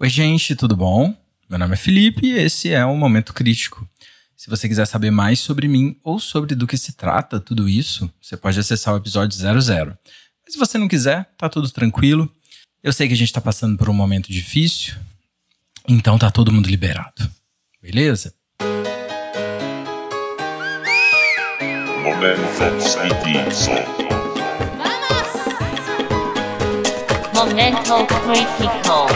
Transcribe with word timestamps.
Oi, 0.00 0.08
gente, 0.08 0.56
tudo 0.56 0.76
bom? 0.76 1.14
Meu 1.48 1.56
nome 1.56 1.74
é 1.74 1.76
Felipe 1.76 2.26
e 2.26 2.36
esse 2.36 2.72
é 2.72 2.84
o 2.84 2.96
Momento 2.96 3.32
Crítico. 3.32 3.88
Se 4.36 4.50
você 4.50 4.66
quiser 4.66 4.86
saber 4.86 5.12
mais 5.12 5.38
sobre 5.38 5.68
mim 5.68 5.96
ou 6.02 6.18
sobre 6.18 6.56
do 6.56 6.66
que 6.66 6.76
se 6.76 6.94
trata 6.94 7.38
tudo 7.38 7.68
isso, 7.68 8.12
você 8.20 8.36
pode 8.36 8.58
acessar 8.58 8.92
o 8.92 8.96
episódio 8.96 9.38
00. 9.38 9.96
Mas 10.42 10.52
se 10.52 10.58
você 10.58 10.78
não 10.78 10.88
quiser, 10.88 11.30
tá 11.38 11.48
tudo 11.48 11.70
tranquilo. 11.70 12.28
Eu 12.82 12.92
sei 12.92 13.06
que 13.06 13.14
a 13.14 13.16
gente 13.16 13.32
tá 13.32 13.40
passando 13.40 13.78
por 13.78 13.88
um 13.88 13.94
momento 13.94 14.32
difícil, 14.32 14.96
então 15.86 16.18
tá 16.18 16.28
todo 16.28 16.50
mundo 16.50 16.68
liberado. 16.68 17.30
Beleza? 17.80 18.34
Momento. 22.02 24.13
Momento 27.54 28.04
Critical. 28.24 29.06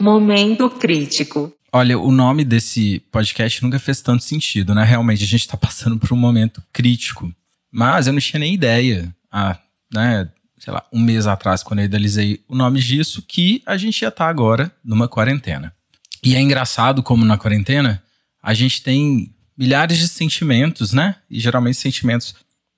Momento 0.00 0.70
crítico. 0.70 1.52
Olha, 1.70 1.98
o 1.98 2.10
nome 2.10 2.46
desse 2.46 3.00
podcast 3.12 3.62
nunca 3.62 3.78
fez 3.78 4.00
tanto 4.00 4.24
sentido, 4.24 4.74
né? 4.74 4.84
Realmente, 4.84 5.22
a 5.22 5.26
gente 5.26 5.46
tá 5.46 5.54
passando 5.54 5.98
por 5.98 6.10
um 6.14 6.16
momento 6.16 6.62
crítico. 6.72 7.30
Mas 7.70 8.06
eu 8.06 8.14
não 8.14 8.20
tinha 8.20 8.40
nem 8.40 8.54
ideia, 8.54 9.14
ah, 9.30 9.58
né, 9.92 10.26
sei 10.56 10.72
lá, 10.72 10.82
um 10.90 10.98
mês 11.00 11.26
atrás, 11.26 11.62
quando 11.62 11.80
eu 11.80 11.84
idealizei 11.84 12.40
o 12.48 12.56
nome 12.56 12.80
disso, 12.80 13.20
que 13.20 13.62
a 13.66 13.76
gente 13.76 14.00
ia 14.00 14.08
estar 14.08 14.24
tá 14.24 14.30
agora 14.30 14.72
numa 14.82 15.06
quarentena. 15.06 15.74
E 16.22 16.34
é 16.34 16.40
engraçado 16.40 17.02
como 17.02 17.22
na 17.22 17.36
quarentena 17.36 18.02
a 18.42 18.54
gente 18.54 18.82
tem 18.82 19.34
milhares 19.58 19.98
de 19.98 20.08
sentimentos, 20.08 20.94
né? 20.94 21.16
E 21.28 21.38
geralmente 21.38 21.76
sentimentos 21.76 22.34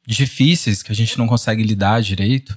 difíceis 0.07 0.83
que 0.83 0.93
a 0.93 0.95
gente 0.95 1.19
não 1.19 1.27
consegue 1.27 1.63
lidar 1.63 2.01
direito. 2.01 2.57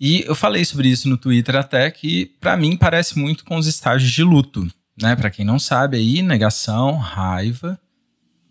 E 0.00 0.24
eu 0.26 0.34
falei 0.34 0.64
sobre 0.64 0.88
isso 0.88 1.08
no 1.08 1.16
Twitter 1.16 1.56
até 1.56 1.90
que 1.90 2.26
para 2.40 2.56
mim 2.56 2.76
parece 2.76 3.18
muito 3.18 3.44
com 3.44 3.56
os 3.56 3.66
estágios 3.66 4.10
de 4.10 4.22
luto, 4.22 4.66
né? 5.00 5.14
Para 5.14 5.30
quem 5.30 5.44
não 5.44 5.58
sabe 5.58 5.96
aí, 5.96 6.22
negação, 6.22 6.96
raiva, 6.96 7.78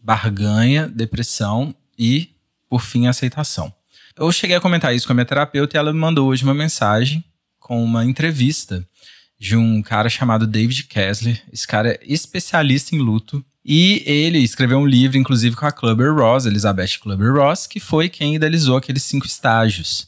barganha, 0.02 0.88
depressão 0.88 1.76
e 1.98 2.30
por 2.70 2.82
fim 2.82 3.08
aceitação. 3.08 3.74
Eu 4.18 4.32
cheguei 4.32 4.56
a 4.56 4.62
comentar 4.62 4.96
isso 4.96 5.06
com 5.06 5.14
a 5.14 5.16
minha 5.16 5.26
terapeuta 5.26 5.76
e 5.76 5.80
ela 5.80 5.94
me 5.94 6.00
mandou 6.00 6.30
hoje 6.30 6.44
uma 6.44 6.54
mensagem 6.54 7.24
com 7.60 7.84
uma 7.84 8.06
entrevista 8.06 8.86
de 9.40 9.56
um 9.56 9.82
cara 9.82 10.10
chamado 10.10 10.46
David 10.46 10.84
Kessler. 10.84 11.42
Esse 11.52 11.66
cara 11.66 11.94
é 11.94 12.00
especialista 12.04 12.96
em 12.96 13.00
luto 13.00 13.44
e 13.64 14.04
ele 14.06 14.40
escreveu 14.40 14.80
um 14.80 14.86
livro, 14.86 15.18
inclusive, 15.18 15.56
com 15.56 15.66
a 15.66 15.72
Clubber 15.72 16.14
Ross, 16.14 16.46
Elizabeth 16.46 17.00
Clubber 17.00 17.34
Ross, 17.34 17.68
que 17.68 17.80
foi 17.80 18.10
quem 18.10 18.36
idealizou 18.36 18.78
aqueles 18.78 19.04
cinco 19.04 19.26
estágios. 19.26 20.08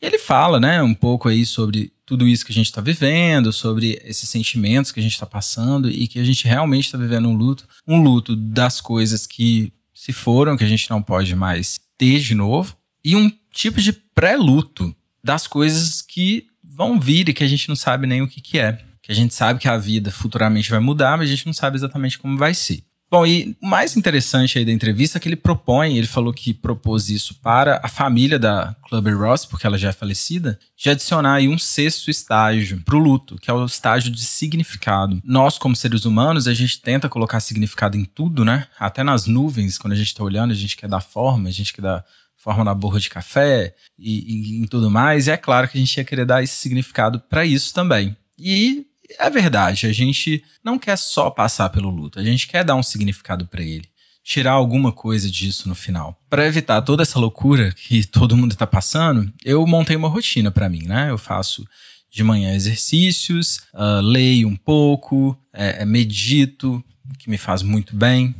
E 0.00 0.06
ele 0.06 0.18
fala, 0.18 0.60
né, 0.60 0.82
um 0.82 0.94
pouco 0.94 1.28
aí 1.28 1.44
sobre 1.44 1.92
tudo 2.04 2.26
isso 2.26 2.44
que 2.44 2.52
a 2.52 2.54
gente 2.54 2.66
está 2.66 2.80
vivendo, 2.80 3.52
sobre 3.52 4.00
esses 4.04 4.28
sentimentos 4.28 4.90
que 4.92 5.00
a 5.00 5.02
gente 5.02 5.12
está 5.12 5.26
passando 5.26 5.90
e 5.90 6.08
que 6.08 6.18
a 6.18 6.24
gente 6.24 6.46
realmente 6.46 6.86
está 6.86 6.98
vivendo 6.98 7.28
um 7.28 7.34
luto, 7.34 7.66
um 7.86 8.02
luto 8.02 8.34
das 8.34 8.80
coisas 8.80 9.26
que 9.26 9.72
se 9.94 10.12
foram, 10.12 10.56
que 10.56 10.64
a 10.64 10.68
gente 10.68 10.90
não 10.90 11.02
pode 11.02 11.34
mais 11.36 11.78
ter 11.96 12.18
de 12.18 12.34
novo, 12.34 12.76
e 13.04 13.14
um 13.14 13.30
tipo 13.52 13.80
de 13.80 13.92
pré-luto 13.92 14.94
das 15.22 15.46
coisas 15.46 16.02
que 16.02 16.46
vão 16.62 16.98
vir 16.98 17.28
e 17.28 17.34
que 17.34 17.44
a 17.44 17.48
gente 17.48 17.68
não 17.68 17.76
sabe 17.76 18.06
nem 18.06 18.22
o 18.22 18.28
que, 18.28 18.40
que 18.40 18.58
é. 18.58 18.78
Que 19.02 19.12
a 19.12 19.14
gente 19.14 19.34
sabe 19.34 19.60
que 19.60 19.68
a 19.68 19.76
vida 19.76 20.10
futuramente 20.10 20.70
vai 20.70 20.80
mudar, 20.80 21.16
mas 21.16 21.28
a 21.28 21.32
gente 21.32 21.46
não 21.46 21.52
sabe 21.52 21.76
exatamente 21.76 22.18
como 22.18 22.38
vai 22.38 22.54
ser. 22.54 22.82
Bom, 23.10 23.26
e 23.26 23.56
o 23.60 23.66
mais 23.66 23.96
interessante 23.96 24.56
aí 24.56 24.64
da 24.64 24.70
entrevista 24.70 25.18
é 25.18 25.20
que 25.20 25.28
ele 25.28 25.34
propõe, 25.34 25.96
ele 25.96 26.06
falou 26.06 26.32
que 26.32 26.54
propôs 26.54 27.10
isso 27.10 27.34
para 27.42 27.80
a 27.82 27.88
família 27.88 28.38
da 28.38 28.76
Clubber 28.88 29.18
Ross, 29.18 29.44
porque 29.44 29.66
ela 29.66 29.76
já 29.76 29.88
é 29.88 29.92
falecida, 29.92 30.56
de 30.76 30.88
adicionar 30.88 31.34
aí 31.34 31.48
um 31.48 31.58
sexto 31.58 32.08
estágio 32.08 32.80
para 32.84 32.94
o 32.94 33.00
luto, 33.00 33.36
que 33.36 33.50
é 33.50 33.52
o 33.52 33.64
estágio 33.64 34.12
de 34.12 34.24
significado. 34.24 35.20
Nós, 35.24 35.58
como 35.58 35.74
seres 35.74 36.04
humanos, 36.04 36.46
a 36.46 36.54
gente 36.54 36.80
tenta 36.80 37.08
colocar 37.08 37.40
significado 37.40 37.96
em 37.96 38.04
tudo, 38.04 38.44
né? 38.44 38.68
Até 38.78 39.02
nas 39.02 39.26
nuvens, 39.26 39.76
quando 39.76 39.94
a 39.94 39.96
gente 39.96 40.08
está 40.08 40.22
olhando, 40.22 40.52
a 40.52 40.56
gente 40.56 40.76
quer 40.76 40.88
dar 40.88 41.00
forma, 41.00 41.48
a 41.48 41.52
gente 41.52 41.72
quer 41.72 41.82
dar 41.82 42.04
forma 42.36 42.62
na 42.62 42.74
borra 42.74 43.00
de 43.00 43.10
café 43.10 43.74
e, 43.98 44.58
e 44.58 44.62
em 44.62 44.66
tudo 44.66 44.88
mais. 44.88 45.26
E 45.26 45.32
é 45.32 45.36
claro 45.36 45.68
que 45.68 45.76
a 45.76 45.80
gente 45.80 45.96
ia 45.96 46.04
querer 46.04 46.24
dar 46.24 46.44
esse 46.44 46.54
significado 46.54 47.18
para 47.18 47.44
isso 47.44 47.74
também. 47.74 48.16
E 48.38 48.86
é 49.18 49.30
verdade, 49.30 49.86
a 49.86 49.92
gente 49.92 50.42
não 50.62 50.78
quer 50.78 50.96
só 50.96 51.30
passar 51.30 51.68
pelo 51.70 51.90
luto, 51.90 52.18
a 52.18 52.24
gente 52.24 52.46
quer 52.46 52.64
dar 52.64 52.74
um 52.74 52.82
significado 52.82 53.46
para 53.46 53.62
ele, 53.62 53.88
tirar 54.22 54.52
alguma 54.52 54.92
coisa 54.92 55.30
disso 55.30 55.68
no 55.68 55.74
final. 55.74 56.20
Para 56.28 56.46
evitar 56.46 56.82
toda 56.82 57.02
essa 57.02 57.18
loucura 57.18 57.72
que 57.72 58.06
todo 58.06 58.36
mundo 58.36 58.52
está 58.52 58.66
passando, 58.66 59.32
eu 59.44 59.66
montei 59.66 59.96
uma 59.96 60.08
rotina 60.08 60.50
para 60.50 60.68
mim, 60.68 60.82
né? 60.84 61.10
Eu 61.10 61.18
faço 61.18 61.64
de 62.10 62.24
manhã 62.24 62.54
exercícios, 62.54 63.60
uh, 63.72 64.00
leio 64.02 64.48
um 64.48 64.56
pouco, 64.56 65.38
é, 65.52 65.82
é, 65.82 65.84
medito, 65.84 66.82
que 67.18 67.30
me 67.30 67.38
faz 67.38 67.62
muito 67.62 67.94
bem, 67.96 68.34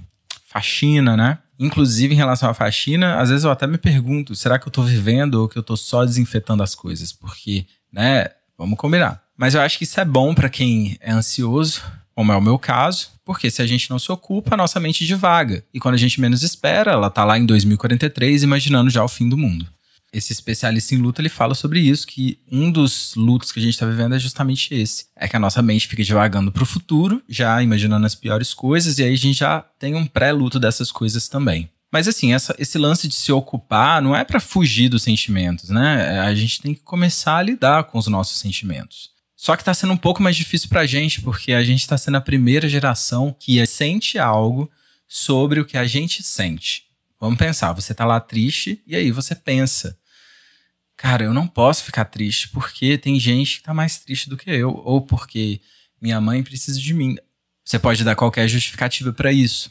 faxina, 0.47 1.16
né? 1.16 1.38
Inclusive, 1.58 2.14
em 2.14 2.16
relação 2.16 2.48
à 2.48 2.54
faxina, 2.54 3.20
às 3.20 3.28
vezes 3.28 3.44
eu 3.44 3.50
até 3.50 3.66
me 3.66 3.78
pergunto: 3.78 4.34
será 4.34 4.58
que 4.58 4.66
eu 4.66 4.72
tô 4.72 4.82
vivendo 4.82 5.34
ou 5.37 5.48
que 5.48 5.58
eu 5.58 5.62
tô 5.62 5.76
só 5.76 6.04
desinfetando 6.04 6.62
as 6.62 6.75
coisas? 6.75 7.12
Porque, 7.12 7.66
né, 7.92 8.28
vamos 8.58 8.78
combinar. 8.78 9.22
Mas 9.40 9.54
eu 9.54 9.62
acho 9.62 9.78
que 9.78 9.84
isso 9.84 9.98
é 9.98 10.04
bom 10.04 10.34
para 10.34 10.50
quem 10.50 10.98
é 11.00 11.10
ansioso, 11.10 11.80
como 12.14 12.30
é 12.30 12.36
o 12.36 12.42
meu 12.42 12.58
caso, 12.58 13.08
porque 13.24 13.50
se 13.50 13.62
a 13.62 13.66
gente 13.66 13.88
não 13.88 13.98
se 13.98 14.12
ocupa, 14.12 14.52
a 14.52 14.56
nossa 14.56 14.78
mente 14.78 15.06
divaga. 15.06 15.64
E 15.72 15.80
quando 15.80 15.94
a 15.94 15.98
gente 15.98 16.20
menos 16.20 16.42
espera, 16.42 16.92
ela 16.92 17.08
tá 17.08 17.24
lá 17.24 17.38
em 17.38 17.46
2043 17.46 18.42
imaginando 18.42 18.90
já 18.90 19.02
o 19.02 19.08
fim 19.08 19.30
do 19.30 19.38
mundo. 19.38 19.66
Esse 20.12 20.34
especialista 20.34 20.94
em 20.94 20.98
luta, 20.98 21.22
ele 21.22 21.30
fala 21.30 21.54
sobre 21.54 21.80
isso, 21.80 22.06
que 22.06 22.38
um 22.52 22.70
dos 22.70 23.14
lutos 23.16 23.50
que 23.50 23.58
a 23.58 23.62
gente 23.62 23.72
está 23.72 23.86
vivendo 23.86 24.14
é 24.14 24.18
justamente 24.18 24.74
esse. 24.74 25.06
É 25.16 25.26
que 25.26 25.36
a 25.36 25.40
nossa 25.40 25.62
mente 25.62 25.88
fica 25.88 26.04
divagando 26.04 26.52
para 26.52 26.62
o 26.62 26.66
futuro, 26.66 27.22
já 27.26 27.62
imaginando 27.62 28.04
as 28.04 28.14
piores 28.14 28.52
coisas, 28.52 28.98
e 28.98 29.04
aí 29.04 29.14
a 29.14 29.16
gente 29.16 29.38
já 29.38 29.62
tem 29.78 29.94
um 29.94 30.04
pré-luto 30.04 30.60
dessas 30.60 30.92
coisas 30.92 31.28
também. 31.28 31.70
Mas 31.90 32.06
assim, 32.06 32.34
essa, 32.34 32.54
esse 32.58 32.76
lance 32.76 33.08
de 33.08 33.14
se 33.14 33.32
ocupar 33.32 34.02
não 34.02 34.14
é 34.14 34.22
para 34.22 34.38
fugir 34.38 34.90
dos 34.90 35.02
sentimentos, 35.02 35.70
né? 35.70 36.20
A 36.20 36.34
gente 36.34 36.60
tem 36.60 36.74
que 36.74 36.82
começar 36.82 37.38
a 37.38 37.42
lidar 37.42 37.84
com 37.84 37.96
os 37.96 38.06
nossos 38.06 38.38
sentimentos. 38.38 39.18
Só 39.40 39.56
que 39.56 39.64
tá 39.64 39.72
sendo 39.72 39.94
um 39.94 39.96
pouco 39.96 40.22
mais 40.22 40.36
difícil 40.36 40.68
pra 40.68 40.84
gente, 40.84 41.22
porque 41.22 41.54
a 41.54 41.64
gente 41.64 41.88
tá 41.88 41.96
sendo 41.96 42.18
a 42.18 42.20
primeira 42.20 42.68
geração 42.68 43.34
que 43.40 43.66
sente 43.66 44.18
algo 44.18 44.70
sobre 45.08 45.58
o 45.58 45.64
que 45.64 45.78
a 45.78 45.86
gente 45.86 46.22
sente. 46.22 46.84
Vamos 47.18 47.38
pensar, 47.38 47.72
você 47.72 47.94
tá 47.94 48.04
lá 48.04 48.20
triste 48.20 48.82
e 48.86 48.94
aí 48.94 49.10
você 49.10 49.34
pensa: 49.34 49.98
cara, 50.94 51.24
eu 51.24 51.32
não 51.32 51.46
posso 51.46 51.84
ficar 51.84 52.04
triste 52.04 52.50
porque 52.50 52.98
tem 52.98 53.18
gente 53.18 53.56
que 53.56 53.62
tá 53.62 53.72
mais 53.72 53.98
triste 53.98 54.28
do 54.28 54.36
que 54.36 54.50
eu, 54.50 54.78
ou 54.84 55.00
porque 55.00 55.62
minha 55.98 56.20
mãe 56.20 56.42
precisa 56.42 56.78
de 56.78 56.92
mim. 56.92 57.16
Você 57.64 57.78
pode 57.78 58.04
dar 58.04 58.16
qualquer 58.16 58.46
justificativa 58.46 59.10
para 59.10 59.32
isso. 59.32 59.70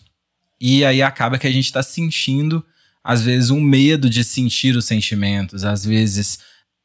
E 0.60 0.84
aí 0.84 1.04
acaba 1.04 1.38
que 1.38 1.46
a 1.46 1.52
gente 1.52 1.72
tá 1.72 1.84
sentindo, 1.84 2.66
às 3.04 3.22
vezes, 3.22 3.52
um 3.52 3.62
medo 3.62 4.10
de 4.10 4.24
sentir 4.24 4.76
os 4.76 4.86
sentimentos, 4.86 5.64
às 5.64 5.86
vezes 5.86 6.40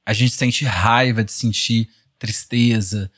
a 0.04 0.12
gente 0.12 0.34
sente 0.34 0.66
raiva 0.66 1.24
de 1.24 1.32
sentir 1.32 1.88
tristeza. 2.18 3.10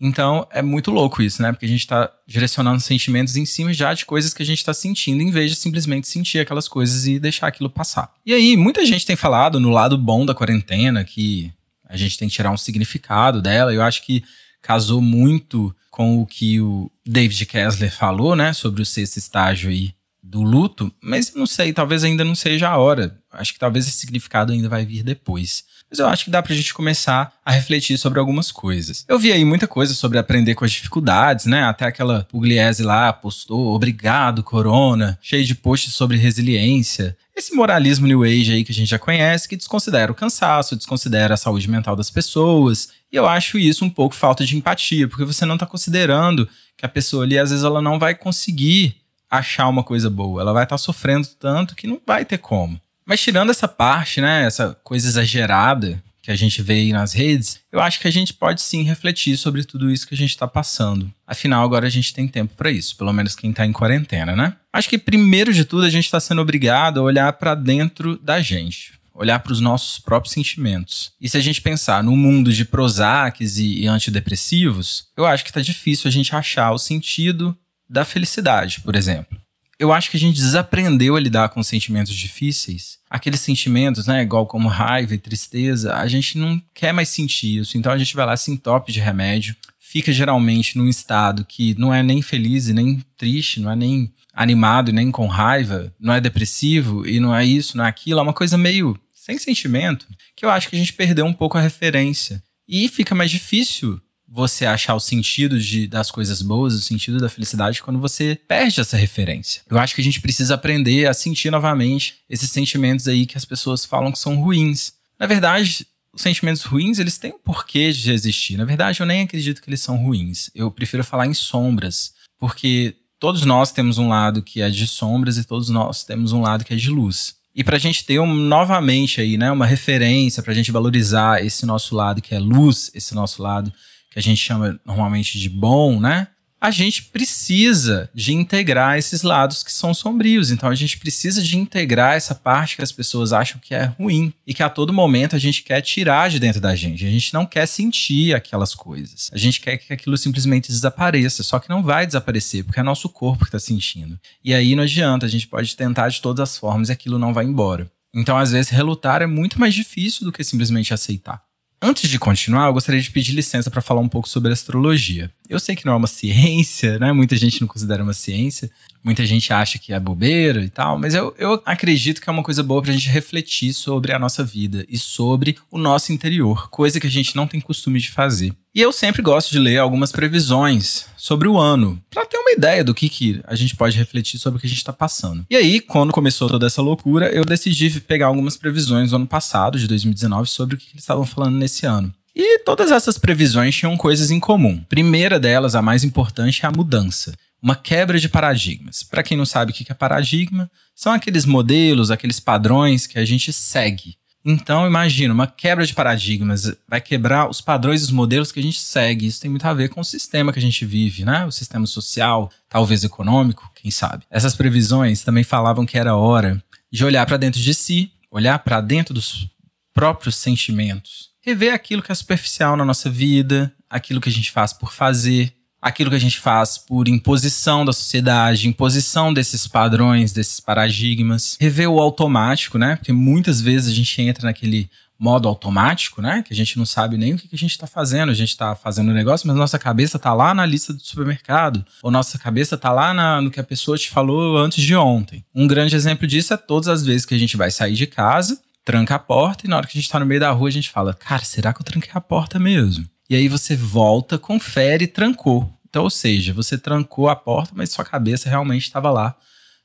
Então 0.00 0.46
é 0.50 0.60
muito 0.60 0.90
louco 0.90 1.22
isso, 1.22 1.40
né? 1.40 1.52
Porque 1.52 1.64
a 1.64 1.68
gente 1.68 1.86
tá 1.86 2.12
direcionando 2.26 2.80
sentimentos 2.80 3.36
em 3.36 3.46
cima 3.46 3.72
já 3.72 3.94
de 3.94 4.04
coisas 4.04 4.34
que 4.34 4.42
a 4.42 4.46
gente 4.46 4.64
tá 4.64 4.74
sentindo, 4.74 5.22
em 5.22 5.30
vez 5.30 5.50
de 5.50 5.56
simplesmente 5.56 6.08
sentir 6.08 6.40
aquelas 6.40 6.66
coisas 6.66 7.06
e 7.06 7.20
deixar 7.20 7.46
aquilo 7.46 7.70
passar. 7.70 8.12
E 8.26 8.34
aí, 8.34 8.56
muita 8.56 8.84
gente 8.84 9.06
tem 9.06 9.14
falado 9.14 9.60
no 9.60 9.70
lado 9.70 9.96
bom 9.96 10.26
da 10.26 10.34
quarentena 10.34 11.04
que 11.04 11.52
a 11.88 11.96
gente 11.96 12.18
tem 12.18 12.28
que 12.28 12.34
tirar 12.34 12.50
um 12.50 12.56
significado 12.56 13.40
dela. 13.40 13.72
Eu 13.72 13.82
acho 13.82 14.02
que 14.04 14.24
casou 14.60 15.00
muito 15.00 15.74
com 15.88 16.20
o 16.20 16.26
que 16.26 16.60
o 16.60 16.90
David 17.06 17.46
Kessler 17.46 17.94
falou, 17.94 18.34
né? 18.34 18.52
Sobre 18.52 18.82
o 18.82 18.86
sexto 18.86 19.18
estágio 19.18 19.70
aí 19.70 19.94
do 20.20 20.42
luto, 20.42 20.90
mas 21.00 21.34
não 21.34 21.46
sei, 21.46 21.72
talvez 21.72 22.02
ainda 22.02 22.24
não 22.24 22.34
seja 22.34 22.70
a 22.70 22.78
hora. 22.78 23.21
Acho 23.32 23.52
que 23.52 23.58
talvez 23.58 23.86
esse 23.86 23.98
significado 23.98 24.52
ainda 24.52 24.68
vai 24.68 24.84
vir 24.84 25.02
depois. 25.02 25.64
Mas 25.90 25.98
eu 25.98 26.06
acho 26.06 26.24
que 26.24 26.30
dá 26.30 26.42
pra 26.42 26.54
gente 26.54 26.72
começar 26.72 27.32
a 27.44 27.50
refletir 27.50 27.98
sobre 27.98 28.18
algumas 28.18 28.50
coisas. 28.50 29.04
Eu 29.06 29.18
vi 29.18 29.30
aí 29.30 29.44
muita 29.44 29.66
coisa 29.66 29.92
sobre 29.94 30.18
aprender 30.18 30.54
com 30.54 30.64
as 30.64 30.72
dificuldades, 30.72 31.44
né? 31.44 31.64
Até 31.64 31.84
aquela 31.84 32.24
Pugliese 32.24 32.82
lá 32.82 33.12
postou, 33.12 33.74
obrigado, 33.74 34.42
Corona, 34.42 35.18
cheio 35.20 35.44
de 35.44 35.54
posts 35.54 35.92
sobre 35.92 36.16
resiliência. 36.16 37.16
Esse 37.36 37.54
moralismo 37.54 38.06
New 38.06 38.22
Age 38.24 38.52
aí 38.52 38.64
que 38.64 38.72
a 38.72 38.74
gente 38.74 38.88
já 38.88 38.98
conhece, 38.98 39.48
que 39.48 39.56
desconsidera 39.56 40.10
o 40.10 40.14
cansaço, 40.14 40.76
desconsidera 40.76 41.34
a 41.34 41.36
saúde 41.36 41.68
mental 41.68 41.96
das 41.96 42.10
pessoas. 42.10 42.88
E 43.12 43.16
eu 43.16 43.26
acho 43.26 43.58
isso 43.58 43.84
um 43.84 43.90
pouco 43.90 44.14
falta 44.14 44.44
de 44.44 44.56
empatia, 44.56 45.08
porque 45.08 45.24
você 45.24 45.44
não 45.44 45.58
tá 45.58 45.66
considerando 45.66 46.48
que 46.76 46.86
a 46.86 46.88
pessoa 46.88 47.24
ali, 47.24 47.38
às 47.38 47.50
vezes, 47.50 47.64
ela 47.64 47.82
não 47.82 47.98
vai 47.98 48.14
conseguir 48.14 48.96
achar 49.30 49.68
uma 49.68 49.82
coisa 49.82 50.10
boa. 50.10 50.42
Ela 50.42 50.52
vai 50.52 50.64
estar 50.64 50.74
tá 50.74 50.78
sofrendo 50.78 51.26
tanto 51.38 51.74
que 51.74 51.86
não 51.86 52.00
vai 52.06 52.24
ter 52.24 52.38
como. 52.38 52.80
Mas 53.06 53.20
tirando 53.20 53.50
essa 53.50 53.68
parte, 53.68 54.20
né, 54.20 54.44
essa 54.44 54.76
coisa 54.82 55.06
exagerada 55.08 56.02
que 56.22 56.30
a 56.30 56.36
gente 56.36 56.62
vê 56.62 56.74
aí 56.74 56.92
nas 56.92 57.12
redes, 57.12 57.60
eu 57.72 57.80
acho 57.80 57.98
que 57.98 58.06
a 58.06 58.10
gente 58.10 58.32
pode 58.32 58.62
sim 58.62 58.82
refletir 58.84 59.36
sobre 59.36 59.64
tudo 59.64 59.90
isso 59.90 60.06
que 60.06 60.14
a 60.14 60.16
gente 60.16 60.30
está 60.30 60.46
passando. 60.46 61.12
Afinal, 61.26 61.64
agora 61.64 61.86
a 61.86 61.90
gente 61.90 62.14
tem 62.14 62.28
tempo 62.28 62.54
para 62.54 62.70
isso, 62.70 62.96
pelo 62.96 63.12
menos 63.12 63.34
quem 63.34 63.50
está 63.50 63.66
em 63.66 63.72
quarentena, 63.72 64.36
né? 64.36 64.56
Acho 64.72 64.88
que 64.88 64.98
primeiro 64.98 65.52
de 65.52 65.64
tudo 65.64 65.84
a 65.84 65.90
gente 65.90 66.04
está 66.04 66.20
sendo 66.20 66.40
obrigado 66.40 67.00
a 67.00 67.02
olhar 67.02 67.32
para 67.32 67.56
dentro 67.56 68.16
da 68.18 68.40
gente. 68.40 68.92
olhar 69.14 69.40
para 69.40 69.52
os 69.52 69.60
nossos 69.60 69.98
próprios 69.98 70.32
sentimentos. 70.32 71.12
E 71.20 71.28
se 71.28 71.36
a 71.36 71.40
gente 71.40 71.60
pensar 71.60 72.02
no 72.02 72.16
mundo 72.16 72.50
de 72.50 72.64
Prozacs 72.64 73.58
e, 73.58 73.82
e 73.82 73.86
antidepressivos, 73.86 75.08
eu 75.16 75.26
acho 75.26 75.44
que 75.44 75.52
tá 75.52 75.60
difícil 75.60 76.08
a 76.08 76.10
gente 76.10 76.34
achar 76.34 76.72
o 76.72 76.78
sentido 76.78 77.56
da 77.88 78.06
felicidade, 78.06 78.80
por 78.80 78.96
exemplo. 78.96 79.38
Eu 79.82 79.92
acho 79.92 80.12
que 80.12 80.16
a 80.16 80.20
gente 80.20 80.36
desaprendeu 80.36 81.16
a 81.16 81.20
lidar 81.20 81.48
com 81.48 81.60
sentimentos 81.60 82.14
difíceis. 82.14 82.98
Aqueles 83.10 83.40
sentimentos, 83.40 84.06
né, 84.06 84.22
igual 84.22 84.46
como 84.46 84.68
raiva 84.68 85.12
e 85.12 85.18
tristeza, 85.18 85.96
a 85.96 86.06
gente 86.06 86.38
não 86.38 86.62
quer 86.72 86.92
mais 86.92 87.08
sentir 87.08 87.58
isso. 87.58 87.76
Então 87.76 87.90
a 87.90 87.98
gente 87.98 88.14
vai 88.14 88.24
lá, 88.24 88.36
se 88.36 88.52
entope 88.52 88.92
de 88.92 89.00
remédio, 89.00 89.56
fica 89.80 90.12
geralmente 90.12 90.78
num 90.78 90.86
estado 90.86 91.44
que 91.44 91.74
não 91.76 91.92
é 91.92 92.00
nem 92.00 92.22
feliz 92.22 92.68
e 92.68 92.72
nem 92.72 93.02
triste, 93.16 93.58
não 93.58 93.72
é 93.72 93.74
nem 93.74 94.14
animado 94.32 94.90
e 94.90 94.92
nem 94.92 95.10
com 95.10 95.26
raiva, 95.26 95.92
não 95.98 96.14
é 96.14 96.20
depressivo 96.20 97.04
e 97.04 97.18
não 97.18 97.34
é 97.34 97.44
isso, 97.44 97.76
não 97.76 97.84
é 97.84 97.88
aquilo, 97.88 98.20
é 98.20 98.22
uma 98.22 98.32
coisa 98.32 98.56
meio 98.56 98.96
sem 99.12 99.36
sentimento, 99.36 100.06
que 100.36 100.44
eu 100.44 100.50
acho 100.50 100.68
que 100.68 100.76
a 100.76 100.78
gente 100.78 100.92
perdeu 100.92 101.26
um 101.26 101.32
pouco 101.32 101.58
a 101.58 101.60
referência. 101.60 102.40
E 102.68 102.88
fica 102.88 103.16
mais 103.16 103.32
difícil 103.32 104.00
você 104.34 104.64
achar 104.64 104.94
o 104.94 105.00
sentido 105.00 105.60
de, 105.60 105.86
das 105.86 106.10
coisas 106.10 106.40
boas, 106.40 106.72
o 106.72 106.80
sentido 106.80 107.18
da 107.18 107.28
felicidade, 107.28 107.82
quando 107.82 107.98
você 108.00 108.40
perde 108.48 108.80
essa 108.80 108.96
referência. 108.96 109.60
Eu 109.68 109.78
acho 109.78 109.94
que 109.94 110.00
a 110.00 110.04
gente 110.04 110.22
precisa 110.22 110.54
aprender 110.54 111.06
a 111.06 111.12
sentir 111.12 111.50
novamente 111.50 112.14
esses 112.30 112.50
sentimentos 112.50 113.06
aí 113.06 113.26
que 113.26 113.36
as 113.36 113.44
pessoas 113.44 113.84
falam 113.84 114.10
que 114.10 114.18
são 114.18 114.36
ruins. 114.36 114.94
Na 115.20 115.26
verdade, 115.26 115.86
os 116.14 116.22
sentimentos 116.22 116.62
ruins, 116.62 116.98
eles 116.98 117.18
têm 117.18 117.32
um 117.32 117.38
porquê 117.38 117.92
de 117.92 118.10
existir. 118.10 118.56
Na 118.56 118.64
verdade, 118.64 119.00
eu 119.00 119.06
nem 119.06 119.20
acredito 119.20 119.60
que 119.60 119.68
eles 119.68 119.82
são 119.82 119.96
ruins. 119.96 120.50
Eu 120.54 120.70
prefiro 120.70 121.04
falar 121.04 121.26
em 121.26 121.34
sombras, 121.34 122.14
porque 122.38 122.96
todos 123.20 123.44
nós 123.44 123.70
temos 123.70 123.98
um 123.98 124.08
lado 124.08 124.42
que 124.42 124.62
é 124.62 124.70
de 124.70 124.86
sombras 124.86 125.36
e 125.36 125.44
todos 125.44 125.68
nós 125.68 126.04
temos 126.04 126.32
um 126.32 126.40
lado 126.40 126.64
que 126.64 126.72
é 126.72 126.76
de 126.76 126.88
luz. 126.88 127.34
E 127.54 127.62
para 127.62 127.76
a 127.76 127.78
gente 127.78 128.02
ter 128.06 128.18
um, 128.18 128.32
novamente 128.32 129.20
aí, 129.20 129.36
né, 129.36 129.52
uma 129.52 129.66
referência, 129.66 130.42
para 130.42 130.52
a 130.52 130.54
gente 130.54 130.72
valorizar 130.72 131.44
esse 131.44 131.66
nosso 131.66 131.94
lado 131.94 132.22
que 132.22 132.34
é 132.34 132.38
luz, 132.38 132.90
esse 132.94 133.14
nosso 133.14 133.42
lado 133.42 133.70
que 134.12 134.18
a 134.18 134.22
gente 134.22 134.38
chama 134.38 134.78
normalmente 134.84 135.38
de 135.38 135.48
bom, 135.48 135.98
né? 136.00 136.28
a 136.62 136.70
gente 136.70 137.02
precisa 137.02 138.08
de 138.14 138.32
integrar 138.32 138.96
esses 138.96 139.22
lados 139.22 139.64
que 139.64 139.72
são 139.72 139.92
sombrios. 139.92 140.52
Então 140.52 140.68
a 140.68 140.76
gente 140.76 140.96
precisa 140.96 141.42
de 141.42 141.58
integrar 141.58 142.14
essa 142.14 142.36
parte 142.36 142.76
que 142.76 142.82
as 142.82 142.92
pessoas 142.92 143.32
acham 143.32 143.60
que 143.60 143.74
é 143.74 143.86
ruim 143.86 144.32
e 144.46 144.54
que 144.54 144.62
a 144.62 144.70
todo 144.70 144.92
momento 144.92 145.34
a 145.34 145.40
gente 145.40 145.64
quer 145.64 145.80
tirar 145.80 146.30
de 146.30 146.38
dentro 146.38 146.60
da 146.60 146.76
gente. 146.76 147.04
A 147.04 147.10
gente 147.10 147.34
não 147.34 147.44
quer 147.44 147.66
sentir 147.66 148.32
aquelas 148.32 148.76
coisas. 148.76 149.28
A 149.32 149.38
gente 149.38 149.60
quer 149.60 149.76
que 149.76 149.92
aquilo 149.92 150.16
simplesmente 150.16 150.68
desapareça, 150.68 151.42
só 151.42 151.58
que 151.58 151.68
não 151.68 151.82
vai 151.82 152.06
desaparecer, 152.06 152.62
porque 152.62 152.78
é 152.78 152.84
nosso 152.84 153.08
corpo 153.08 153.44
que 153.44 153.48
está 153.48 153.58
sentindo. 153.58 154.16
E 154.44 154.54
aí 154.54 154.76
não 154.76 154.84
adianta, 154.84 155.26
a 155.26 155.28
gente 155.28 155.48
pode 155.48 155.76
tentar 155.76 156.10
de 156.10 156.20
todas 156.20 156.48
as 156.48 156.56
formas 156.56 156.90
e 156.90 156.92
aquilo 156.92 157.18
não 157.18 157.34
vai 157.34 157.44
embora. 157.44 157.90
Então, 158.14 158.38
às 158.38 158.52
vezes, 158.52 158.70
relutar 158.70 159.20
é 159.20 159.26
muito 159.26 159.58
mais 159.58 159.74
difícil 159.74 160.24
do 160.24 160.30
que 160.30 160.44
simplesmente 160.44 160.94
aceitar. 160.94 161.42
Antes 161.84 162.08
de 162.08 162.16
continuar, 162.16 162.68
eu 162.68 162.72
gostaria 162.72 163.00
de 163.00 163.10
pedir 163.10 163.32
licença 163.32 163.68
para 163.68 163.82
falar 163.82 164.00
um 164.00 164.08
pouco 164.08 164.28
sobre 164.28 164.52
astrologia. 164.52 165.28
Eu 165.52 165.60
sei 165.60 165.76
que 165.76 165.84
não 165.84 165.92
é 165.92 165.96
uma 165.96 166.06
ciência, 166.08 166.98
né? 166.98 167.12
Muita 167.12 167.36
gente 167.36 167.60
não 167.60 167.68
considera 167.68 168.02
uma 168.02 168.14
ciência, 168.14 168.70
muita 169.04 169.26
gente 169.26 169.52
acha 169.52 169.78
que 169.78 169.92
é 169.92 170.00
bobeira 170.00 170.64
e 170.64 170.70
tal, 170.70 170.98
mas 170.98 171.14
eu, 171.14 171.34
eu 171.38 171.60
acredito 171.66 172.20
que 172.22 172.30
é 172.30 172.32
uma 172.32 172.42
coisa 172.42 172.62
boa 172.62 172.80
para 172.80 172.90
a 172.90 172.94
gente 172.94 173.08
refletir 173.08 173.74
sobre 173.74 174.12
a 174.12 174.18
nossa 174.18 174.42
vida 174.42 174.84
e 174.88 174.96
sobre 174.98 175.56
o 175.70 175.76
nosso 175.76 176.12
interior, 176.12 176.70
coisa 176.70 176.98
que 176.98 177.06
a 177.06 177.10
gente 177.10 177.36
não 177.36 177.46
tem 177.46 177.60
costume 177.60 178.00
de 178.00 178.10
fazer. 178.10 178.54
E 178.74 178.80
eu 178.80 178.90
sempre 178.90 179.20
gosto 179.20 179.50
de 179.50 179.58
ler 179.58 179.76
algumas 179.76 180.10
previsões 180.10 181.04
sobre 181.14 181.46
o 181.46 181.58
ano, 181.58 182.02
para 182.10 182.24
ter 182.24 182.38
uma 182.38 182.52
ideia 182.52 182.82
do 182.82 182.94
que, 182.94 183.08
que 183.08 183.40
a 183.44 183.54
gente 183.54 183.76
pode 183.76 183.98
refletir 183.98 184.38
sobre 184.38 184.56
o 184.56 184.60
que 184.60 184.66
a 184.66 184.70
gente 184.70 184.78
está 184.78 184.94
passando. 184.94 185.44
E 185.50 185.56
aí, 185.56 185.78
quando 185.78 186.12
começou 186.12 186.48
toda 186.48 186.66
essa 186.66 186.80
loucura, 186.80 187.28
eu 187.28 187.44
decidi 187.44 188.00
pegar 188.00 188.28
algumas 188.28 188.56
previsões 188.56 189.10
do 189.10 189.16
ano 189.16 189.26
passado, 189.26 189.78
de 189.78 189.86
2019, 189.86 190.48
sobre 190.48 190.74
o 190.74 190.78
que, 190.78 190.86
que 190.86 190.92
eles 190.92 191.02
estavam 191.02 191.26
falando 191.26 191.56
nesse 191.58 191.84
ano. 191.84 192.12
E 192.34 192.60
todas 192.60 192.90
essas 192.90 193.18
previsões 193.18 193.74
tinham 193.74 193.96
coisas 193.96 194.30
em 194.30 194.40
comum. 194.40 194.82
Primeira 194.88 195.38
delas, 195.38 195.74
a 195.74 195.82
mais 195.82 196.02
importante, 196.02 196.64
é 196.64 196.68
a 196.68 196.72
mudança. 196.72 197.34
Uma 197.62 197.76
quebra 197.76 198.18
de 198.18 198.28
paradigmas. 198.28 199.02
Para 199.02 199.22
quem 199.22 199.36
não 199.36 199.46
sabe 199.46 199.70
o 199.70 199.74
que 199.74 199.90
é 199.90 199.94
paradigma, 199.94 200.70
são 200.94 201.12
aqueles 201.12 201.44
modelos, 201.44 202.10
aqueles 202.10 202.40
padrões 202.40 203.06
que 203.06 203.18
a 203.18 203.24
gente 203.24 203.52
segue. 203.52 204.16
Então, 204.44 204.86
imagina, 204.86 205.32
uma 205.32 205.46
quebra 205.46 205.86
de 205.86 205.94
paradigmas 205.94 206.74
vai 206.88 207.00
quebrar 207.00 207.48
os 207.48 207.60
padrões 207.60 208.00
e 208.00 208.04
os 208.04 208.10
modelos 208.10 208.50
que 208.50 208.58
a 208.58 208.62
gente 208.62 208.80
segue. 208.80 209.26
Isso 209.26 209.40
tem 209.40 209.50
muito 209.50 209.64
a 209.64 209.72
ver 209.72 209.88
com 209.88 210.00
o 210.00 210.04
sistema 210.04 210.52
que 210.52 210.58
a 210.58 210.62
gente 210.62 210.84
vive, 210.84 211.24
né? 211.24 211.46
O 211.46 211.52
sistema 211.52 211.86
social, 211.86 212.50
talvez 212.68 213.04
econômico, 213.04 213.70
quem 213.76 213.90
sabe. 213.90 214.24
Essas 214.28 214.56
previsões 214.56 215.22
também 215.22 215.44
falavam 215.44 215.86
que 215.86 215.96
era 215.96 216.16
hora 216.16 216.62
de 216.90 217.04
olhar 217.04 217.24
para 217.24 217.36
dentro 217.36 217.60
de 217.60 217.72
si, 217.72 218.10
olhar 218.30 218.58
para 218.58 218.80
dentro 218.80 219.14
dos 219.14 219.46
próprios 219.94 220.34
sentimentos, 220.36 221.31
rever 221.42 221.74
aquilo 221.74 222.02
que 222.02 222.12
é 222.12 222.14
superficial 222.14 222.76
na 222.76 222.84
nossa 222.84 223.10
vida, 223.10 223.72
aquilo 223.90 224.20
que 224.20 224.28
a 224.28 224.32
gente 224.32 224.50
faz 224.50 224.72
por 224.72 224.92
fazer, 224.92 225.52
aquilo 225.80 226.10
que 226.10 226.16
a 226.16 226.20
gente 226.20 226.38
faz 226.38 226.78
por 226.78 227.08
imposição 227.08 227.84
da 227.84 227.92
sociedade, 227.92 228.68
imposição 228.68 229.34
desses 229.34 229.66
padrões, 229.66 230.32
desses 230.32 230.60
paradigmas, 230.60 231.56
rever 231.60 231.90
o 231.90 232.00
automático, 232.00 232.78
né? 232.78 232.94
Porque 232.94 233.12
muitas 233.12 233.60
vezes 233.60 233.90
a 233.90 233.94
gente 233.94 234.22
entra 234.22 234.46
naquele 234.46 234.88
modo 235.18 235.48
automático, 235.48 236.22
né? 236.22 236.42
Que 236.42 236.52
a 236.52 236.56
gente 236.56 236.78
não 236.78 236.86
sabe 236.86 237.16
nem 237.16 237.34
o 237.34 237.36
que 237.36 237.48
a 237.52 237.56
gente 237.56 237.72
está 237.72 237.86
fazendo. 237.86 238.30
A 238.30 238.34
gente 238.34 238.48
está 238.48 238.74
fazendo 238.74 239.08
o 239.08 239.10
um 239.10 239.14
negócio, 239.14 239.46
mas 239.46 239.56
nossa 239.56 239.78
cabeça 239.78 240.16
está 240.16 240.32
lá 240.32 240.54
na 240.54 240.66
lista 240.66 240.92
do 240.92 241.00
supermercado. 241.00 241.84
Ou 242.02 242.10
nossa 242.10 242.38
cabeça 242.38 242.74
está 242.76 242.92
lá 242.92 243.12
na, 243.12 243.40
no 243.40 243.50
que 243.50 243.60
a 243.60 243.64
pessoa 243.64 243.96
te 243.96 244.10
falou 244.10 244.56
antes 244.56 244.82
de 244.82 244.96
ontem. 244.96 245.44
Um 245.54 245.66
grande 245.68 245.94
exemplo 245.94 246.26
disso 246.26 246.54
é 246.54 246.56
todas 246.56 246.88
as 246.88 247.04
vezes 247.04 247.24
que 247.24 247.34
a 247.34 247.38
gente 247.38 247.56
vai 247.56 247.70
sair 247.70 247.94
de 247.94 248.06
casa 248.06 248.60
tranca 248.84 249.14
a 249.14 249.18
porta 249.18 249.66
e 249.66 249.68
na 249.68 249.76
hora 249.76 249.86
que 249.86 249.96
a 249.96 250.00
gente 250.00 250.10
tá 250.10 250.18
no 250.18 250.26
meio 250.26 250.40
da 250.40 250.50
rua 250.50 250.68
a 250.68 250.72
gente 250.72 250.90
fala, 250.90 251.14
cara, 251.14 251.44
será 251.44 251.72
que 251.72 251.80
eu 251.80 251.84
tranquei 251.84 252.10
a 252.14 252.20
porta 252.20 252.58
mesmo? 252.58 253.08
E 253.28 253.34
aí 253.34 253.48
você 253.48 253.76
volta, 253.76 254.38
confere 254.38 255.04
e 255.04 255.08
trancou. 255.08 255.72
Então, 255.88 256.04
ou 256.04 256.10
seja, 256.10 256.52
você 256.52 256.78
trancou 256.78 257.28
a 257.28 257.36
porta, 257.36 257.72
mas 257.74 257.90
sua 257.90 258.04
cabeça 258.04 258.48
realmente 258.48 258.82
estava 258.82 259.10
lá, 259.10 259.36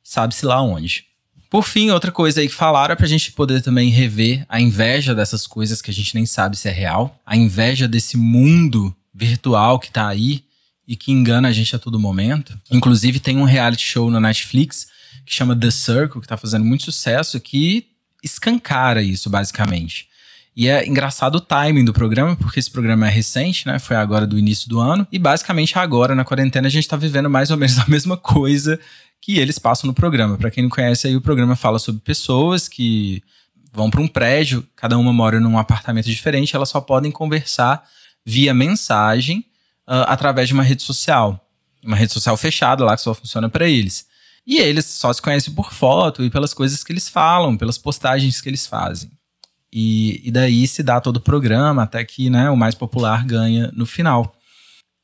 sabe-se 0.03 0.45
lá 0.45 0.61
onde. 0.61 1.05
Por 1.49 1.63
fim, 1.63 1.91
outra 1.91 2.11
coisa 2.11 2.41
aí 2.41 2.47
que 2.47 2.53
falaram 2.53 2.94
é 2.94 2.95
pra 2.95 3.07
gente 3.07 3.31
poder 3.31 3.61
também 3.61 3.89
rever 3.89 4.45
a 4.49 4.59
inveja 4.59 5.15
dessas 5.15 5.47
coisas 5.47 5.81
que 5.81 5.91
a 5.91 5.94
gente 5.94 6.13
nem 6.13 6.25
sabe 6.25 6.57
se 6.57 6.67
é 6.67 6.71
real, 6.71 7.17
a 7.25 7.38
inveja 7.38 7.88
desse 7.88 8.17
mundo 8.17 8.94
virtual 9.13 9.79
que 9.79 9.91
tá 9.91 10.07
aí 10.07 10.44
e 10.88 10.95
que 10.95 11.11
engana 11.11 11.47
a 11.47 11.51
gente 11.53 11.75
a 11.75 11.79
todo 11.79 11.99
momento. 11.99 12.57
Inclusive, 12.71 13.19
tem 13.19 13.38
um 13.38 13.44
reality 13.44 13.83
show 13.83 14.09
na 14.09 14.19
Netflix 14.19 14.88
que 15.25 15.33
chama 15.33 15.55
The 15.55 15.71
Circle, 15.71 16.21
que 16.21 16.27
tá 16.27 16.38
fazendo 16.38 16.63
muito 16.63 16.83
sucesso, 16.83 17.39
que 17.39 17.85
escancara 18.27 19.01
isso, 19.01 19.29
basicamente. 19.29 20.07
E 20.56 20.68
é 20.68 20.88
engraçado 20.88 21.35
o 21.35 21.39
timing 21.39 21.85
do 21.85 21.94
programa, 21.94 22.35
porque 22.35 22.59
esse 22.59 22.69
programa 22.71 23.07
é 23.07 23.12
recente, 23.12 23.68
né? 23.68 23.78
Foi 23.78 23.95
agora 23.95 24.25
do 24.25 24.40
início 24.40 24.68
do 24.68 24.80
ano. 24.80 25.07
E 25.11 25.19
basicamente 25.19 25.78
agora, 25.78 26.16
na 26.16 26.25
quarentena, 26.25 26.68
a 26.68 26.71
gente 26.71 26.87
tá 26.87 26.97
vivendo 26.97 27.30
mais 27.30 27.52
ou 27.52 27.57
menos 27.57 27.78
a 27.80 27.85
mesma 27.87 28.18
coisa 28.18 28.80
que 29.21 29.37
eles 29.37 29.59
passam 29.59 29.87
no 29.87 29.94
programa. 29.94 30.37
Para 30.37 30.49
quem 30.49 30.63
não 30.63 30.69
conhece, 30.69 31.07
aí 31.07 31.16
o 31.16 31.21
programa 31.21 31.56
fala 31.56 31.78
sobre 31.78 32.02
pessoas 32.02 32.68
que 32.68 33.21
vão 33.71 33.92
para 33.92 34.02
um 34.02 34.07
prédio, 34.07 34.66
cada 34.75 34.97
uma 34.97 35.13
mora 35.13 35.40
num 35.40 35.59
apartamento 35.59 36.06
diferente, 36.06 36.56
elas 36.56 36.69
só 36.69 36.81
podem 36.81 37.11
conversar 37.11 37.83
via 38.25 38.52
mensagem 38.52 39.45
uh, 39.87 40.07
através 40.07 40.47
de 40.47 40.56
uma 40.56 40.63
rede 40.63 40.81
social. 40.81 41.40
Uma 41.83 41.95
rede 41.95 42.11
social 42.11 42.35
fechada 42.35 42.83
lá 42.83 42.95
que 42.95 43.04
só 43.04 43.13
funciona 43.13 43.47
para 43.47 43.69
eles. 43.69 44.07
E 44.47 44.59
eles 44.59 44.85
só 44.85 45.11
se 45.11 45.21
conhecem 45.21 45.54
por 45.54 45.73
foto 45.73 46.23
e 46.23 46.30
pelas 46.30 46.54
coisas 46.54 46.81
que 46.81 46.94
eles 46.94 47.09
falam, 47.09 47.57
pelas 47.57 47.77
postagens 47.77 48.39
que 48.39 48.47
eles 48.47 48.66
fazem. 48.66 49.11
E, 49.71 50.21
e 50.23 50.31
daí 50.31 50.66
se 50.66 50.81
dá 50.81 51.01
todo 51.01 51.18
o 51.18 51.21
programa 51.21 51.83
até 51.83 52.06
que 52.06 52.30
né, 52.30 52.49
o 52.49 52.56
mais 52.56 52.73
popular 52.73 53.25
ganha 53.25 53.69
no 53.75 53.85
final. 53.85 54.33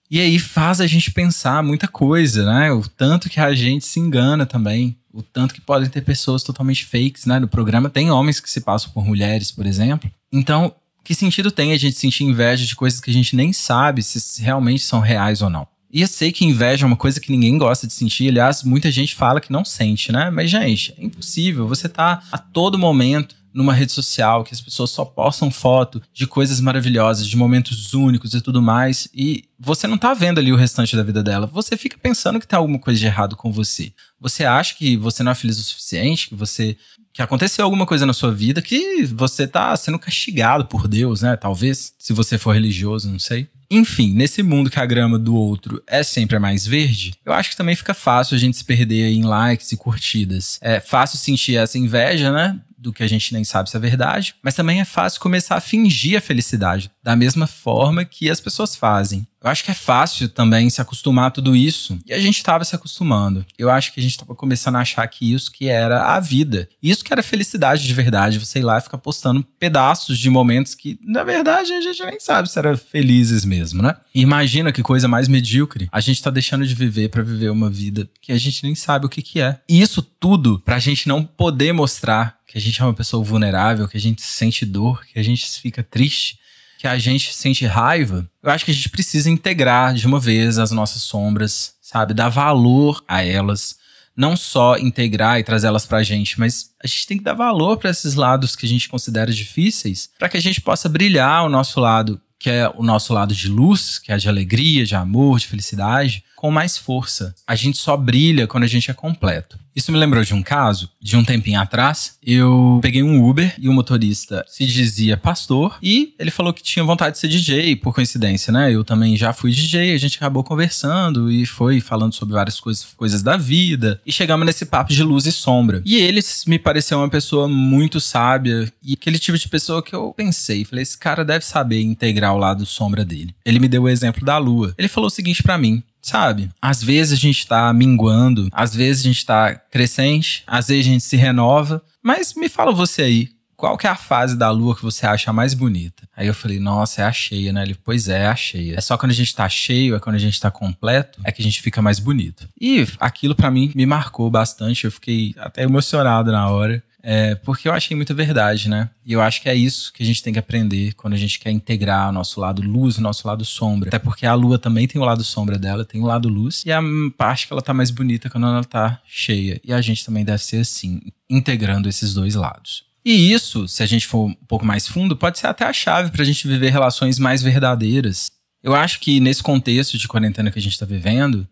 E 0.09 0.21
aí 0.21 0.39
faz 0.39 0.79
a 0.79 0.87
gente 0.87 1.11
pensar 1.11 1.61
muita 1.61 1.87
coisa, 1.87 2.45
né? 2.45 2.71
O 2.71 2.87
tanto 2.87 3.29
que 3.29 3.39
a 3.39 3.53
gente 3.53 3.85
se 3.85 3.99
engana 3.99 4.45
também. 4.45 4.97
O 5.11 5.21
tanto 5.21 5.53
que 5.53 5.59
podem 5.59 5.89
ter 5.89 6.01
pessoas 6.01 6.43
totalmente 6.43 6.85
fakes, 6.85 7.25
né? 7.25 7.39
No 7.39 7.47
programa 7.47 7.89
tem 7.89 8.11
homens 8.11 8.39
que 8.39 8.49
se 8.49 8.61
passam 8.61 8.91
por 8.91 9.05
mulheres, 9.05 9.51
por 9.51 9.65
exemplo. 9.65 10.09
Então, 10.31 10.73
que 11.03 11.13
sentido 11.13 11.51
tem 11.51 11.73
a 11.73 11.77
gente 11.77 11.97
sentir 11.97 12.23
inveja 12.23 12.65
de 12.65 12.75
coisas 12.75 13.01
que 13.01 13.09
a 13.09 13.13
gente 13.13 13.35
nem 13.35 13.51
sabe 13.51 14.01
se 14.01 14.41
realmente 14.41 14.83
são 14.83 14.99
reais 14.99 15.41
ou 15.41 15.49
não? 15.49 15.67
E 15.93 16.01
eu 16.01 16.07
sei 16.07 16.31
que 16.31 16.43
inveja 16.43 16.85
é 16.85 16.87
uma 16.87 16.95
coisa 16.95 17.19
que 17.19 17.31
ninguém 17.31 17.55
gosta 17.55 17.85
de 17.85 17.93
sentir. 17.93 18.27
Aliás, 18.27 18.63
muita 18.63 18.89
gente 18.89 19.13
fala 19.13 19.39
que 19.39 19.51
não 19.51 19.63
sente, 19.63 20.11
né? 20.11 20.31
Mas, 20.31 20.49
gente, 20.49 20.91
é 20.97 21.05
impossível. 21.05 21.67
Você 21.67 21.87
tá 21.87 22.23
a 22.31 22.37
todo 22.39 22.79
momento 22.79 23.35
numa 23.53 23.75
rede 23.75 23.91
social 23.91 24.43
que 24.43 24.55
as 24.55 24.59
pessoas 24.59 24.89
só 24.89 25.05
postam 25.05 25.51
foto 25.51 26.01
de 26.11 26.25
coisas 26.25 26.59
maravilhosas, 26.59 27.27
de 27.27 27.37
momentos 27.37 27.93
únicos 27.93 28.33
e 28.33 28.41
tudo 28.41 28.59
mais, 28.59 29.07
e 29.13 29.43
você 29.59 29.85
não 29.85 29.95
tá 29.95 30.15
vendo 30.15 30.39
ali 30.39 30.51
o 30.51 30.55
restante 30.55 30.95
da 30.95 31.03
vida 31.03 31.21
dela. 31.21 31.45
Você 31.45 31.77
fica 31.77 31.95
pensando 32.01 32.39
que 32.39 32.47
tem 32.47 32.57
alguma 32.57 32.79
coisa 32.79 32.99
de 32.99 33.05
errado 33.05 33.35
com 33.35 33.51
você. 33.51 33.93
Você 34.19 34.43
acha 34.43 34.73
que 34.73 34.97
você 34.97 35.21
não 35.21 35.31
é 35.31 35.35
feliz 35.35 35.59
o 35.59 35.63
suficiente, 35.63 36.29
que 36.29 36.35
você 36.35 36.75
que 37.13 37.21
aconteceu 37.21 37.63
alguma 37.63 37.85
coisa 37.85 38.07
na 38.07 38.13
sua 38.13 38.31
vida 38.33 38.59
que 38.59 39.05
você 39.05 39.45
tá 39.45 39.77
sendo 39.77 39.99
castigado 39.99 40.65
por 40.65 40.87
Deus, 40.87 41.21
né? 41.21 41.37
Talvez, 41.37 41.93
se 41.99 42.11
você 42.11 42.39
for 42.39 42.53
religioso, 42.55 43.07
não 43.07 43.19
sei. 43.19 43.47
Enfim, 43.75 44.13
nesse 44.13 44.43
mundo 44.43 44.69
que 44.69 44.79
a 44.79 44.85
grama 44.85 45.17
do 45.17 45.35
outro 45.35 45.81
é 45.87 46.03
sempre 46.03 46.37
a 46.37 46.39
mais 46.39 46.65
verde, 46.65 47.13
eu 47.25 47.33
acho 47.33 47.49
que 47.49 47.57
também 47.57 47.75
fica 47.75 47.93
fácil 47.93 48.35
a 48.35 48.39
gente 48.39 48.55
se 48.57 48.63
perder 48.63 49.11
em 49.11 49.23
likes 49.23 49.71
e 49.71 49.77
curtidas. 49.77 50.59
É 50.61 50.79
fácil 50.79 51.17
sentir 51.17 51.57
essa 51.57 51.77
inveja, 51.77 52.31
né? 52.31 52.59
Do 52.83 52.91
que 52.93 53.01
a 53.01 53.07
gente 53.07 53.33
nem 53.33 53.43
sabe 53.43 53.69
se 53.69 53.77
é 53.77 53.79
verdade, 53.79 54.35
mas 54.43 54.53
também 54.53 54.81
é 54.81 54.85
fácil 54.85 55.21
começar 55.21 55.55
a 55.55 55.61
fingir 55.61 56.17
a 56.17 56.21
felicidade, 56.21 56.91
da 57.01 57.15
mesma 57.15 57.47
forma 57.47 58.03
que 58.03 58.29
as 58.29 58.41
pessoas 58.41 58.75
fazem. 58.75 59.25
Eu 59.43 59.49
acho 59.49 59.65
que 59.65 59.71
é 59.71 59.73
fácil 59.73 60.29
também 60.29 60.69
se 60.69 60.79
acostumar 60.79 61.27
a 61.27 61.31
tudo 61.31 61.53
isso. 61.53 61.99
E 62.05 62.13
a 62.13 62.19
gente 62.19 62.37
estava 62.37 62.63
se 62.63 62.73
acostumando. 62.73 63.45
Eu 63.57 63.69
acho 63.69 63.91
que 63.93 63.99
a 63.99 64.03
gente 64.03 64.13
estava 64.13 64.33
começando 64.33 64.77
a 64.77 64.79
achar 64.79 65.05
que 65.05 65.33
isso 65.33 65.51
que 65.51 65.67
era 65.67 66.15
a 66.15 66.19
vida. 66.21 66.69
Isso 66.81 67.03
que 67.03 67.11
era 67.11 67.21
felicidade 67.21 67.85
de 67.85 67.93
verdade. 67.93 68.39
Você 68.39 68.59
ir 68.59 68.63
lá 68.63 68.77
e 68.77 68.81
ficar 68.81 68.97
postando 68.99 69.45
pedaços 69.59 70.17
de 70.17 70.29
momentos 70.29 70.73
que, 70.73 70.97
na 71.03 71.25
verdade, 71.25 71.73
a 71.73 71.81
gente 71.81 72.05
nem 72.05 72.21
sabe 72.21 72.49
se 72.49 72.57
eram 72.57 72.77
felizes 72.77 73.43
mesmo, 73.43 73.81
né? 73.81 73.97
Imagina 74.15 74.71
que 74.71 74.81
coisa 74.81 75.09
mais 75.09 75.27
medíocre. 75.27 75.89
A 75.91 75.99
gente 75.99 76.23
tá 76.23 76.29
deixando 76.29 76.65
de 76.65 76.73
viver 76.73 77.09
para 77.09 77.21
viver 77.21 77.49
uma 77.49 77.69
vida 77.69 78.09
que 78.21 78.31
a 78.31 78.37
gente 78.37 78.63
nem 78.63 78.75
sabe 78.75 79.05
o 79.05 79.09
que 79.09 79.21
que 79.21 79.41
é. 79.41 79.59
E 79.67 79.81
isso 79.81 80.01
tudo 80.01 80.61
pra 80.63 80.79
gente 80.79 81.05
não 81.05 81.21
poder 81.21 81.73
mostrar 81.73 82.37
que 82.53 82.59
a 82.59 82.61
gente 82.61 82.79
é 82.79 82.85
uma 82.85 82.93
pessoa 82.93 83.23
vulnerável, 83.23 83.87
que 83.87 83.97
a 83.97 83.99
gente 83.99 84.21
sente 84.21 84.63
dor, 84.63 85.03
que 85.05 85.17
a 85.17 85.23
gente 85.23 85.59
fica 85.59 85.81
triste 85.81 86.37
que 86.83 86.87
a 86.87 86.99
gente 86.99 87.33
sente 87.33 87.65
raiva, 87.65 88.29
eu 88.43 88.51
acho 88.51 88.65
que 88.65 88.71
a 88.71 88.73
gente 88.73 88.89
precisa 88.89 89.29
integrar 89.29 89.93
de 89.93 90.05
uma 90.05 90.19
vez 90.19 90.59
as 90.59 90.69
nossas 90.69 91.01
sombras, 91.01 91.75
sabe? 91.81 92.13
Dar 92.13 92.27
valor 92.27 93.01
a 93.07 93.23
elas. 93.23 93.77
Não 94.13 94.35
só 94.35 94.77
integrar 94.77 95.39
e 95.39 95.45
trazer 95.45 95.67
elas 95.67 95.85
pra 95.85 96.03
gente, 96.03 96.37
mas 96.37 96.71
a 96.83 96.85
gente 96.85 97.07
tem 97.07 97.17
que 97.17 97.23
dar 97.23 97.35
valor 97.35 97.77
para 97.77 97.89
esses 97.89 98.15
lados 98.15 98.53
que 98.53 98.65
a 98.65 98.69
gente 98.69 98.89
considera 98.89 99.31
difíceis, 99.31 100.09
para 100.19 100.27
que 100.27 100.35
a 100.35 100.41
gente 100.41 100.59
possa 100.59 100.89
brilhar 100.89 101.45
o 101.45 101.49
nosso 101.49 101.79
lado, 101.79 102.19
que 102.37 102.49
é 102.49 102.67
o 102.75 102.83
nosso 102.83 103.13
lado 103.13 103.33
de 103.33 103.47
luz, 103.47 103.97
que 103.97 104.11
é 104.11 104.17
de 104.17 104.27
alegria, 104.27 104.85
de 104.85 104.93
amor, 104.93 105.39
de 105.39 105.47
felicidade, 105.47 106.21
com 106.35 106.51
mais 106.51 106.77
força. 106.77 107.33
A 107.47 107.55
gente 107.55 107.77
só 107.77 107.95
brilha 107.95 108.45
quando 108.45 108.65
a 108.65 108.67
gente 108.67 108.91
é 108.91 108.93
completo. 108.93 109.57
Isso 109.75 109.91
me 109.91 109.97
lembrou 109.97 110.23
de 110.23 110.33
um 110.33 110.43
caso, 110.43 110.89
de 111.01 111.17
um 111.17 111.23
tempinho 111.23 111.59
atrás. 111.59 112.17
Eu 112.23 112.79
peguei 112.81 113.03
um 113.03 113.27
Uber 113.27 113.55
e 113.59 113.67
o 113.67 113.73
motorista 113.73 114.43
se 114.47 114.65
dizia 114.65 115.17
pastor 115.17 115.77
e 115.81 116.13
ele 116.19 116.31
falou 116.31 116.53
que 116.53 116.61
tinha 116.61 116.85
vontade 116.85 117.15
de 117.15 117.19
ser 117.19 117.27
DJ, 117.27 117.75
por 117.75 117.93
coincidência, 117.93 118.51
né? 118.51 118.71
Eu 118.71 118.83
também 118.83 119.17
já 119.17 119.33
fui 119.33 119.51
DJ, 119.51 119.93
a 119.93 119.97
gente 119.97 120.17
acabou 120.17 120.43
conversando 120.43 121.31
e 121.31 121.45
foi 121.45 121.81
falando 121.81 122.13
sobre 122.13 122.35
várias 122.35 122.59
coisas, 122.59 122.85
coisas 122.95 123.23
da 123.23 123.35
vida 123.35 123.99
e 124.05 124.11
chegamos 124.11 124.45
nesse 124.45 124.65
papo 124.65 124.93
de 124.93 125.03
luz 125.03 125.25
e 125.25 125.31
sombra. 125.31 125.81
E 125.85 125.97
ele 125.97 126.21
me 126.47 126.59
pareceu 126.59 126.99
uma 126.99 127.09
pessoa 127.09 127.47
muito 127.47 127.99
sábia 127.99 128.71
e 128.83 128.93
aquele 128.93 129.17
tipo 129.17 129.37
de 129.37 129.49
pessoa 129.49 129.81
que 129.81 129.95
eu 129.95 130.13
pensei, 130.15 130.65
falei, 130.65 130.83
esse 130.83 130.97
cara 130.97 131.25
deve 131.25 131.45
saber 131.45 131.81
integrar 131.81 132.33
o 132.33 132.37
lado 132.37 132.65
sombra 132.65 133.03
dele. 133.03 133.35
Ele 133.45 133.59
me 133.59 133.67
deu 133.67 133.83
o 133.83 133.89
exemplo 133.89 134.25
da 134.25 134.37
lua. 134.37 134.73
Ele 134.77 134.87
falou 134.87 135.07
o 135.07 135.11
seguinte 135.11 135.41
para 135.41 135.57
mim: 135.57 135.83
Sabe? 136.03 136.51
Às 136.61 136.83
vezes 136.83 137.13
a 137.13 137.15
gente 137.15 137.47
tá 137.47 137.71
minguando, 137.73 138.49
às 138.51 138.75
vezes 138.75 139.03
a 139.03 139.07
gente 139.07 139.25
tá 139.25 139.55
crescente, 139.55 140.43
às 140.45 140.67
vezes 140.67 140.85
a 140.85 140.89
gente 140.89 141.03
se 141.03 141.15
renova. 141.15 141.81
Mas 142.03 142.33
me 142.35 142.49
fala 142.49 142.73
você 142.73 143.03
aí, 143.03 143.29
qual 143.55 143.77
que 143.77 143.87
é 143.87 143.89
a 143.89 143.95
fase 143.95 144.37
da 144.37 144.51
lua 144.51 144.75
que 144.75 144.83
você 144.83 145.05
acha 145.05 145.31
mais 145.31 145.53
bonita? 145.53 146.03
Aí 146.17 146.27
eu 146.27 146.33
falei, 146.33 146.59
nossa, 146.59 147.01
é 147.01 147.05
a 147.05 147.13
cheia, 147.13 147.53
né? 147.53 147.63
Ele, 147.63 147.73
pois 147.81 148.09
é, 148.09 148.23
é 148.23 148.27
a 148.27 148.35
cheia. 148.35 148.75
É 148.77 148.81
só 148.81 148.97
quando 148.97 149.11
a 149.11 149.15
gente 149.15 149.33
tá 149.33 149.47
cheio, 149.47 149.95
é 149.95 149.99
quando 150.01 150.17
a 150.17 150.19
gente 150.19 150.37
tá 150.37 150.51
completo, 150.51 151.21
é 151.23 151.31
que 151.31 151.41
a 151.41 151.45
gente 151.45 151.61
fica 151.61 151.81
mais 151.81 151.97
bonito. 151.97 152.45
E 152.59 152.85
aquilo 152.99 153.33
para 153.33 153.49
mim 153.49 153.71
me 153.73 153.85
marcou 153.85 154.29
bastante, 154.29 154.83
eu 154.83 154.91
fiquei 154.91 155.33
até 155.37 155.63
emocionado 155.63 156.29
na 156.29 156.49
hora. 156.49 156.83
É, 157.05 157.35
porque 157.35 157.67
eu 157.67 157.73
achei 157.73 157.97
muita 157.97 158.13
verdade, 158.13 158.69
né? 158.69 158.89
E 159.05 159.11
eu 159.11 159.21
acho 159.21 159.41
que 159.41 159.49
é 159.49 159.53
isso 159.53 159.91
que 159.91 160.01
a 160.01 160.05
gente 160.05 160.23
tem 160.23 160.31
que 160.31 160.39
aprender 160.39 160.93
quando 160.93 161.13
a 161.13 161.17
gente 161.17 161.37
quer 161.37 161.51
integrar 161.51 162.07
o 162.07 162.13
nosso 162.13 162.39
lado 162.39 162.61
luz 162.61 162.95
e 162.95 162.99
o 162.99 163.01
nosso 163.01 163.27
lado 163.27 163.43
sombra. 163.43 163.89
Até 163.89 163.99
porque 163.99 164.25
a 164.25 164.33
lua 164.33 164.57
também 164.57 164.87
tem 164.87 165.01
o 165.01 165.03
lado 165.03 165.21
sombra 165.21 165.59
dela, 165.59 165.83
tem 165.83 166.01
o 166.01 166.05
lado 166.05 166.29
luz. 166.29 166.63
E 166.65 166.71
a 166.71 166.81
parte 167.17 167.45
que 167.45 167.51
ela 167.51 167.61
tá 167.61 167.73
mais 167.73 167.91
bonita 167.91 168.29
quando 168.29 168.47
ela 168.47 168.63
tá 168.63 169.01
cheia. 169.05 169.59
E 169.65 169.73
a 169.73 169.81
gente 169.81 170.05
também 170.05 170.23
deve 170.23 170.41
ser 170.41 170.61
assim, 170.61 171.01
integrando 171.29 171.89
esses 171.89 172.13
dois 172.13 172.35
lados. 172.35 172.85
E 173.03 173.33
isso, 173.33 173.67
se 173.67 173.83
a 173.83 173.85
gente 173.85 174.07
for 174.07 174.27
um 174.27 174.33
pouco 174.47 174.65
mais 174.65 174.87
fundo, 174.87 175.17
pode 175.17 175.37
ser 175.37 175.47
até 175.47 175.65
a 175.65 175.73
chave 175.73 176.09
para 176.09 176.21
a 176.21 176.25
gente 176.25 176.47
viver 176.47 176.69
relações 176.69 177.19
mais 177.19 177.41
verdadeiras. 177.41 178.31
Eu 178.63 178.73
acho 178.73 179.01
que 179.01 179.19
nesse 179.19 179.43
contexto 179.43 179.97
de 179.97 180.07
quarentena 180.07 180.49
que 180.49 180.57
a 180.57 180.61
gente 180.61 180.71
está 180.71 180.85
vivendo, 180.85 181.45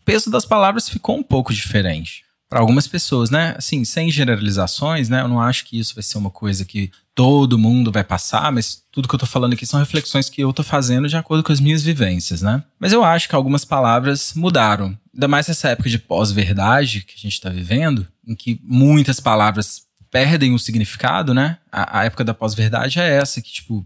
o 0.00 0.04
peso 0.04 0.30
das 0.30 0.46
palavras 0.46 0.88
ficou 0.88 1.18
um 1.18 1.24
pouco 1.24 1.52
diferente 1.52 2.22
para 2.52 2.60
algumas 2.60 2.86
pessoas, 2.86 3.30
né? 3.30 3.54
Assim, 3.56 3.82
sem 3.82 4.10
generalizações, 4.10 5.08
né? 5.08 5.22
Eu 5.22 5.28
não 5.28 5.40
acho 5.40 5.64
que 5.64 5.78
isso 5.78 5.94
vai 5.94 6.02
ser 6.02 6.18
uma 6.18 6.28
coisa 6.28 6.66
que 6.66 6.90
todo 7.14 7.58
mundo 7.58 7.90
vai 7.90 8.04
passar, 8.04 8.52
mas 8.52 8.82
tudo 8.92 9.08
que 9.08 9.14
eu 9.14 9.18
tô 9.18 9.24
falando 9.24 9.54
aqui 9.54 9.64
são 9.64 9.80
reflexões 9.80 10.28
que 10.28 10.42
eu 10.42 10.52
tô 10.52 10.62
fazendo 10.62 11.08
de 11.08 11.16
acordo 11.16 11.42
com 11.42 11.50
as 11.50 11.60
minhas 11.60 11.82
vivências, 11.82 12.42
né? 12.42 12.62
Mas 12.78 12.92
eu 12.92 13.02
acho 13.02 13.26
que 13.26 13.34
algumas 13.34 13.64
palavras 13.64 14.34
mudaram. 14.36 14.94
Ainda 15.14 15.26
mais 15.28 15.48
nessa 15.48 15.70
época 15.70 15.88
de 15.88 15.98
pós-verdade 15.98 17.00
que 17.00 17.14
a 17.16 17.20
gente 17.20 17.40
tá 17.40 17.48
vivendo, 17.48 18.06
em 18.26 18.34
que 18.34 18.60
muitas 18.62 19.18
palavras 19.18 19.84
perdem 20.10 20.52
o 20.52 20.58
significado, 20.58 21.32
né? 21.32 21.56
A, 21.72 22.00
a 22.00 22.04
época 22.04 22.22
da 22.22 22.34
pós-verdade 22.34 23.00
é 23.00 23.16
essa, 23.16 23.40
que, 23.40 23.50
tipo, 23.50 23.82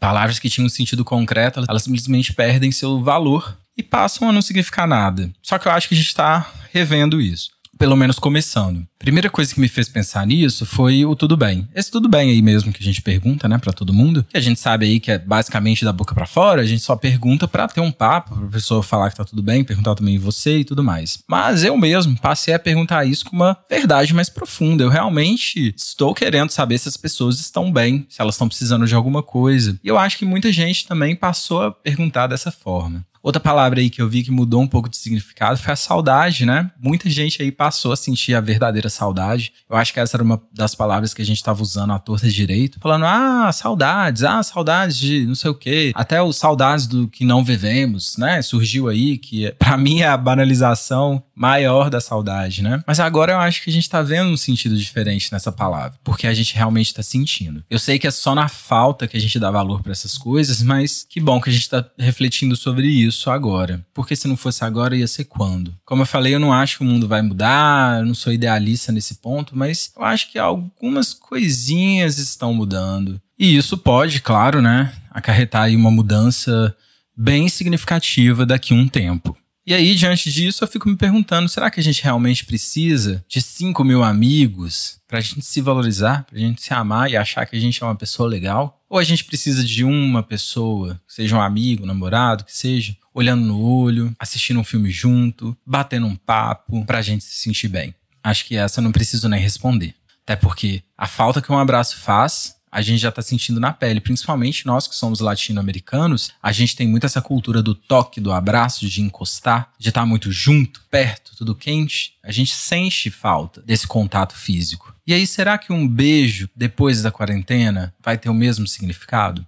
palavras 0.00 0.38
que 0.38 0.48
tinham 0.48 0.64
um 0.64 0.70
sentido 0.70 1.04
concreto, 1.04 1.62
elas 1.68 1.82
simplesmente 1.82 2.32
perdem 2.32 2.72
seu 2.72 2.98
valor 3.02 3.58
e 3.76 3.82
passam 3.82 4.26
a 4.26 4.32
não 4.32 4.40
significar 4.40 4.88
nada. 4.88 5.30
Só 5.42 5.58
que 5.58 5.68
eu 5.68 5.72
acho 5.72 5.86
que 5.86 5.94
a 5.94 5.98
gente 5.98 6.14
tá 6.14 6.50
revendo 6.72 7.20
isso 7.20 7.54
pelo 7.78 7.96
menos 7.96 8.18
começando. 8.18 8.86
Primeira 8.98 9.28
coisa 9.28 9.54
que 9.54 9.60
me 9.60 9.68
fez 9.68 9.88
pensar 9.88 10.26
nisso 10.26 10.64
foi 10.64 11.04
o 11.04 11.14
tudo 11.14 11.36
bem. 11.36 11.68
Esse 11.74 11.90
tudo 11.90 12.08
bem 12.08 12.30
aí 12.30 12.42
mesmo 12.42 12.72
que 12.72 12.82
a 12.82 12.84
gente 12.84 13.02
pergunta, 13.02 13.48
né, 13.48 13.58
para 13.58 13.72
todo 13.72 13.92
mundo. 13.92 14.24
Que 14.28 14.36
a 14.36 14.40
gente 14.40 14.58
sabe 14.58 14.86
aí 14.86 14.98
que 14.98 15.10
é 15.10 15.18
basicamente 15.18 15.84
da 15.84 15.92
boca 15.92 16.14
para 16.14 16.26
fora, 16.26 16.62
a 16.62 16.66
gente 16.66 16.82
só 16.82 16.96
pergunta 16.96 17.46
para 17.46 17.68
ter 17.68 17.80
um 17.80 17.92
papo, 17.92 18.34
pra 18.34 18.48
pessoa 18.48 18.82
falar 18.82 19.10
que 19.10 19.16
tá 19.16 19.24
tudo 19.24 19.42
bem, 19.42 19.62
perguntar 19.62 19.94
também 19.94 20.18
você 20.18 20.58
e 20.58 20.64
tudo 20.64 20.82
mais. 20.82 21.18
Mas 21.28 21.62
eu 21.62 21.76
mesmo 21.76 22.18
passei 22.18 22.54
a 22.54 22.58
perguntar 22.58 23.04
isso 23.04 23.24
com 23.26 23.36
uma 23.36 23.56
verdade 23.68 24.14
mais 24.14 24.28
profunda. 24.28 24.82
Eu 24.82 24.88
realmente 24.88 25.74
estou 25.76 26.14
querendo 26.14 26.50
saber 26.50 26.78
se 26.78 26.88
as 26.88 26.96
pessoas 26.96 27.38
estão 27.38 27.70
bem, 27.70 28.06
se 28.08 28.20
elas 28.20 28.34
estão 28.34 28.48
precisando 28.48 28.86
de 28.86 28.94
alguma 28.94 29.22
coisa. 29.22 29.78
E 29.84 29.88
eu 29.88 29.98
acho 29.98 30.18
que 30.18 30.24
muita 30.24 30.50
gente 30.50 30.86
também 30.86 31.14
passou 31.14 31.62
a 31.62 31.70
perguntar 31.70 32.26
dessa 32.26 32.50
forma. 32.50 33.04
Outra 33.26 33.40
palavra 33.40 33.80
aí 33.80 33.90
que 33.90 34.00
eu 34.00 34.08
vi 34.08 34.22
que 34.22 34.30
mudou 34.30 34.62
um 34.62 34.68
pouco 34.68 34.88
de 34.88 34.96
significado 34.96 35.58
foi 35.58 35.72
a 35.72 35.76
saudade, 35.76 36.46
né? 36.46 36.70
Muita 36.80 37.10
gente 37.10 37.42
aí 37.42 37.50
passou 37.50 37.90
a 37.90 37.96
sentir 37.96 38.36
a 38.36 38.40
verdadeira 38.40 38.88
saudade. 38.88 39.52
Eu 39.68 39.76
acho 39.76 39.92
que 39.92 39.98
essa 39.98 40.16
era 40.16 40.22
uma 40.22 40.40
das 40.52 40.76
palavras 40.76 41.12
que 41.12 41.20
a 41.20 41.24
gente 41.24 41.38
estava 41.38 41.60
usando 41.60 41.92
à 41.92 41.98
torta 41.98 42.28
direito, 42.28 42.78
falando, 42.80 43.04
ah, 43.04 43.50
saudades, 43.52 44.22
ah, 44.22 44.40
saudades 44.44 44.96
de 44.96 45.26
não 45.26 45.34
sei 45.34 45.50
o 45.50 45.56
quê. 45.56 45.90
Até 45.96 46.22
os 46.22 46.36
saudades 46.36 46.86
do 46.86 47.08
que 47.08 47.24
não 47.24 47.42
vivemos, 47.44 48.16
né? 48.16 48.40
Surgiu 48.42 48.86
aí, 48.86 49.18
que 49.18 49.50
para 49.58 49.76
mim 49.76 50.02
é 50.02 50.06
a 50.06 50.16
banalização 50.16 51.20
maior 51.34 51.90
da 51.90 52.00
saudade, 52.00 52.62
né? 52.62 52.80
Mas 52.86 53.00
agora 53.00 53.32
eu 53.32 53.38
acho 53.38 53.60
que 53.60 53.70
a 53.70 53.72
gente 53.72 53.90
tá 53.90 54.02
vendo 54.02 54.30
um 54.30 54.36
sentido 54.36 54.76
diferente 54.76 55.32
nessa 55.32 55.50
palavra, 55.50 55.98
porque 56.04 56.28
a 56.28 56.32
gente 56.32 56.54
realmente 56.54 56.94
tá 56.94 57.02
sentindo. 57.02 57.64
Eu 57.68 57.80
sei 57.80 57.98
que 57.98 58.06
é 58.06 58.10
só 58.12 58.36
na 58.36 58.48
falta 58.48 59.08
que 59.08 59.16
a 59.16 59.20
gente 59.20 59.36
dá 59.40 59.50
valor 59.50 59.82
para 59.82 59.90
essas 59.90 60.16
coisas, 60.16 60.62
mas 60.62 61.04
que 61.10 61.18
bom 61.18 61.40
que 61.40 61.50
a 61.50 61.52
gente 61.52 61.68
tá 61.68 61.84
refletindo 61.98 62.54
sobre 62.54 62.86
isso 62.86 63.15
isso 63.16 63.30
agora. 63.30 63.84
Porque 63.92 64.14
se 64.14 64.28
não 64.28 64.36
fosse 64.36 64.64
agora, 64.64 64.96
ia 64.96 65.08
ser 65.08 65.24
quando? 65.24 65.74
Como 65.84 66.02
eu 66.02 66.06
falei, 66.06 66.34
eu 66.34 66.40
não 66.40 66.52
acho 66.52 66.78
que 66.78 66.84
o 66.84 66.86
mundo 66.86 67.08
vai 67.08 67.22
mudar, 67.22 68.00
eu 68.00 68.06
não 68.06 68.14
sou 68.14 68.32
idealista 68.32 68.92
nesse 68.92 69.16
ponto, 69.16 69.56
mas 69.56 69.90
eu 69.96 70.04
acho 70.04 70.30
que 70.30 70.38
algumas 70.38 71.12
coisinhas 71.12 72.18
estão 72.18 72.54
mudando. 72.54 73.20
E 73.38 73.56
isso 73.56 73.76
pode, 73.76 74.20
claro, 74.20 74.62
né, 74.62 74.92
acarretar 75.10 75.64
aí 75.64 75.76
uma 75.76 75.90
mudança 75.90 76.74
bem 77.16 77.48
significativa 77.48 78.46
daqui 78.46 78.72
a 78.72 78.76
um 78.76 78.88
tempo. 78.88 79.36
E 79.66 79.74
aí, 79.74 79.96
diante 79.96 80.30
disso, 80.30 80.62
eu 80.62 80.68
fico 80.68 80.88
me 80.88 80.96
perguntando: 80.96 81.48
será 81.48 81.68
que 81.70 81.80
a 81.80 81.82
gente 81.82 82.00
realmente 82.00 82.46
precisa 82.46 83.24
de 83.28 83.42
5 83.42 83.82
mil 83.82 84.04
amigos 84.04 85.00
pra 85.08 85.20
gente 85.20 85.42
se 85.42 85.60
valorizar, 85.60 86.24
pra 86.24 86.38
gente 86.38 86.62
se 86.62 86.72
amar 86.72 87.10
e 87.10 87.16
achar 87.16 87.44
que 87.46 87.56
a 87.56 87.60
gente 87.60 87.82
é 87.82 87.86
uma 87.86 87.96
pessoa 87.96 88.28
legal? 88.28 88.80
Ou 88.88 88.96
a 88.96 89.02
gente 89.02 89.24
precisa 89.24 89.64
de 89.64 89.82
uma 89.82 90.22
pessoa, 90.22 91.00
seja 91.08 91.36
um 91.36 91.40
amigo, 91.40 91.84
namorado, 91.84 92.44
que 92.44 92.56
seja, 92.56 92.96
olhando 93.16 93.46
no 93.46 93.58
olho, 93.58 94.14
assistindo 94.18 94.60
um 94.60 94.64
filme 94.64 94.90
junto, 94.90 95.56
batendo 95.64 96.06
um 96.06 96.14
papo, 96.14 96.84
pra 96.84 97.00
gente 97.00 97.24
se 97.24 97.40
sentir 97.40 97.68
bem? 97.68 97.94
Acho 98.22 98.44
que 98.44 98.56
essa 98.56 98.80
eu 98.80 98.84
não 98.84 98.92
preciso 98.92 99.26
nem 99.26 99.40
responder. 99.40 99.94
Até 100.22 100.36
porque 100.36 100.82
a 100.98 101.06
falta 101.06 101.40
que 101.40 101.50
um 101.50 101.58
abraço 101.58 101.96
faz 101.96 102.56
a 102.70 102.82
gente 102.82 103.00
já 103.00 103.08
está 103.08 103.22
sentindo 103.22 103.58
na 103.58 103.72
pele, 103.72 104.00
principalmente 104.00 104.66
nós 104.66 104.86
que 104.86 104.94
somos 104.94 105.20
latino-americanos, 105.20 106.32
a 106.42 106.52
gente 106.52 106.76
tem 106.76 106.86
muito 106.86 107.06
essa 107.06 107.22
cultura 107.22 107.62
do 107.62 107.74
toque, 107.74 108.20
do 108.20 108.30
abraço, 108.30 108.86
de 108.86 109.00
encostar, 109.00 109.72
de 109.78 109.88
estar 109.88 110.02
tá 110.02 110.06
muito 110.06 110.30
junto, 110.30 110.82
perto, 110.90 111.34
tudo 111.38 111.54
quente. 111.54 112.12
A 112.22 112.30
gente 112.30 112.54
sente 112.54 113.08
falta 113.08 113.62
desse 113.62 113.86
contato 113.86 114.36
físico. 114.36 114.94
E 115.06 115.14
aí, 115.14 115.26
será 115.26 115.56
que 115.56 115.72
um 115.72 115.88
beijo 115.88 116.50
depois 116.54 117.00
da 117.00 117.10
quarentena 117.10 117.94
vai 118.04 118.18
ter 118.18 118.28
o 118.28 118.34
mesmo 118.34 118.66
significado? 118.66 119.46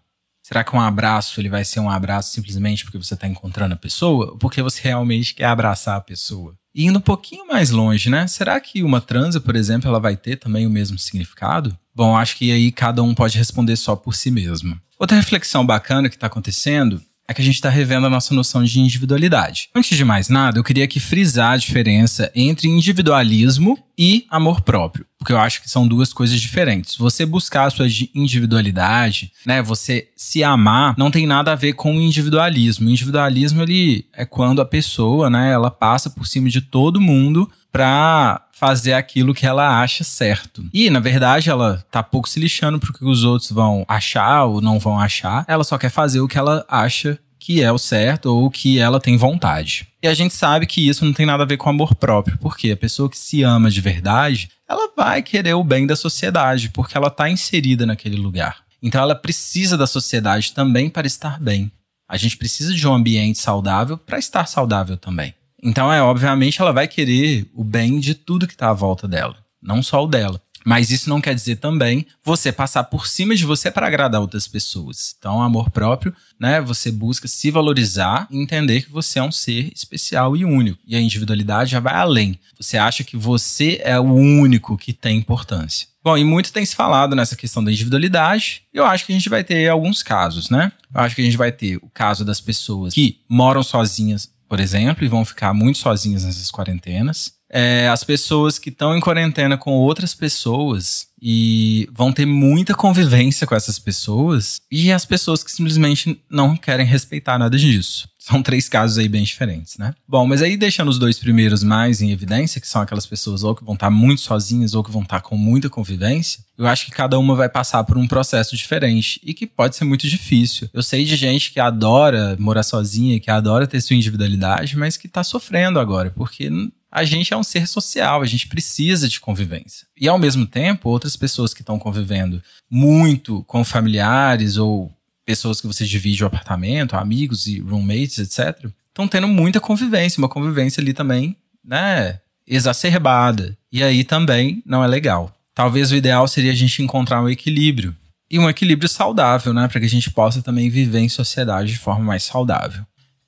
Será 0.48 0.64
que 0.64 0.74
um 0.74 0.80
abraço 0.80 1.38
ele 1.38 1.50
vai 1.50 1.62
ser 1.62 1.78
um 1.78 1.90
abraço 1.90 2.32
simplesmente 2.32 2.82
porque 2.82 2.96
você 2.96 3.12
está 3.12 3.28
encontrando 3.28 3.74
a 3.74 3.76
pessoa 3.76 4.30
ou 4.30 4.38
porque 4.38 4.62
você 4.62 4.80
realmente 4.82 5.34
quer 5.34 5.44
abraçar 5.44 5.98
a 5.98 6.00
pessoa? 6.00 6.54
E 6.74 6.86
indo 6.86 6.98
um 6.98 7.02
pouquinho 7.02 7.46
mais 7.46 7.68
longe, 7.68 8.08
né? 8.08 8.26
Será 8.26 8.58
que 8.58 8.82
uma 8.82 8.98
transa, 8.98 9.42
por 9.42 9.54
exemplo, 9.54 9.90
ela 9.90 10.00
vai 10.00 10.16
ter 10.16 10.36
também 10.36 10.66
o 10.66 10.70
mesmo 10.70 10.98
significado? 10.98 11.76
Bom, 11.94 12.16
acho 12.16 12.34
que 12.34 12.50
aí 12.50 12.72
cada 12.72 13.02
um 13.02 13.14
pode 13.14 13.36
responder 13.36 13.76
só 13.76 13.94
por 13.94 14.14
si 14.14 14.30
mesmo. 14.30 14.80
Outra 14.98 15.18
reflexão 15.18 15.66
bacana 15.66 16.08
que 16.08 16.16
está 16.16 16.28
acontecendo 16.28 17.02
é 17.28 17.34
que 17.34 17.42
a 17.42 17.44
gente 17.44 17.56
está 17.56 17.68
revendo 17.68 18.06
a 18.06 18.10
nossa 18.10 18.34
noção 18.34 18.64
de 18.64 18.80
individualidade. 18.80 19.68
Antes 19.74 19.96
de 19.96 20.04
mais 20.04 20.30
nada, 20.30 20.58
eu 20.58 20.64
queria 20.64 20.84
aqui 20.84 20.98
frisar 20.98 21.52
a 21.52 21.56
diferença 21.58 22.32
entre 22.34 22.66
individualismo 22.66 23.78
e 23.98 24.24
amor 24.30 24.62
próprio, 24.62 25.04
porque 25.18 25.32
eu 25.32 25.38
acho 25.38 25.60
que 25.60 25.68
são 25.68 25.86
duas 25.86 26.12
coisas 26.12 26.40
diferentes. 26.40 26.96
Você 26.96 27.26
buscar 27.26 27.64
a 27.64 27.70
sua 27.70 27.86
individualidade, 28.14 29.32
né, 29.44 29.60
você 29.60 30.08
se 30.16 30.42
amar, 30.42 30.94
não 30.96 31.10
tem 31.10 31.26
nada 31.26 31.52
a 31.52 31.56
ver 31.56 31.74
com 31.74 31.96
o 31.96 32.00
individualismo. 32.00 32.86
O 32.86 32.90
individualismo 32.90 33.62
ele 33.62 34.06
é 34.14 34.24
quando 34.24 34.62
a 34.62 34.64
pessoa, 34.64 35.28
né, 35.28 35.52
ela 35.52 35.70
passa 35.70 36.08
por 36.08 36.26
cima 36.26 36.48
de 36.48 36.60
todo 36.60 37.00
mundo 37.00 37.50
para 37.70 38.42
fazer 38.52 38.94
aquilo 38.94 39.34
que 39.34 39.46
ela 39.46 39.80
acha 39.80 40.02
certo. 40.02 40.64
E, 40.72 40.90
na 40.90 41.00
verdade, 41.00 41.48
ela 41.48 41.84
tá 41.90 42.02
pouco 42.02 42.28
se 42.28 42.40
lixando 42.40 42.80
pro 42.80 42.92
que 42.92 43.04
os 43.04 43.22
outros 43.22 43.52
vão 43.52 43.84
achar 43.86 44.44
ou 44.44 44.60
não 44.60 44.78
vão 44.78 44.98
achar. 44.98 45.44
Ela 45.46 45.62
só 45.62 45.78
quer 45.78 45.90
fazer 45.90 46.20
o 46.20 46.28
que 46.28 46.38
ela 46.38 46.66
acha 46.68 47.18
que 47.38 47.62
é 47.62 47.70
o 47.70 47.78
certo 47.78 48.26
ou 48.26 48.50
que 48.50 48.78
ela 48.78 49.00
tem 49.00 49.16
vontade. 49.16 49.86
E 50.02 50.08
a 50.08 50.12
gente 50.12 50.34
sabe 50.34 50.66
que 50.66 50.86
isso 50.86 51.04
não 51.04 51.12
tem 51.12 51.24
nada 51.24 51.44
a 51.44 51.46
ver 51.46 51.56
com 51.56 51.70
amor 51.70 51.94
próprio, 51.94 52.36
porque 52.38 52.70
a 52.72 52.76
pessoa 52.76 53.08
que 53.08 53.16
se 53.16 53.42
ama 53.42 53.70
de 53.70 53.80
verdade, 53.80 54.50
ela 54.68 54.92
vai 54.96 55.22
querer 55.22 55.54
o 55.54 55.64
bem 55.64 55.86
da 55.86 55.96
sociedade, 55.96 56.68
porque 56.70 56.96
ela 56.96 57.10
tá 57.10 57.30
inserida 57.30 57.86
naquele 57.86 58.16
lugar. 58.16 58.58
Então 58.82 59.00
ela 59.00 59.14
precisa 59.14 59.76
da 59.76 59.86
sociedade 59.86 60.52
também 60.52 60.90
para 60.90 61.06
estar 61.06 61.40
bem. 61.40 61.70
A 62.08 62.16
gente 62.16 62.36
precisa 62.36 62.74
de 62.74 62.86
um 62.86 62.92
ambiente 62.92 63.38
saudável 63.38 63.98
para 63.98 64.18
estar 64.18 64.46
saudável 64.46 64.96
também. 64.96 65.34
Então, 65.62 65.92
é 65.92 66.00
obviamente, 66.02 66.60
ela 66.60 66.72
vai 66.72 66.86
querer 66.86 67.50
o 67.54 67.64
bem 67.64 67.98
de 67.98 68.14
tudo 68.14 68.46
que 68.46 68.54
está 68.54 68.70
à 68.70 68.74
volta 68.74 69.08
dela, 69.08 69.36
não 69.60 69.82
só 69.82 70.04
o 70.04 70.08
dela. 70.08 70.40
Mas 70.64 70.90
isso 70.90 71.08
não 71.08 71.20
quer 71.20 71.34
dizer 71.34 71.56
também 71.56 72.04
você 72.22 72.52
passar 72.52 72.84
por 72.84 73.06
cima 73.06 73.34
de 73.34 73.46
você 73.46 73.70
para 73.70 73.86
agradar 73.86 74.20
outras 74.20 74.46
pessoas. 74.46 75.14
Então, 75.18 75.40
amor 75.40 75.70
próprio, 75.70 76.14
né? 76.38 76.60
Você 76.60 76.92
busca 76.92 77.26
se 77.26 77.50
valorizar 77.50 78.28
e 78.30 78.38
entender 78.38 78.82
que 78.82 78.90
você 78.90 79.18
é 79.18 79.22
um 79.22 79.32
ser 79.32 79.72
especial 79.74 80.36
e 80.36 80.44
único. 80.44 80.78
E 80.86 80.94
a 80.94 81.00
individualidade 81.00 81.70
já 81.70 81.80
vai 81.80 81.94
além. 81.94 82.38
Você 82.60 82.76
acha 82.76 83.02
que 83.02 83.16
você 83.16 83.80
é 83.82 83.98
o 83.98 84.12
único 84.12 84.76
que 84.76 84.92
tem 84.92 85.16
importância. 85.16 85.88
Bom, 86.04 86.18
e 86.18 86.24
muito 86.24 86.52
tem 86.52 86.66
se 86.66 86.76
falado 86.76 87.16
nessa 87.16 87.36
questão 87.36 87.64
da 87.64 87.72
individualidade. 87.72 88.62
Eu 88.72 88.84
acho 88.84 89.06
que 89.06 89.12
a 89.12 89.14
gente 89.14 89.28
vai 89.28 89.42
ter 89.42 89.68
alguns 89.68 90.02
casos, 90.02 90.50
né? 90.50 90.70
Eu 90.94 91.00
acho 91.00 91.14
que 91.14 91.22
a 91.22 91.24
gente 91.24 91.36
vai 91.36 91.50
ter 91.50 91.76
o 91.76 91.88
caso 91.88 92.24
das 92.24 92.40
pessoas 92.40 92.92
que 92.92 93.20
moram 93.28 93.62
sozinhas 93.62 94.30
por 94.48 94.60
exemplo, 94.60 95.04
e 95.04 95.08
vão 95.08 95.24
ficar 95.24 95.52
muito 95.52 95.78
sozinhas 95.78 96.24
nessas 96.24 96.50
quarentenas. 96.50 97.32
É, 97.50 97.88
as 97.88 98.04
pessoas 98.04 98.58
que 98.58 98.68
estão 98.68 98.96
em 98.96 99.00
quarentena 99.00 99.56
com 99.56 99.72
outras 99.72 100.14
pessoas 100.14 101.06
e 101.20 101.88
vão 101.92 102.12
ter 102.12 102.26
muita 102.26 102.74
convivência 102.74 103.46
com 103.46 103.54
essas 103.54 103.78
pessoas, 103.78 104.60
e 104.70 104.92
as 104.92 105.04
pessoas 105.04 105.42
que 105.42 105.50
simplesmente 105.50 106.20
não 106.30 106.56
querem 106.56 106.86
respeitar 106.86 107.38
nada 107.38 107.56
disso. 107.56 108.08
São 108.28 108.42
três 108.42 108.68
casos 108.68 108.98
aí 108.98 109.08
bem 109.08 109.22
diferentes, 109.24 109.78
né? 109.78 109.94
Bom, 110.06 110.26
mas 110.26 110.42
aí 110.42 110.54
deixando 110.54 110.88
os 110.88 110.98
dois 110.98 111.18
primeiros 111.18 111.62
mais 111.64 112.02
em 112.02 112.10
evidência, 112.10 112.60
que 112.60 112.68
são 112.68 112.82
aquelas 112.82 113.06
pessoas 113.06 113.42
ou 113.42 113.54
que 113.54 113.64
vão 113.64 113.72
estar 113.72 113.88
muito 113.88 114.20
sozinhas 114.20 114.74
ou 114.74 114.84
que 114.84 114.90
vão 114.90 115.00
estar 115.00 115.22
com 115.22 115.34
muita 115.34 115.70
convivência, 115.70 116.44
eu 116.58 116.66
acho 116.66 116.84
que 116.84 116.90
cada 116.90 117.18
uma 117.18 117.34
vai 117.34 117.48
passar 117.48 117.82
por 117.84 117.96
um 117.96 118.06
processo 118.06 118.54
diferente 118.54 119.18
e 119.24 119.32
que 119.32 119.46
pode 119.46 119.76
ser 119.76 119.84
muito 119.84 120.06
difícil. 120.06 120.68
Eu 120.74 120.82
sei 120.82 121.06
de 121.06 121.16
gente 121.16 121.50
que 121.50 121.58
adora 121.58 122.36
morar 122.38 122.64
sozinha, 122.64 123.18
que 123.18 123.30
adora 123.30 123.66
ter 123.66 123.80
sua 123.80 123.96
individualidade, 123.96 124.76
mas 124.76 124.98
que 124.98 125.08
tá 125.08 125.24
sofrendo 125.24 125.80
agora, 125.80 126.10
porque 126.10 126.50
a 126.92 127.04
gente 127.04 127.32
é 127.32 127.36
um 127.36 127.42
ser 127.42 127.66
social, 127.66 128.20
a 128.20 128.26
gente 128.26 128.46
precisa 128.46 129.08
de 129.08 129.20
convivência. 129.20 129.86
E 129.98 130.06
ao 130.06 130.18
mesmo 130.18 130.46
tempo, 130.46 130.90
outras 130.90 131.16
pessoas 131.16 131.54
que 131.54 131.62
estão 131.62 131.78
convivendo 131.78 132.42
muito 132.70 133.42
com 133.44 133.64
familiares 133.64 134.58
ou 134.58 134.92
pessoas 135.28 135.60
que 135.60 135.66
você 135.66 135.84
divide 135.84 136.24
o 136.24 136.26
apartamento, 136.26 136.96
amigos 136.96 137.46
e 137.46 137.60
roommates, 137.60 138.18
etc., 138.18 138.70
estão 138.86 139.06
tendo 139.06 139.28
muita 139.28 139.60
convivência, 139.60 140.18
uma 140.18 140.28
convivência 140.28 140.80
ali 140.80 140.94
também, 140.94 141.36
né, 141.62 142.18
exacerbada. 142.46 143.54
E 143.70 143.82
aí 143.82 144.04
também 144.04 144.62
não 144.64 144.82
é 144.82 144.86
legal. 144.86 145.30
Talvez 145.54 145.92
o 145.92 145.96
ideal 145.96 146.26
seria 146.26 146.50
a 146.50 146.54
gente 146.54 146.82
encontrar 146.82 147.22
um 147.22 147.28
equilíbrio. 147.28 147.94
E 148.30 148.38
um 148.38 148.48
equilíbrio 148.48 148.88
saudável, 148.88 149.52
né, 149.52 149.68
para 149.68 149.78
que 149.80 149.84
a 149.84 149.90
gente 149.90 150.10
possa 150.10 150.40
também 150.40 150.70
viver 150.70 151.00
em 151.00 151.10
sociedade 151.10 151.72
de 151.72 151.78
forma 151.78 152.06
mais 152.06 152.22
saudável. 152.22 152.82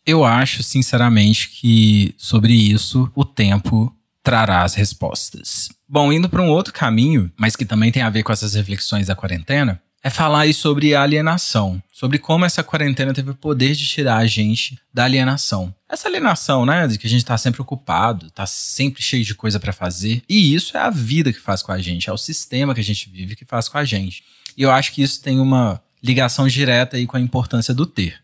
Eu 0.06 0.24
acho, 0.24 0.62
sinceramente, 0.62 1.50
que 1.50 2.14
sobre 2.16 2.54
isso 2.54 3.12
o 3.14 3.26
tempo 3.26 3.94
trará 4.22 4.62
as 4.62 4.72
respostas. 4.72 5.68
Bom, 5.86 6.10
indo 6.10 6.30
para 6.30 6.40
um 6.40 6.48
outro 6.48 6.72
caminho, 6.72 7.30
mas 7.38 7.56
que 7.56 7.66
também 7.66 7.92
tem 7.92 8.02
a 8.02 8.08
ver 8.08 8.22
com 8.22 8.32
essas 8.32 8.54
reflexões 8.54 9.08
da 9.08 9.14
quarentena, 9.14 9.82
é 10.02 10.08
falar 10.08 10.40
aí 10.40 10.54
sobre 10.54 10.94
alienação, 10.94 11.82
sobre 11.92 12.18
como 12.18 12.44
essa 12.44 12.62
quarentena 12.62 13.12
teve 13.12 13.30
o 13.30 13.34
poder 13.34 13.74
de 13.74 13.86
tirar 13.86 14.16
a 14.16 14.26
gente 14.26 14.78
da 14.92 15.04
alienação. 15.04 15.74
Essa 15.88 16.08
alienação, 16.08 16.64
né, 16.64 16.86
de 16.86 16.98
que 16.98 17.06
a 17.06 17.10
gente 17.10 17.24
tá 17.24 17.36
sempre 17.36 17.60
ocupado, 17.60 18.30
tá 18.30 18.46
sempre 18.46 19.02
cheio 19.02 19.24
de 19.24 19.34
coisa 19.34 19.60
para 19.60 19.72
fazer, 19.72 20.22
e 20.28 20.54
isso 20.54 20.76
é 20.76 20.80
a 20.80 20.90
vida 20.90 21.32
que 21.32 21.40
faz 21.40 21.62
com 21.62 21.72
a 21.72 21.78
gente, 21.78 22.08
é 22.08 22.12
o 22.12 22.18
sistema 22.18 22.74
que 22.74 22.80
a 22.80 22.84
gente 22.84 23.10
vive 23.10 23.36
que 23.36 23.44
faz 23.44 23.68
com 23.68 23.76
a 23.76 23.84
gente. 23.84 24.22
E 24.56 24.62
eu 24.62 24.70
acho 24.70 24.92
que 24.92 25.02
isso 25.02 25.20
tem 25.20 25.38
uma 25.38 25.82
ligação 26.02 26.48
direta 26.48 26.96
aí 26.96 27.06
com 27.06 27.16
a 27.16 27.20
importância 27.20 27.74
do 27.74 27.84
ter. 27.84 28.20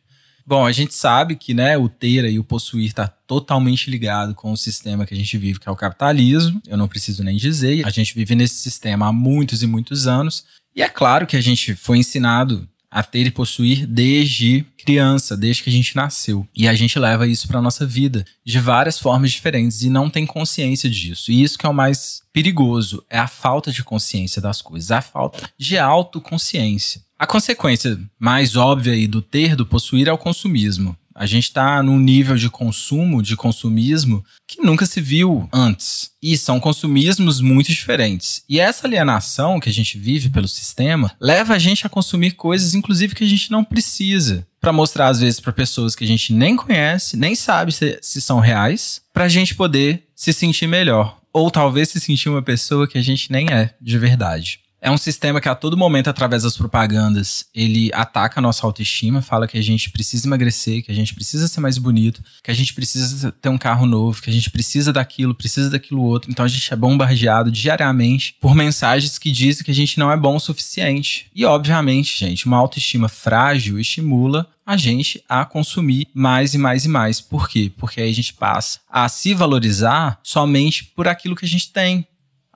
Bom, 0.46 0.64
a 0.64 0.70
gente 0.70 0.94
sabe 0.94 1.34
que 1.34 1.52
né, 1.52 1.76
o 1.76 1.88
ter 1.88 2.24
e 2.30 2.38
o 2.38 2.44
possuir 2.44 2.86
está 2.86 3.08
totalmente 3.08 3.90
ligado 3.90 4.32
com 4.32 4.52
o 4.52 4.56
sistema 4.56 5.04
que 5.04 5.12
a 5.12 5.16
gente 5.16 5.36
vive, 5.36 5.58
que 5.58 5.68
é 5.68 5.72
o 5.72 5.76
capitalismo. 5.76 6.62
Eu 6.68 6.76
não 6.76 6.86
preciso 6.86 7.24
nem 7.24 7.36
dizer. 7.36 7.84
A 7.84 7.90
gente 7.90 8.14
vive 8.14 8.36
nesse 8.36 8.54
sistema 8.54 9.08
há 9.08 9.12
muitos 9.12 9.64
e 9.64 9.66
muitos 9.66 10.06
anos. 10.06 10.44
E 10.74 10.82
é 10.82 10.88
claro 10.88 11.26
que 11.26 11.36
a 11.36 11.40
gente 11.40 11.74
foi 11.74 11.98
ensinado 11.98 12.68
a 12.88 13.02
ter 13.02 13.26
e 13.26 13.30
possuir 13.30 13.86
desde 13.86 14.64
criança, 14.78 15.36
desde 15.36 15.64
que 15.64 15.68
a 15.68 15.72
gente 15.72 15.96
nasceu. 15.96 16.46
E 16.56 16.68
a 16.68 16.74
gente 16.74 16.98
leva 16.98 17.26
isso 17.26 17.48
para 17.48 17.60
nossa 17.60 17.84
vida 17.84 18.24
de 18.44 18.60
várias 18.60 18.98
formas 18.98 19.32
diferentes 19.32 19.82
e 19.82 19.90
não 19.90 20.08
tem 20.08 20.24
consciência 20.24 20.88
disso. 20.88 21.32
E 21.32 21.42
isso 21.42 21.58
que 21.58 21.66
é 21.66 21.68
o 21.68 21.74
mais 21.74 22.22
perigoso, 22.32 23.04
é 23.10 23.18
a 23.18 23.26
falta 23.26 23.72
de 23.72 23.82
consciência 23.82 24.40
das 24.40 24.62
coisas, 24.62 24.92
a 24.92 25.02
falta 25.02 25.50
de 25.58 25.76
autoconsciência. 25.76 27.05
A 27.18 27.26
consequência 27.26 27.98
mais 28.18 28.56
óbvia 28.56 29.08
do 29.08 29.22
ter, 29.22 29.56
do 29.56 29.64
possuir 29.64 30.06
é 30.06 30.12
o 30.12 30.18
consumismo. 30.18 30.96
A 31.14 31.24
gente 31.24 31.44
está 31.44 31.82
num 31.82 31.98
nível 31.98 32.36
de 32.36 32.50
consumo, 32.50 33.22
de 33.22 33.36
consumismo, 33.36 34.22
que 34.46 34.60
nunca 34.60 34.84
se 34.84 35.00
viu 35.00 35.48
antes. 35.50 36.10
E 36.22 36.36
são 36.36 36.60
consumismos 36.60 37.40
muito 37.40 37.68
diferentes. 37.68 38.42
E 38.46 38.60
essa 38.60 38.86
alienação 38.86 39.58
que 39.58 39.70
a 39.70 39.72
gente 39.72 39.98
vive 39.98 40.28
pelo 40.28 40.46
sistema 40.46 41.10
leva 41.18 41.54
a 41.54 41.58
gente 41.58 41.86
a 41.86 41.88
consumir 41.88 42.32
coisas, 42.32 42.74
inclusive, 42.74 43.14
que 43.14 43.24
a 43.24 43.26
gente 43.26 43.50
não 43.50 43.64
precisa. 43.64 44.46
Para 44.60 44.74
mostrar, 44.74 45.08
às 45.08 45.20
vezes, 45.20 45.40
para 45.40 45.54
pessoas 45.54 45.94
que 45.94 46.04
a 46.04 46.06
gente 46.06 46.34
nem 46.34 46.54
conhece, 46.54 47.16
nem 47.16 47.34
sabe 47.34 47.72
se, 47.72 47.98
se 48.02 48.20
são 48.20 48.38
reais, 48.38 49.00
para 49.10 49.24
a 49.24 49.28
gente 49.28 49.54
poder 49.54 50.02
se 50.14 50.34
sentir 50.34 50.66
melhor. 50.66 51.18
Ou 51.32 51.50
talvez 51.50 51.88
se 51.88 51.98
sentir 51.98 52.28
uma 52.28 52.42
pessoa 52.42 52.86
que 52.86 52.98
a 52.98 53.02
gente 53.02 53.32
nem 53.32 53.50
é 53.50 53.74
de 53.80 53.98
verdade. 53.98 54.60
É 54.86 54.90
um 54.90 54.96
sistema 54.96 55.40
que 55.40 55.48
a 55.48 55.54
todo 55.56 55.76
momento, 55.76 56.08
através 56.08 56.44
das 56.44 56.56
propagandas, 56.56 57.46
ele 57.52 57.90
ataca 57.92 58.38
a 58.38 58.40
nossa 58.40 58.64
autoestima, 58.64 59.20
fala 59.20 59.48
que 59.48 59.58
a 59.58 59.60
gente 59.60 59.90
precisa 59.90 60.28
emagrecer, 60.28 60.84
que 60.84 60.92
a 60.92 60.94
gente 60.94 61.12
precisa 61.12 61.48
ser 61.48 61.58
mais 61.58 61.76
bonito, 61.76 62.22
que 62.40 62.52
a 62.52 62.54
gente 62.54 62.72
precisa 62.72 63.32
ter 63.32 63.48
um 63.48 63.58
carro 63.58 63.84
novo, 63.84 64.22
que 64.22 64.30
a 64.30 64.32
gente 64.32 64.48
precisa 64.48 64.92
daquilo, 64.92 65.34
precisa 65.34 65.70
daquilo 65.70 66.04
outro. 66.04 66.30
Então 66.30 66.44
a 66.44 66.48
gente 66.48 66.72
é 66.72 66.76
bombardeado 66.76 67.50
diariamente 67.50 68.36
por 68.40 68.54
mensagens 68.54 69.18
que 69.18 69.32
dizem 69.32 69.64
que 69.64 69.72
a 69.72 69.74
gente 69.74 69.98
não 69.98 70.08
é 70.08 70.16
bom 70.16 70.36
o 70.36 70.40
suficiente. 70.40 71.28
E 71.34 71.44
obviamente, 71.44 72.16
gente, 72.16 72.46
uma 72.46 72.56
autoestima 72.56 73.08
frágil 73.08 73.80
estimula 73.80 74.46
a 74.64 74.76
gente 74.76 75.20
a 75.28 75.44
consumir 75.44 76.06
mais 76.14 76.54
e 76.54 76.58
mais 76.58 76.84
e 76.84 76.88
mais. 76.88 77.20
Por 77.20 77.48
quê? 77.48 77.72
Porque 77.76 78.00
aí 78.00 78.10
a 78.10 78.14
gente 78.14 78.34
passa 78.34 78.78
a 78.88 79.08
se 79.08 79.34
valorizar 79.34 80.20
somente 80.22 80.84
por 80.84 81.08
aquilo 81.08 81.34
que 81.34 81.44
a 81.44 81.48
gente 81.48 81.72
tem, 81.72 82.06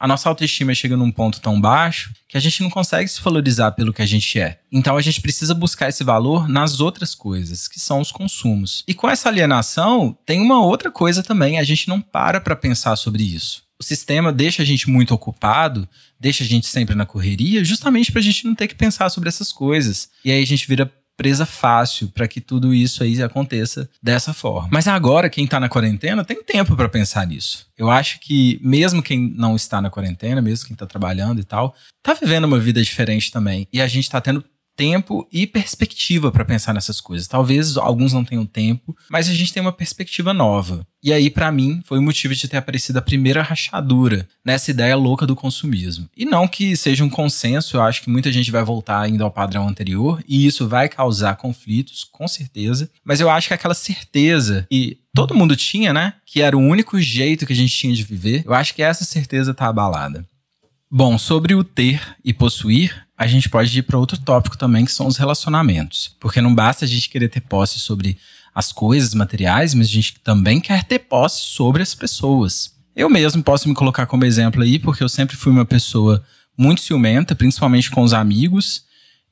a 0.00 0.08
nossa 0.08 0.30
autoestima 0.30 0.74
chega 0.74 0.96
num 0.96 1.12
ponto 1.12 1.42
tão 1.42 1.60
baixo 1.60 2.10
que 2.26 2.38
a 2.38 2.40
gente 2.40 2.62
não 2.62 2.70
consegue 2.70 3.06
se 3.06 3.20
valorizar 3.20 3.72
pelo 3.72 3.92
que 3.92 4.00
a 4.00 4.06
gente 4.06 4.40
é. 4.40 4.58
Então 4.72 4.96
a 4.96 5.02
gente 5.02 5.20
precisa 5.20 5.54
buscar 5.54 5.90
esse 5.90 6.02
valor 6.02 6.48
nas 6.48 6.80
outras 6.80 7.14
coisas, 7.14 7.68
que 7.68 7.78
são 7.78 8.00
os 8.00 8.10
consumos. 8.10 8.82
E 8.88 8.94
com 8.94 9.10
essa 9.10 9.28
alienação, 9.28 10.16
tem 10.24 10.40
uma 10.40 10.64
outra 10.64 10.90
coisa 10.90 11.22
também, 11.22 11.58
a 11.58 11.62
gente 11.64 11.86
não 11.86 12.00
para 12.00 12.40
para 12.40 12.56
pensar 12.56 12.96
sobre 12.96 13.22
isso. 13.22 13.62
O 13.78 13.84
sistema 13.84 14.32
deixa 14.32 14.62
a 14.62 14.64
gente 14.64 14.88
muito 14.88 15.12
ocupado, 15.12 15.86
deixa 16.18 16.44
a 16.44 16.46
gente 16.46 16.66
sempre 16.66 16.94
na 16.94 17.04
correria, 17.04 17.62
justamente 17.62 18.10
para 18.10 18.20
a 18.20 18.24
gente 18.24 18.46
não 18.46 18.54
ter 18.54 18.68
que 18.68 18.74
pensar 18.74 19.10
sobre 19.10 19.28
essas 19.28 19.52
coisas. 19.52 20.08
E 20.24 20.32
aí 20.32 20.42
a 20.42 20.46
gente 20.46 20.66
vira 20.66 20.90
presa 21.20 21.44
fácil 21.44 22.08
para 22.08 22.26
que 22.26 22.40
tudo 22.40 22.72
isso 22.72 23.02
aí 23.02 23.22
aconteça 23.22 23.86
dessa 24.02 24.32
forma. 24.32 24.70
Mas 24.72 24.88
agora, 24.88 25.28
quem 25.28 25.44
está 25.44 25.60
na 25.60 25.68
quarentena 25.68 26.24
tem 26.24 26.42
tempo 26.42 26.74
para 26.74 26.88
pensar 26.88 27.26
nisso. 27.26 27.66
Eu 27.76 27.90
acho 27.90 28.18
que 28.20 28.58
mesmo 28.62 29.02
quem 29.02 29.30
não 29.36 29.54
está 29.54 29.82
na 29.82 29.90
quarentena, 29.90 30.40
mesmo 30.40 30.66
quem 30.66 30.72
está 30.72 30.86
trabalhando 30.86 31.38
e 31.38 31.44
tal, 31.44 31.74
tá 32.02 32.14
vivendo 32.14 32.44
uma 32.44 32.58
vida 32.58 32.82
diferente 32.82 33.30
também. 33.30 33.68
E 33.70 33.82
a 33.82 33.86
gente 33.86 34.04
está 34.04 34.18
tendo 34.18 34.42
tempo 34.80 35.28
e 35.30 35.46
perspectiva 35.46 36.32
para 36.32 36.42
pensar 36.42 36.72
nessas 36.72 37.02
coisas. 37.02 37.28
Talvez 37.28 37.76
alguns 37.76 38.14
não 38.14 38.24
tenham 38.24 38.46
tempo, 38.46 38.96
mas 39.10 39.28
a 39.28 39.34
gente 39.34 39.52
tem 39.52 39.60
uma 39.60 39.74
perspectiva 39.74 40.32
nova. 40.32 40.86
E 41.02 41.12
aí, 41.12 41.28
para 41.28 41.52
mim, 41.52 41.82
foi 41.84 41.98
o 41.98 42.02
motivo 42.02 42.34
de 42.34 42.48
ter 42.48 42.56
aparecido 42.56 42.98
a 42.98 43.02
primeira 43.02 43.42
rachadura 43.42 44.26
nessa 44.42 44.70
ideia 44.70 44.96
louca 44.96 45.26
do 45.26 45.36
consumismo. 45.36 46.08
E 46.16 46.24
não 46.24 46.48
que 46.48 46.74
seja 46.78 47.04
um 47.04 47.10
consenso, 47.10 47.76
eu 47.76 47.82
acho 47.82 48.00
que 48.00 48.08
muita 48.08 48.32
gente 48.32 48.50
vai 48.50 48.64
voltar 48.64 49.02
ainda 49.02 49.22
ao 49.22 49.30
padrão 49.30 49.68
anterior, 49.68 50.24
e 50.26 50.46
isso 50.46 50.66
vai 50.66 50.88
causar 50.88 51.36
conflitos, 51.36 52.02
com 52.02 52.26
certeza. 52.26 52.90
Mas 53.04 53.20
eu 53.20 53.28
acho 53.28 53.48
que 53.48 53.54
aquela 53.54 53.74
certeza 53.74 54.66
e 54.70 54.96
todo 55.14 55.34
mundo 55.34 55.54
tinha, 55.56 55.92
né? 55.92 56.14
Que 56.24 56.40
era 56.40 56.56
o 56.56 56.60
único 56.60 56.98
jeito 56.98 57.44
que 57.44 57.52
a 57.52 57.56
gente 57.56 57.76
tinha 57.76 57.94
de 57.94 58.02
viver. 58.02 58.44
Eu 58.46 58.54
acho 58.54 58.74
que 58.74 58.82
essa 58.82 59.04
certeza 59.04 59.52
tá 59.52 59.66
abalada. 59.66 60.26
Bom, 60.92 61.16
sobre 61.16 61.54
o 61.54 61.62
ter 61.62 62.16
e 62.24 62.34
possuir, 62.34 63.06
a 63.20 63.26
gente 63.26 63.50
pode 63.50 63.78
ir 63.78 63.82
para 63.82 63.98
outro 63.98 64.16
tópico 64.16 64.56
também, 64.56 64.86
que 64.86 64.92
são 64.92 65.06
os 65.06 65.18
relacionamentos. 65.18 66.16
Porque 66.18 66.40
não 66.40 66.54
basta 66.54 66.86
a 66.86 66.88
gente 66.88 67.10
querer 67.10 67.28
ter 67.28 67.42
posse 67.42 67.78
sobre 67.78 68.16
as 68.54 68.72
coisas 68.72 69.12
materiais, 69.12 69.74
mas 69.74 69.88
a 69.88 69.90
gente 69.90 70.18
também 70.20 70.58
quer 70.58 70.84
ter 70.84 71.00
posse 71.00 71.42
sobre 71.42 71.82
as 71.82 71.94
pessoas. 71.94 72.72
Eu 72.96 73.10
mesmo 73.10 73.42
posso 73.42 73.68
me 73.68 73.74
colocar 73.74 74.06
como 74.06 74.24
exemplo 74.24 74.62
aí, 74.62 74.78
porque 74.78 75.04
eu 75.04 75.08
sempre 75.08 75.36
fui 75.36 75.52
uma 75.52 75.66
pessoa 75.66 76.24
muito 76.56 76.80
ciumenta, 76.80 77.34
principalmente 77.34 77.90
com 77.90 78.00
os 78.00 78.14
amigos. 78.14 78.84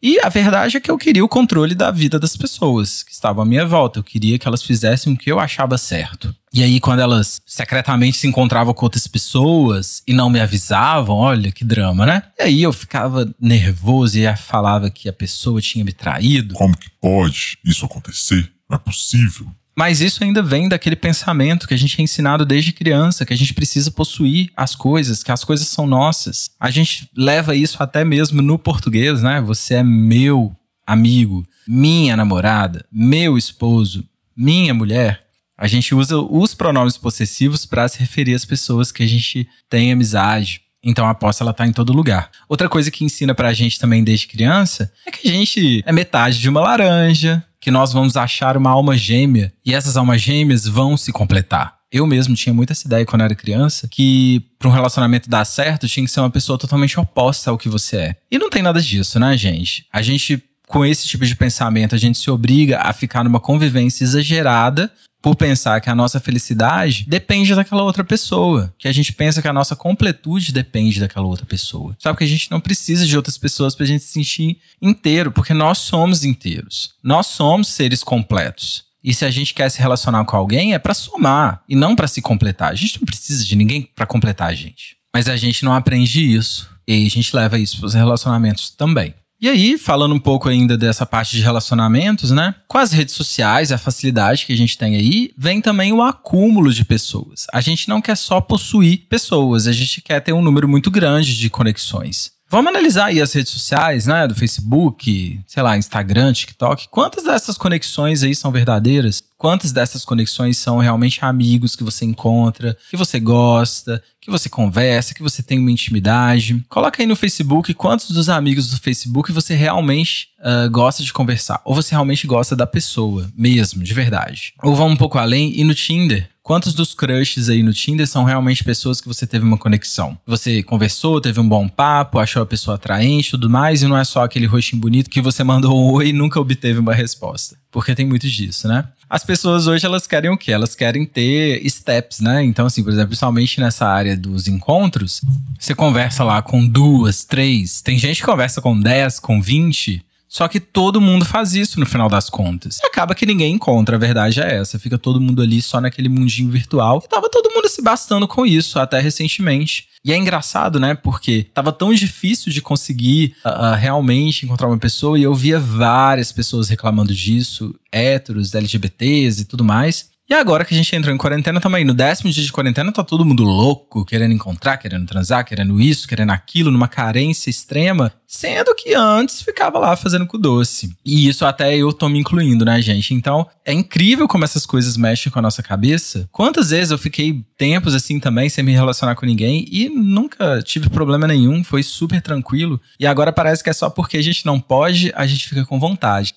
E 0.02 0.18
a 0.20 0.28
verdade 0.28 0.76
é 0.76 0.80
que 0.80 0.90
eu 0.90 0.96
queria 0.96 1.24
o 1.24 1.28
controle 1.28 1.74
da 1.74 1.90
vida 1.90 2.18
das 2.18 2.36
pessoas 2.36 3.02
que 3.02 3.12
estavam 3.12 3.42
à 3.42 3.46
minha 3.46 3.66
volta. 3.66 3.98
Eu 3.98 4.04
queria 4.04 4.38
que 4.38 4.46
elas 4.46 4.62
fizessem 4.62 5.12
o 5.12 5.16
que 5.16 5.30
eu 5.30 5.40
achava 5.40 5.76
certo. 5.76 6.34
E 6.52 6.62
aí, 6.62 6.80
quando 6.80 7.00
elas 7.00 7.42
secretamente 7.44 8.16
se 8.16 8.26
encontravam 8.26 8.72
com 8.72 8.86
outras 8.86 9.06
pessoas 9.06 10.02
e 10.06 10.12
não 10.12 10.30
me 10.30 10.40
avisavam, 10.40 11.16
olha 11.16 11.52
que 11.52 11.64
drama, 11.64 12.06
né? 12.06 12.22
E 12.38 12.42
aí 12.42 12.62
eu 12.62 12.72
ficava 12.72 13.32
nervoso 13.40 14.18
e 14.18 14.36
falava 14.36 14.90
que 14.90 15.08
a 15.08 15.12
pessoa 15.12 15.60
tinha 15.60 15.84
me 15.84 15.92
traído. 15.92 16.54
Como 16.54 16.76
que 16.76 16.90
pode 17.00 17.58
isso 17.64 17.84
acontecer? 17.84 18.50
Não 18.68 18.76
é 18.76 18.78
possível. 18.78 19.46
Mas 19.78 20.00
isso 20.00 20.24
ainda 20.24 20.42
vem 20.42 20.68
daquele 20.68 20.96
pensamento 20.96 21.68
que 21.68 21.72
a 21.72 21.76
gente 21.76 22.00
é 22.00 22.02
ensinado 22.02 22.44
desde 22.44 22.72
criança, 22.72 23.24
que 23.24 23.32
a 23.32 23.36
gente 23.36 23.54
precisa 23.54 23.92
possuir 23.92 24.50
as 24.56 24.74
coisas, 24.74 25.22
que 25.22 25.30
as 25.30 25.44
coisas 25.44 25.68
são 25.68 25.86
nossas. 25.86 26.50
A 26.58 26.68
gente 26.68 27.08
leva 27.16 27.54
isso 27.54 27.80
até 27.80 28.04
mesmo 28.04 28.42
no 28.42 28.58
português, 28.58 29.22
né? 29.22 29.40
Você 29.40 29.74
é 29.74 29.84
meu 29.84 30.52
amigo, 30.84 31.46
minha 31.64 32.16
namorada, 32.16 32.84
meu 32.90 33.38
esposo, 33.38 34.04
minha 34.36 34.74
mulher. 34.74 35.24
A 35.56 35.68
gente 35.68 35.94
usa 35.94 36.18
os 36.18 36.54
pronomes 36.54 36.98
possessivos 36.98 37.64
para 37.64 37.86
se 37.86 38.00
referir 38.00 38.34
às 38.34 38.44
pessoas 38.44 38.90
que 38.90 39.04
a 39.04 39.08
gente 39.08 39.48
tem 39.70 39.92
amizade. 39.92 40.60
Então 40.82 41.08
a 41.08 41.14
posse 41.14 41.42
ela 41.42 41.52
tá 41.52 41.66
em 41.66 41.72
todo 41.72 41.92
lugar. 41.92 42.30
Outra 42.48 42.68
coisa 42.68 42.90
que 42.90 43.04
ensina 43.04 43.34
pra 43.34 43.52
gente 43.52 43.78
também 43.78 44.04
desde 44.04 44.26
criança 44.26 44.92
é 45.06 45.10
que 45.10 45.28
a 45.28 45.32
gente 45.32 45.82
é 45.84 45.92
metade 45.92 46.38
de 46.38 46.48
uma 46.48 46.60
laranja, 46.60 47.44
que 47.60 47.70
nós 47.70 47.92
vamos 47.92 48.16
achar 48.16 48.56
uma 48.56 48.70
alma 48.70 48.96
gêmea 48.96 49.52
e 49.64 49.74
essas 49.74 49.96
almas 49.96 50.20
gêmeas 50.20 50.66
vão 50.66 50.96
se 50.96 51.12
completar. 51.12 51.78
Eu 51.90 52.06
mesmo 52.06 52.34
tinha 52.34 52.54
muita 52.54 52.74
essa 52.74 52.86
ideia 52.86 53.06
quando 53.06 53.22
era 53.22 53.34
criança 53.34 53.88
que 53.88 54.44
para 54.58 54.68
um 54.68 54.72
relacionamento 54.72 55.28
dar 55.28 55.44
certo 55.44 55.88
tinha 55.88 56.04
que 56.04 56.12
ser 56.12 56.20
uma 56.20 56.30
pessoa 56.30 56.58
totalmente 56.58 57.00
oposta 57.00 57.50
ao 57.50 57.56
que 57.56 57.68
você 57.68 57.96
é. 57.96 58.16
E 58.30 58.38
não 58.38 58.50
tem 58.50 58.62
nada 58.62 58.80
disso, 58.80 59.18
né, 59.18 59.36
gente? 59.38 59.86
A 59.90 60.02
gente 60.02 60.42
com 60.68 60.84
esse 60.84 61.08
tipo 61.08 61.24
de 61.24 61.34
pensamento, 61.34 61.94
a 61.94 61.98
gente 61.98 62.18
se 62.18 62.30
obriga 62.30 62.80
a 62.82 62.92
ficar 62.92 63.24
numa 63.24 63.40
convivência 63.40 64.04
exagerada 64.04 64.92
por 65.20 65.34
pensar 65.34 65.80
que 65.80 65.90
a 65.90 65.94
nossa 65.94 66.20
felicidade 66.20 67.04
depende 67.08 67.54
daquela 67.54 67.82
outra 67.82 68.04
pessoa, 68.04 68.72
que 68.78 68.86
a 68.86 68.92
gente 68.92 69.12
pensa 69.12 69.42
que 69.42 69.48
a 69.48 69.52
nossa 69.52 69.74
completude 69.74 70.52
depende 70.52 71.00
daquela 71.00 71.26
outra 71.26 71.44
pessoa. 71.44 71.96
Sabe 71.98 72.18
que 72.18 72.24
a 72.24 72.28
gente 72.28 72.50
não 72.50 72.60
precisa 72.60 73.04
de 73.04 73.16
outras 73.16 73.36
pessoas 73.36 73.74
pra 73.74 73.86
gente 73.86 74.04
se 74.04 74.12
sentir 74.12 74.58
inteiro, 74.80 75.32
porque 75.32 75.52
nós 75.52 75.78
somos 75.78 76.22
inteiros. 76.22 76.92
Nós 77.02 77.26
somos 77.26 77.68
seres 77.68 78.04
completos. 78.04 78.84
E 79.02 79.14
se 79.14 79.24
a 79.24 79.30
gente 79.30 79.54
quer 79.54 79.70
se 79.70 79.80
relacionar 79.80 80.24
com 80.24 80.36
alguém 80.36 80.74
é 80.74 80.78
para 80.78 80.94
somar 80.94 81.62
e 81.68 81.74
não 81.74 81.96
para 81.96 82.08
se 82.08 82.20
completar. 82.20 82.70
A 82.70 82.74
gente 82.74 83.00
não 83.00 83.06
precisa 83.06 83.44
de 83.44 83.56
ninguém 83.56 83.88
para 83.94 84.06
completar 84.06 84.50
a 84.50 84.54
gente. 84.54 84.96
Mas 85.14 85.28
a 85.28 85.36
gente 85.36 85.64
não 85.64 85.72
aprende 85.72 86.20
isso. 86.20 86.68
E 86.86 87.06
a 87.06 87.10
gente 87.10 87.34
leva 87.34 87.58
isso 87.58 87.78
para 87.78 87.86
os 87.86 87.94
relacionamentos 87.94 88.70
também. 88.70 89.14
E 89.40 89.48
aí, 89.48 89.78
falando 89.78 90.16
um 90.16 90.18
pouco 90.18 90.48
ainda 90.48 90.76
dessa 90.76 91.06
parte 91.06 91.36
de 91.36 91.42
relacionamentos, 91.42 92.32
né? 92.32 92.56
Com 92.66 92.76
as 92.76 92.90
redes 92.90 93.14
sociais, 93.14 93.70
a 93.70 93.78
facilidade 93.78 94.44
que 94.44 94.52
a 94.52 94.56
gente 94.56 94.76
tem 94.76 94.96
aí, 94.96 95.30
vem 95.38 95.60
também 95.60 95.92
o 95.92 96.02
acúmulo 96.02 96.72
de 96.72 96.84
pessoas. 96.84 97.46
A 97.52 97.60
gente 97.60 97.88
não 97.88 98.00
quer 98.00 98.16
só 98.16 98.40
possuir 98.40 99.06
pessoas, 99.08 99.68
a 99.68 99.72
gente 99.72 100.00
quer 100.00 100.18
ter 100.20 100.32
um 100.32 100.42
número 100.42 100.68
muito 100.68 100.90
grande 100.90 101.38
de 101.38 101.48
conexões. 101.48 102.32
Vamos 102.50 102.70
analisar 102.70 103.06
aí 103.06 103.20
as 103.20 103.32
redes 103.32 103.52
sociais, 103.52 104.06
né? 104.06 104.26
Do 104.26 104.34
Facebook, 104.34 105.40
sei 105.46 105.62
lá, 105.62 105.76
Instagram, 105.76 106.32
TikTok. 106.32 106.88
Quantas 106.88 107.24
dessas 107.24 107.56
conexões 107.56 108.24
aí 108.24 108.34
são 108.34 108.50
verdadeiras? 108.50 109.22
Quantas 109.38 109.70
dessas 109.70 110.04
conexões 110.04 110.58
são 110.58 110.78
realmente 110.78 111.24
amigos 111.24 111.76
que 111.76 111.84
você 111.84 112.04
encontra, 112.04 112.76
que 112.90 112.96
você 112.96 113.20
gosta, 113.20 114.02
que 114.20 114.32
você 114.32 114.48
conversa, 114.48 115.14
que 115.14 115.22
você 115.22 115.44
tem 115.44 115.60
uma 115.60 115.70
intimidade? 115.70 116.60
Coloca 116.68 117.00
aí 117.00 117.06
no 117.06 117.14
Facebook 117.14 117.72
quantos 117.72 118.10
dos 118.10 118.28
amigos 118.28 118.68
do 118.68 118.76
Facebook 118.78 119.30
você 119.30 119.54
realmente 119.54 120.30
uh, 120.40 120.68
gosta 120.68 121.04
de 121.04 121.12
conversar. 121.12 121.62
Ou 121.64 121.72
você 121.72 121.92
realmente 121.94 122.26
gosta 122.26 122.56
da 122.56 122.66
pessoa 122.66 123.30
mesmo, 123.32 123.84
de 123.84 123.94
verdade. 123.94 124.54
Ou 124.60 124.74
vamos 124.74 124.94
um 124.94 124.96
pouco 124.96 125.18
além 125.18 125.56
e 125.56 125.62
no 125.62 125.74
Tinder. 125.74 126.28
Quantos 126.48 126.72
dos 126.72 126.94
crushes 126.94 127.50
aí 127.50 127.62
no 127.62 127.74
Tinder 127.74 128.06
são 128.06 128.24
realmente 128.24 128.64
pessoas 128.64 129.02
que 129.02 129.06
você 129.06 129.26
teve 129.26 129.44
uma 129.44 129.58
conexão? 129.58 130.16
Você 130.26 130.62
conversou, 130.62 131.20
teve 131.20 131.38
um 131.38 131.46
bom 131.46 131.68
papo, 131.68 132.18
achou 132.18 132.40
a 132.40 132.46
pessoa 132.46 132.76
atraente 132.76 133.32
tudo 133.32 133.50
mais, 133.50 133.82
e 133.82 133.86
não 133.86 133.98
é 133.98 134.02
só 134.02 134.24
aquele 134.24 134.46
rostinho 134.46 134.80
bonito 134.80 135.10
que 135.10 135.20
você 135.20 135.44
mandou 135.44 135.78
um 135.78 135.92
oi 135.92 136.08
e 136.08 136.12
nunca 136.14 136.40
obteve 136.40 136.78
uma 136.78 136.94
resposta. 136.94 137.54
Porque 137.70 137.94
tem 137.94 138.06
muito 138.06 138.26
disso, 138.26 138.66
né? 138.66 138.88
As 139.10 139.22
pessoas 139.22 139.66
hoje, 139.66 139.84
elas 139.84 140.06
querem 140.06 140.30
o 140.30 140.38
quê? 140.38 140.50
Elas 140.50 140.74
querem 140.74 141.04
ter 141.04 141.62
steps, 141.68 142.20
né? 142.20 142.42
Então, 142.42 142.64
assim, 142.64 142.82
por 142.82 142.94
exemplo, 142.94 143.08
principalmente 143.08 143.60
nessa 143.60 143.86
área 143.86 144.16
dos 144.16 144.48
encontros, 144.48 145.20
você 145.60 145.74
conversa 145.74 146.24
lá 146.24 146.40
com 146.40 146.66
duas, 146.66 147.26
três, 147.26 147.82
tem 147.82 147.98
gente 147.98 148.20
que 148.20 148.26
conversa 148.26 148.62
com 148.62 148.80
dez, 148.80 149.20
com 149.20 149.38
vinte, 149.42 150.02
só 150.28 150.46
que 150.46 150.60
todo 150.60 151.00
mundo 151.00 151.24
faz 151.24 151.54
isso 151.54 151.80
no 151.80 151.86
final 151.86 152.08
das 152.08 152.28
contas. 152.28 152.78
E 152.82 152.86
acaba 152.86 153.14
que 153.14 153.24
ninguém 153.24 153.54
encontra, 153.54 153.96
a 153.96 153.98
verdade 153.98 154.40
é 154.40 154.56
essa. 154.56 154.78
Fica 154.78 154.98
todo 154.98 155.20
mundo 155.20 155.40
ali 155.40 155.62
só 155.62 155.80
naquele 155.80 156.08
mundinho 156.08 156.50
virtual. 156.50 157.02
E 157.04 157.08
tava 157.08 157.30
todo 157.30 157.50
mundo 157.54 157.68
se 157.68 157.80
bastando 157.80 158.28
com 158.28 158.44
isso 158.44 158.78
até 158.78 159.00
recentemente. 159.00 159.88
E 160.04 160.12
é 160.12 160.16
engraçado, 160.16 160.78
né? 160.78 160.94
Porque 160.94 161.46
tava 161.54 161.72
tão 161.72 161.92
difícil 161.94 162.52
de 162.52 162.60
conseguir 162.60 163.34
uh, 163.44 163.48
uh, 163.48 163.74
realmente 163.74 164.44
encontrar 164.44 164.68
uma 164.68 164.78
pessoa 164.78 165.18
e 165.18 165.22
eu 165.22 165.34
via 165.34 165.58
várias 165.58 166.30
pessoas 166.30 166.68
reclamando 166.68 167.14
disso, 167.14 167.74
héteros, 167.90 168.54
LGBTs 168.54 169.42
e 169.42 169.44
tudo 169.44 169.64
mais. 169.64 170.10
E 170.30 170.34
agora 170.34 170.62
que 170.62 170.74
a 170.74 170.76
gente 170.76 170.94
entrou 170.94 171.14
em 171.14 171.16
quarentena 171.16 171.58
também, 171.58 171.86
no 171.86 171.94
décimo 171.94 172.30
dia 172.30 172.44
de 172.44 172.52
quarentena, 172.52 172.92
tá 172.92 173.02
todo 173.02 173.24
mundo 173.24 173.44
louco, 173.44 174.04
querendo 174.04 174.34
encontrar, 174.34 174.76
querendo 174.76 175.06
transar, 175.06 175.42
querendo 175.42 175.80
isso, 175.80 176.06
querendo 176.06 176.32
aquilo, 176.32 176.70
numa 176.70 176.86
carência 176.86 177.48
extrema, 177.48 178.12
sendo 178.26 178.74
que 178.74 178.92
antes 178.92 179.40
ficava 179.40 179.78
lá 179.78 179.96
fazendo 179.96 180.26
com 180.26 180.38
doce. 180.38 180.94
E 181.02 181.26
isso 181.26 181.46
até 181.46 181.74
eu 181.74 181.94
tô 181.94 182.10
me 182.10 182.18
incluindo, 182.18 182.62
né, 182.62 182.82
gente? 182.82 183.14
Então, 183.14 183.48
é 183.64 183.72
incrível 183.72 184.28
como 184.28 184.44
essas 184.44 184.66
coisas 184.66 184.98
mexem 184.98 185.32
com 185.32 185.38
a 185.38 185.42
nossa 185.42 185.62
cabeça. 185.62 186.28
Quantas 186.30 186.68
vezes 186.68 186.90
eu 186.90 186.98
fiquei 186.98 187.42
tempos 187.56 187.94
assim 187.94 188.20
também 188.20 188.50
sem 188.50 188.62
me 188.62 188.72
relacionar 188.72 189.14
com 189.14 189.24
ninguém 189.24 189.66
e 189.72 189.88
nunca 189.88 190.60
tive 190.62 190.90
problema 190.90 191.26
nenhum, 191.26 191.64
foi 191.64 191.82
super 191.82 192.20
tranquilo. 192.20 192.78
E 193.00 193.06
agora 193.06 193.32
parece 193.32 193.64
que 193.64 193.70
é 193.70 193.72
só 193.72 193.88
porque 193.88 194.18
a 194.18 194.22
gente 194.22 194.44
não 194.44 194.60
pode, 194.60 195.10
a 195.16 195.26
gente 195.26 195.48
fica 195.48 195.64
com 195.64 195.80
vontade 195.80 196.34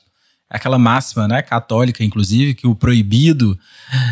aquela 0.51 0.77
máxima, 0.77 1.27
né, 1.27 1.41
católica, 1.41 2.03
inclusive, 2.03 2.53
que 2.53 2.67
o 2.67 2.75
proibido 2.75 3.57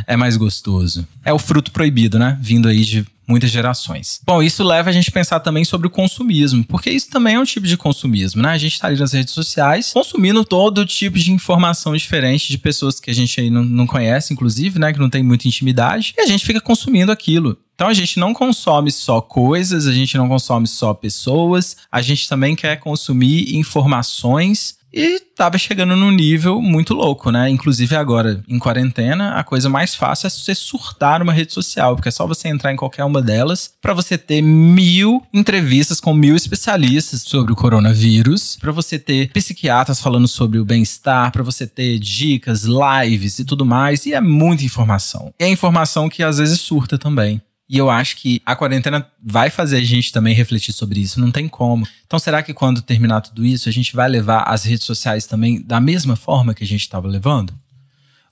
é 0.08 0.16
mais 0.16 0.38
gostoso. 0.38 1.08
É 1.24 1.34
o 1.34 1.38
fruto 1.38 1.72
proibido, 1.72 2.18
né, 2.18 2.38
vindo 2.42 2.68
aí 2.68 2.84
de 2.86 3.06
muitas 3.28 3.52
gerações. 3.52 4.20
Bom, 4.26 4.42
isso 4.42 4.64
leva 4.64 4.90
a 4.90 4.92
gente 4.92 5.10
a 5.10 5.14
pensar 5.14 5.40
também 5.42 5.64
sobre 5.64 5.86
o 5.86 5.90
consumismo, 5.92 6.66
porque 6.66 6.90
isso 6.90 7.12
também 7.12 7.36
é 7.36 7.40
um 7.40 7.44
tipo 7.44 7.68
de 7.68 7.78
consumismo, 7.78 8.42
né? 8.42 8.50
A 8.50 8.58
gente 8.58 8.74
está 8.74 8.88
ali 8.88 9.00
nas 9.00 9.14
redes 9.14 9.36
sociais 9.36 9.92
consumindo 9.94 10.44
todo 10.44 10.84
tipo 10.84 11.20
de 11.20 11.32
informação 11.32 11.96
diferente 11.96 12.50
de 12.50 12.58
pessoas 12.58 13.00
que 13.00 13.12
a 13.12 13.14
gente 13.14 13.40
aí 13.40 13.52
não, 13.52 13.64
não 13.64 13.86
conhece, 13.86 14.34
inclusive, 14.34 14.80
né? 14.80 14.92
Que 14.92 14.98
não 14.98 15.12
tem 15.12 15.22
muita 15.22 15.48
intimidade, 15.48 16.16
e 16.18 16.22
a 16.22 16.26
gente 16.26 16.44
fica 16.44 16.60
consumindo 16.60 17.12
aquilo. 17.12 17.56
Então 17.76 17.88
a 17.88 17.94
gente 17.94 18.20
não 18.20 18.34
consome 18.34 18.92
só 18.92 19.22
coisas, 19.22 19.86
a 19.86 19.94
gente 19.94 20.18
não 20.18 20.28
consome 20.28 20.68
só 20.68 20.94
pessoas, 20.94 21.78
a 21.92 22.02
gente 22.02 22.28
também 22.28 22.56
quer 22.56 22.78
consumir 22.78 23.56
informações 23.56 24.79
e 24.94 25.20
tava 25.36 25.58
chegando 25.58 25.96
num 25.96 26.12
nível 26.12 26.62
muito 26.62 26.94
louco, 26.94 27.32
né? 27.32 27.50
Inclusive 27.50 27.96
agora, 27.96 28.44
em 28.48 28.60
quarentena, 28.60 29.36
a 29.36 29.44
coisa 29.44 29.70
mais 29.70 29.96
fácil 29.96 30.28
é 30.28 30.30
você 30.30 30.56
surtar 30.56 31.22
uma 31.22 31.34
rede 31.34 31.54
social, 31.54 31.96
porque 31.96 32.10
é 32.10 32.12
só 32.12 32.26
você 32.26 32.48
entrar 32.48 32.74
em 32.74 32.76
qualquer 32.76 33.04
uma 33.04 33.22
delas 33.22 33.74
para 33.82 33.94
você 33.94 34.18
ter 34.18 34.42
mil 34.42 35.24
entrevistas 35.34 36.00
com 36.00 36.14
mil 36.14 36.36
especialistas 36.36 37.22
sobre 37.22 37.54
o 37.54 37.56
coronavírus, 37.56 38.58
para 38.60 38.72
você 38.72 38.98
ter 38.98 39.32
psiquiatras 39.32 40.02
falando 40.02 40.28
sobre 40.28 40.60
o 40.60 40.66
bem-estar, 40.66 41.32
para 41.32 41.44
você 41.44 41.68
ter 41.68 42.00
dicas, 42.00 42.64
lives 42.64 43.40
e 43.40 43.46
tudo 43.46 43.66
mais, 43.66 44.06
e 44.06 44.14
é 44.14 44.22
muita 44.22 44.64
informação. 44.64 45.34
E 45.40 45.44
é 45.44 45.50
informação 45.50 46.10
que 46.10 46.24
às 46.24 46.38
vezes 46.38 46.60
surta 46.62 46.98
também. 46.98 47.42
E 47.70 47.78
eu 47.78 47.88
acho 47.88 48.18
que 48.18 48.42
a 48.44 48.56
quarentena 48.56 49.06
vai 49.24 49.52
fazer 49.52 49.78
a 49.78 49.84
gente 49.84 50.12
também 50.12 50.34
refletir 50.34 50.74
sobre 50.74 51.00
isso, 51.00 51.20
não 51.20 51.30
tem 51.30 51.48
como. 51.48 51.88
Então, 52.08 52.18
será 52.18 52.42
que 52.42 52.52
quando 52.52 52.82
terminar 52.82 53.22
tudo 53.22 53.46
isso, 53.46 53.70
a 53.70 53.72
gente 53.72 53.96
vai 53.96 54.10
levar 54.10 54.42
as 54.42 54.64
redes 54.64 54.86
sociais 54.86 55.28
também 55.28 55.62
da 55.62 55.80
mesma 55.80 56.16
forma 56.16 56.56
que 56.56 56.64
a 56.64 56.68
gente 56.68 56.82
estava 56.82 57.08
levando? 57.08 57.54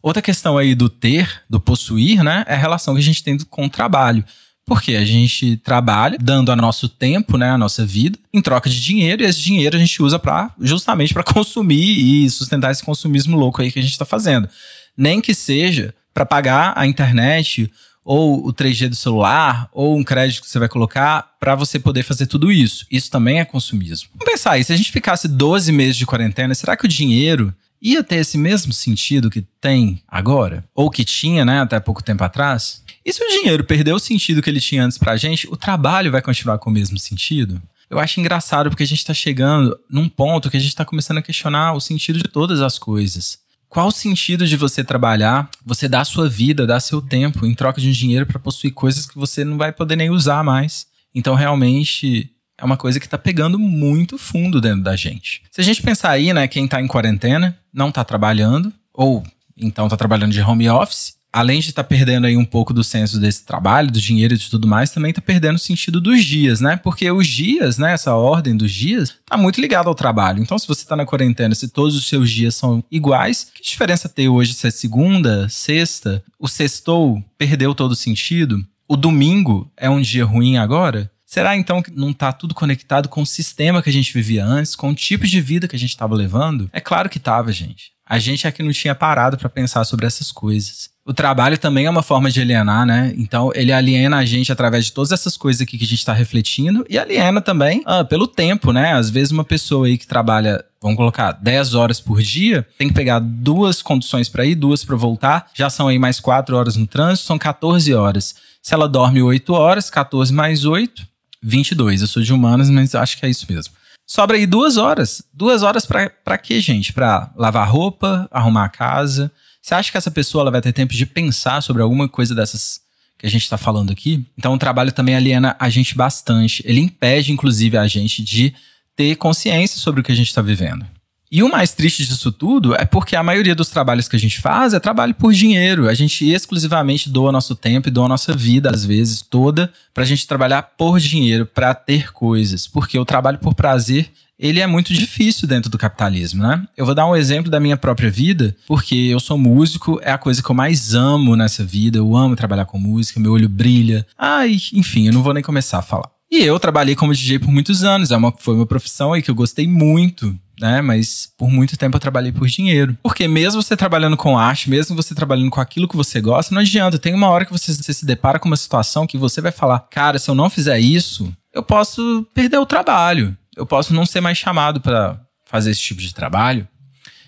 Outra 0.02 0.24
questão 0.24 0.58
aí 0.58 0.74
do 0.74 0.90
ter, 0.90 1.44
do 1.48 1.60
possuir, 1.60 2.24
né, 2.24 2.46
é 2.48 2.56
a 2.56 2.58
relação 2.58 2.96
que 2.96 3.00
a 3.00 3.04
gente 3.04 3.24
tem 3.24 3.38
com 3.38 3.66
o 3.66 3.70
trabalho. 3.70 4.26
Porque 4.66 4.96
a 4.96 5.06
gente 5.06 5.56
trabalha 5.58 6.18
dando 6.20 6.52
a 6.52 6.56
nosso 6.56 6.90
tempo, 6.90 7.38
né, 7.38 7.52
a 7.52 7.58
nossa 7.58 7.86
vida, 7.86 8.18
em 8.34 8.42
troca 8.42 8.70
de 8.70 8.82
dinheiro, 8.82 9.22
e 9.22 9.26
esse 9.26 9.40
dinheiro 9.40 9.78
a 9.78 9.80
gente 9.80 10.02
usa 10.02 10.18
para 10.18 10.52
justamente 10.60 11.14
para 11.14 11.24
consumir 11.32 12.26
e 12.26 12.30
sustentar 12.30 12.72
esse 12.72 12.84
consumismo 12.84 13.38
louco 13.38 13.62
aí 13.62 13.72
que 13.72 13.78
a 13.78 13.82
gente 13.84 13.92
está 13.92 14.04
fazendo. 14.04 14.50
Nem 14.98 15.22
que 15.22 15.34
seja 15.34 15.94
para 16.12 16.26
pagar 16.26 16.74
a 16.76 16.88
internet 16.88 17.72
ou 18.08 18.48
o 18.48 18.54
3G 18.54 18.88
do 18.88 18.96
celular, 18.96 19.68
ou 19.74 19.98
um 19.98 20.04
crédito 20.04 20.42
que 20.42 20.50
você 20.50 20.58
vai 20.58 20.70
colocar 20.70 21.36
para 21.42 21.56
você 21.56 21.78
poder 21.78 22.04
fazer 22.04 22.26
tudo 22.26 22.50
isso. 22.50 22.88
Isso 22.90 23.12
também 23.12 23.42
é 23.42 23.44
consumismo. 23.44 24.08
Vamos 24.14 24.32
pensar 24.32 24.52
aí, 24.52 24.64
se 24.64 24.72
a 24.72 24.78
gente 24.78 24.94
ficasse 24.94 25.28
12 25.28 25.74
meses 25.74 25.98
de 25.98 26.06
quarentena, 26.06 26.56
será 26.56 26.78
que 26.78 26.86
o 26.86 26.88
dinheiro 26.88 27.54
ia 27.82 28.02
ter 28.02 28.16
esse 28.16 28.38
mesmo 28.38 28.72
sentido 28.72 29.30
que 29.30 29.42
tem 29.60 30.02
agora? 30.08 30.64
Ou 30.74 30.90
que 30.90 31.04
tinha, 31.04 31.44
né, 31.44 31.60
até 31.60 31.82
pouco 31.82 32.02
tempo 32.02 32.24
atrás? 32.24 32.82
E 33.06 33.12
se 33.12 33.22
o 33.22 33.28
dinheiro 33.28 33.66
perder 33.66 33.92
o 33.92 34.00
sentido 34.00 34.42
que 34.42 34.50
ele 34.50 34.62
tinha 34.62 34.86
antes 34.86 34.98
pra 34.98 35.18
gente, 35.18 35.46
o 35.52 35.58
trabalho 35.58 36.10
vai 36.10 36.22
continuar 36.22 36.60
com 36.60 36.70
o 36.70 36.74
mesmo 36.74 36.98
sentido? 36.98 37.62
Eu 37.90 38.00
acho 38.00 38.22
engraçado 38.22 38.70
porque 38.70 38.84
a 38.84 38.88
gente 38.88 39.06
tá 39.06 39.14
chegando 39.14 39.78
num 39.90 40.08
ponto 40.08 40.50
que 40.50 40.56
a 40.56 40.62
gente 40.62 40.76
tá 40.76 40.86
começando 40.86 41.18
a 41.18 41.22
questionar 41.22 41.74
o 41.74 41.82
sentido 41.82 42.20
de 42.20 42.30
todas 42.30 42.62
as 42.62 42.80
coisas. 42.80 43.40
Qual 43.70 43.88
o 43.88 43.92
sentido 43.92 44.48
de 44.48 44.56
você 44.56 44.84
trabalhar, 44.84 45.50
você 45.66 45.88
dar 45.88 46.06
sua 46.06 46.30
vida, 46.30 46.66
dar 46.66 46.80
seu 46.80 47.02
tempo 47.02 47.46
em 47.46 47.54
troca 47.54 47.82
de 47.82 47.90
um 47.90 47.92
dinheiro 47.92 48.26
para 48.26 48.40
possuir 48.40 48.74
coisas 48.74 49.06
que 49.06 49.16
você 49.16 49.44
não 49.44 49.58
vai 49.58 49.72
poder 49.72 49.96
nem 49.96 50.10
usar 50.10 50.44
mais? 50.44 50.88
Então, 51.14 51.36
realmente, 51.36 52.32
é 52.58 52.66
uma 52.66 52.78
coisa 52.78 53.00
que 53.00 53.10
tá 53.10 53.18
pegando 53.18 53.60
muito 53.60 54.18
fundo 54.18 54.62
dentro 54.62 54.84
da 54.84 54.96
gente. 54.96 55.42
Se 55.52 55.62
a 55.62 55.64
gente 55.64 55.82
pensar 55.82 56.12
aí, 56.12 56.34
né, 56.34 56.48
quem 56.48 56.68
tá 56.68 56.82
em 56.82 56.88
quarentena, 56.88 57.58
não 57.74 57.92
tá 57.92 58.04
trabalhando, 58.04 58.74
ou 58.94 59.24
então 59.56 59.88
tá 59.90 59.98
trabalhando 59.98 60.32
de 60.32 60.42
home 60.42 60.70
office, 60.70 61.17
além 61.38 61.60
de 61.60 61.70
estar 61.70 61.84
tá 61.84 61.88
perdendo 61.88 62.26
aí 62.26 62.36
um 62.36 62.44
pouco 62.44 62.74
do 62.74 62.84
senso 62.84 63.20
desse 63.20 63.46
trabalho, 63.46 63.92
do 63.92 64.02
dinheiro 64.02 64.34
e 64.34 64.38
de 64.38 64.50
tudo 64.50 64.68
mais, 64.68 64.90
também 64.90 65.12
está 65.12 65.22
perdendo 65.22 65.58
o 65.58 65.60
sentido 65.60 66.02
dos 66.02 66.26
dias, 66.26 66.60
né? 66.60 66.78
Porque 66.78 67.12
os 67.12 67.28
dias, 67.28 67.78
né, 67.78 67.94
essa 67.94 68.16
ordem 68.16 68.58
dos 68.58 68.72
dias, 68.72 69.14
tá 69.24 69.38
muito 69.38 69.62
ligado 69.62 69.88
ao 69.88 69.94
trabalho. 69.94 70.42
Então, 70.42 70.58
se 70.58 70.68
você 70.68 70.82
está 70.82 70.96
na 70.96 71.06
quarentena, 71.06 71.54
se 71.54 71.68
todos 71.68 71.96
os 71.96 72.08
seus 72.08 72.32
dias 72.32 72.56
são 72.56 72.84
iguais, 72.90 73.52
que 73.54 73.62
diferença 73.62 74.10
tem 74.10 74.28
hoje 74.28 74.56
se 74.56 74.68
é 74.68 74.72
segunda, 74.72 75.48
sexta? 75.48 76.24
O 76.40 76.48
sextou 76.48 77.24
perdeu 77.38 77.76
todo 77.76 77.92
o 77.92 77.96
sentido? 77.96 78.66
O 78.88 78.98
domingo 78.98 79.72
é 79.78 79.88
um 79.88 80.02
dia 80.02 80.26
ruim 80.26 80.58
agora? 80.58 81.12
Será 81.24 81.56
então 81.56 81.84
que 81.84 81.92
não 81.92 82.10
está 82.10 82.34
tudo 82.34 82.56
conectado 82.56 83.08
com 83.08 83.22
o 83.22 83.28
sistema 83.28 83.84
que 83.84 83.92
a 83.92 83.94
gente 83.94 84.12
vivia 84.12 84.44
antes, 84.44 84.76
com 84.76 84.90
o 84.90 84.96
tipo 84.96 85.28
de 85.28 85.40
vida 85.40 85.68
que 85.68 85.76
a 85.76 85.80
gente 85.80 85.92
estava 85.92 86.16
levando? 86.16 86.68
É 86.74 86.82
claro 86.82 87.10
que 87.10 87.20
estava, 87.20 87.52
gente. 87.52 87.92
A 88.10 88.18
gente 88.18 88.48
aqui 88.48 88.64
não 88.64 88.72
tinha 88.72 88.96
parado 88.96 89.38
para 89.38 89.50
pensar 89.50 89.84
sobre 89.84 90.06
essas 90.06 90.32
coisas. 90.32 90.90
O 91.08 91.14
trabalho 91.14 91.58
também 91.58 91.86
é 91.86 91.90
uma 91.90 92.04
forma 92.04 92.30
de 92.30 92.42
alienar, 92.42 92.86
né? 92.86 93.14
Então, 93.16 93.50
ele 93.56 93.72
aliena 93.72 94.18
a 94.18 94.26
gente 94.26 94.52
através 94.52 94.84
de 94.84 94.92
todas 94.92 95.14
essas 95.14 95.38
coisas 95.38 95.62
aqui 95.62 95.78
que 95.78 95.86
a 95.86 95.88
gente 95.88 96.00
está 96.00 96.12
refletindo 96.12 96.86
e 96.90 97.00
aliena 97.00 97.40
também 97.40 97.82
ah, 97.86 98.04
pelo 98.04 98.28
tempo, 98.28 98.74
né? 98.74 98.92
Às 98.92 99.10
vezes, 99.10 99.32
uma 99.32 99.46
pessoa 99.46 99.88
aí 99.88 99.98
que 99.98 100.06
trabalha, 100.06 100.62
vamos 100.82 100.98
colocar, 100.98 101.32
10 101.32 101.76
horas 101.76 102.02
por 102.02 102.22
dia, 102.22 102.68
tem 102.78 102.90
que 102.90 102.94
pegar 102.94 103.20
duas 103.20 103.82
conduções 103.82 104.28
para 104.28 104.46
ir, 104.46 104.56
duas 104.56 104.84
para 104.84 104.98
voltar, 104.98 105.50
já 105.54 105.70
são 105.70 105.88
aí 105.88 105.98
mais 105.98 106.20
4 106.20 106.58
horas 106.58 106.76
no 106.76 106.86
trânsito, 106.86 107.26
são 107.26 107.40
14 107.40 107.94
horas. 107.94 108.36
Se 108.62 108.74
ela 108.74 108.90
dorme 108.90 109.22
8 109.22 109.54
horas, 109.54 109.90
14 109.90 110.34
mais 110.34 110.66
8, 110.66 111.08
22. 111.42 112.02
Eu 112.02 112.08
sou 112.08 112.22
de 112.22 112.34
humanas, 112.34 112.70
mas 112.70 112.94
acho 112.94 113.18
que 113.18 113.26
é 113.26 113.30
isso 113.30 113.46
mesmo. 113.50 113.74
Sobra 114.06 114.36
aí 114.36 114.46
duas 114.46 114.76
horas. 114.76 115.24
Duas 115.34 115.64
horas 115.64 115.86
para 115.86 116.38
quê, 116.38 116.60
gente? 116.60 116.92
Para 116.92 117.32
lavar 117.38 117.70
roupa, 117.70 118.28
arrumar 118.30 118.66
a 118.66 118.70
casa 118.70 119.32
você 119.68 119.76
acha 119.76 119.92
que 119.92 119.98
essa 119.98 120.10
pessoa 120.10 120.50
vai 120.50 120.62
ter 120.62 120.72
tempo 120.72 120.94
de 120.94 121.06
pensar 121.06 121.62
sobre 121.62 121.82
alguma 121.82 122.08
coisa 122.08 122.34
dessas 122.34 122.80
que 123.18 123.28
a 123.28 123.30
gente 123.30 123.44
está 123.44 123.58
falando 123.58 123.92
aqui? 123.92 124.26
Então, 124.38 124.54
o 124.54 124.58
trabalho 124.58 124.94
também 124.94 125.14
aliena 125.14 125.58
a 125.60 125.70
gente 125.70 125.94
bastante. 125.94 126.64
Ele 126.66 126.80
impede, 126.80 127.34
inclusive, 127.34 127.76
a 127.76 127.86
gente 127.86 128.24
de 128.24 128.54
ter 128.96 129.18
consciência 129.18 129.78
sobre 129.78 130.00
o 130.00 130.04
que 130.06 130.12
a 130.14 130.16
gente 130.16 130.30
está 130.30 130.42
vivendo. 130.42 130.88
E 131.32 131.44
o 131.44 131.50
mais 131.50 131.74
triste 131.74 132.06
disso 132.06 132.32
tudo 132.32 132.74
é 132.74 132.86
porque 132.86 133.16
a 133.16 133.24
maioria 133.24 133.54
dos 133.54 133.70
trabalhos 133.70 134.08
que 134.08 134.16
a 134.16 134.20
gente 134.20 134.40
faz 134.40 134.74
é 134.74 134.80
trabalho 134.80 135.14
por 135.14 135.34
dinheiro. 135.34 135.90
A 135.90 135.94
gente 135.94 136.26
exclusivamente 136.26 137.10
doa 137.10 137.32
nosso 137.32 137.54
tempo 137.54 137.90
e 137.90 137.92
doa 137.92 138.08
nossa 138.08 138.34
vida, 138.34 138.70
às 138.70 138.86
vezes, 138.86 139.22
toda, 139.22 139.72
para 139.94 140.04
a 140.04 140.08
gente 140.08 140.26
trabalhar 140.26 140.62
por 140.62 141.00
dinheiro, 141.00 141.46
para 141.46 141.76
ter 141.76 142.14
coisas. 142.14 142.66
Porque 142.66 142.98
o 142.98 143.06
trabalho 143.06 143.40
por 143.40 143.54
prazer 143.54 144.10
ele 144.40 144.60
é 144.60 144.68
muito 144.68 144.94
difícil 144.94 145.48
dentro 145.48 145.70
do 145.70 145.78
capitalismo, 145.78 146.44
né? 146.44 146.64
Eu 146.78 146.86
vou 146.86 146.94
dar 146.94 147.08
um 147.08 147.16
exemplo 147.16 147.50
da 147.50 147.60
minha 147.60 147.76
própria 147.76 148.10
vida, 148.10 148.56
porque 148.68 148.96
eu 148.96 149.20
sou 149.20 149.38
músico, 149.38 150.00
é 150.04 150.12
a 150.12 150.18
coisa 150.18 150.44
que 150.44 150.50
eu 150.50 150.56
mais 150.56 150.94
amo 150.94 151.36
nessa 151.36 151.64
vida. 151.64 151.98
Eu 151.98 152.16
amo 152.16 152.36
trabalhar 152.36 152.66
com 152.66 152.78
música, 152.78 153.20
meu 153.20 153.32
olho 153.32 153.50
brilha. 153.50 154.06
Ai, 154.18 154.58
enfim, 154.74 155.08
eu 155.08 155.14
não 155.14 155.24
vou 155.24 155.34
nem 155.34 155.42
começar 155.42 155.80
a 155.80 155.82
falar. 155.82 156.10
E 156.30 156.44
eu 156.44 156.60
trabalhei 156.60 156.96
como 156.96 157.14
DJ 157.14 157.40
por 157.40 157.50
muitos 157.50 157.84
anos, 157.84 158.12
é 158.12 158.18
uma, 158.18 158.32
foi 158.38 158.54
uma 158.54 158.66
profissão 158.66 159.14
aí 159.14 159.22
que 159.22 159.32
eu 159.32 159.36
gostei 159.36 159.68
muito, 159.68 160.38
né? 160.60 160.82
Mas 160.82 161.30
por 161.38 161.50
muito 161.50 161.78
tempo 161.78 161.96
eu 161.96 162.02
trabalhei 162.02 162.32
por 162.32 162.48
dinheiro. 162.48 162.98
Porque 163.04 163.28
mesmo 163.28 163.62
você 163.62 163.76
trabalhando 163.76 164.18
com 164.18 164.38
arte, 164.38 164.70
mesmo 164.70 164.96
você 164.96 165.14
trabalhando 165.16 165.50
com 165.50 165.62
aquilo 165.62 165.88
que 165.88 165.96
você 165.96 166.20
gosta, 166.22 166.54
não 166.54 166.62
adianta. 166.62 167.00
Tem 167.00 167.14
uma 167.14 167.30
hora 167.30 167.46
que 167.46 167.52
você, 167.52 167.74
você 167.74 167.94
se 167.94 168.06
depara 168.06 168.40
com 168.40 168.48
uma 168.48 168.58
situação 168.58 169.08
que 169.08 169.18
você 169.18 169.42
vai 169.42 169.52
falar: 169.52 169.80
cara, 169.92 170.20
se 170.20 170.30
eu 170.30 170.36
não 170.36 170.50
fizer 170.50 170.80
isso, 170.80 171.32
eu 171.54 171.64
posso 171.64 172.28
perder 172.34 172.58
o 172.58 172.66
trabalho 172.66 173.38
eu 173.58 173.66
posso 173.66 173.94
não 173.94 174.06
ser 174.06 174.22
mais 174.22 174.38
chamado 174.38 174.80
para 174.80 175.20
fazer 175.46 175.72
esse 175.72 175.82
tipo 175.82 176.00
de 176.00 176.14
trabalho. 176.14 176.68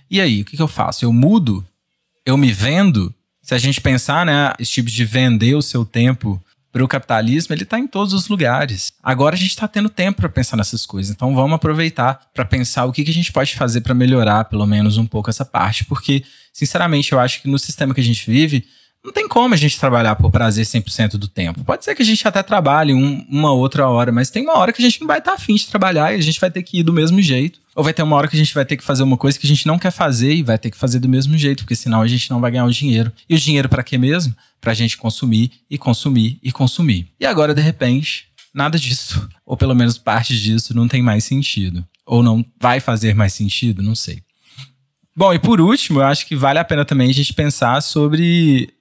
E 0.10 0.22
aí, 0.22 0.42
o 0.42 0.46
que, 0.46 0.56
que 0.56 0.62
eu 0.62 0.68
faço? 0.68 1.04
Eu 1.04 1.12
mudo? 1.12 1.66
Eu 2.26 2.38
me 2.38 2.52
vendo? 2.52 3.14
Se 3.42 3.56
a 3.56 3.58
gente 3.58 3.82
pensar, 3.82 4.26
né, 4.26 4.54
esse 4.60 4.72
tipo 4.72 4.90
de 4.90 5.04
vender 5.04 5.56
o 5.56 5.62
seu 5.62 5.84
tempo 5.84 6.42
para 6.72 6.84
o 6.84 6.88
capitalismo, 6.88 7.54
ele 7.54 7.64
está 7.64 7.80
em 7.80 7.88
todos 7.88 8.14
os 8.14 8.28
lugares. 8.28 8.94
Agora 9.04 9.36
a 9.36 9.38
gente 9.38 9.50
está 9.50 9.68
tendo 9.68 9.90
tempo 9.90 10.22
para 10.22 10.30
pensar 10.30 10.56
nessas 10.56 10.86
coisas, 10.86 11.14
então 11.14 11.34
vamos 11.34 11.56
aproveitar 11.56 12.22
para 12.34 12.46
pensar 12.46 12.86
o 12.86 12.92
que, 12.92 13.04
que 13.04 13.12
a 13.12 13.14
gente 13.14 13.32
pode 13.32 13.56
fazer 13.56 13.82
para 13.82 13.94
melhorar, 13.94 14.46
pelo 14.46 14.66
menos 14.66 14.98
um 14.98 15.06
pouco 15.06 15.30
essa 15.30 15.46
parte, 15.46 15.86
porque, 15.86 16.24
sinceramente, 16.54 17.12
eu 17.12 17.20
acho 17.20 17.42
que 17.42 17.48
no 17.48 17.58
sistema 17.58 17.94
que 17.94 18.02
a 18.02 18.04
gente 18.04 18.30
vive, 18.30 18.66
não 19.04 19.14
tem 19.14 19.28
como 19.28 19.54
a 19.54 19.58
gente 19.58 19.80
trabalhar 19.80 20.16
por 20.16 20.30
prazer 20.30 20.66
100% 20.66 21.12
do 21.12 21.28
tempo. 21.28 21.64
Pode 21.64 21.86
ser 21.86 21.96
que 21.96 22.02
a 22.02 22.06
gente 22.06 22.28
até 22.28 22.44
trabalhe 22.44 22.94
um, 22.94 23.26
uma 23.30 23.52
outra 23.52 23.88
hora, 23.88 24.12
mas 24.12 24.30
tem 24.30 24.44
uma 24.44 24.58
hora 24.58 24.74
que 24.74 24.82
a 24.82 24.86
gente 24.86 25.00
não 25.00 25.08
vai 25.08 25.20
estar 25.20 25.32
tá 25.32 25.38
afim 25.38 25.56
de 25.56 25.68
trabalhar 25.68 26.14
e 26.14 26.18
a 26.18 26.22
gente 26.22 26.40
vai 26.40 26.52
ter 26.52 26.62
que 26.64 26.80
ir 26.80 26.84
do 26.84 26.92
mesmo 26.92 27.22
jeito. 27.22 27.60
Ou 27.76 27.84
vai 27.84 27.94
ter 27.94 28.04
uma 28.04 28.18
hora 28.18 28.28
que 28.28 28.36
a 28.36 28.40
gente 28.40 28.54
vai 28.54 28.66
ter 28.66 28.76
que 28.76 28.84
fazer 28.84 29.04
uma 29.04 29.16
coisa 29.16 29.40
que 29.40 29.46
a 29.46 29.50
gente 29.50 29.66
não 29.66 29.80
quer 29.80 29.92
fazer 29.92 30.34
e 30.34 30.44
vai 30.44 30.58
ter 30.58 30.70
que 30.70 30.76
fazer 30.76 31.00
do 31.00 31.08
mesmo 31.08 31.38
jeito, 31.38 31.64
porque 31.64 31.78
senão 31.78 32.02
a 32.02 32.08
gente 32.08 32.30
não 32.30 32.42
vai 32.42 32.52
ganhar 32.52 32.66
o 32.66 32.72
dinheiro. 32.72 33.10
E 33.30 33.36
o 33.36 33.40
dinheiro 33.40 33.70
para 33.70 33.84
quê 33.84 33.98
mesmo? 33.98 34.36
Pra 34.62 34.74
gente 34.74 34.98
consumir 34.98 35.52
e 35.70 35.78
consumir 35.78 36.40
e 36.44 36.52
consumir. 36.52 37.12
E 37.20 37.26
agora, 37.26 37.54
de 37.54 37.62
repente, 37.62 38.28
nada 38.54 38.78
disso, 38.78 39.28
ou 39.46 39.56
pelo 39.56 39.76
menos 39.76 39.98
parte 39.98 40.40
disso, 40.40 40.76
não 40.76 40.88
tem 40.88 41.02
mais 41.02 41.24
sentido. 41.24 41.86
Ou 42.06 42.24
não 42.24 42.44
vai 42.60 42.80
fazer 42.80 43.14
mais 43.14 43.34
sentido, 43.34 43.84
não 43.84 43.96
sei. 43.96 44.22
Bom, 45.16 45.34
e 45.34 45.40
por 45.40 45.60
último, 45.60 46.00
eu 46.00 46.06
acho 46.06 46.26
que 46.26 46.36
vale 46.36 46.60
a 46.60 46.64
pena 46.64 46.86
também 46.86 47.10
a 47.10 47.14
gente 47.14 47.34
pensar 47.34 47.82
sobre 47.82 48.74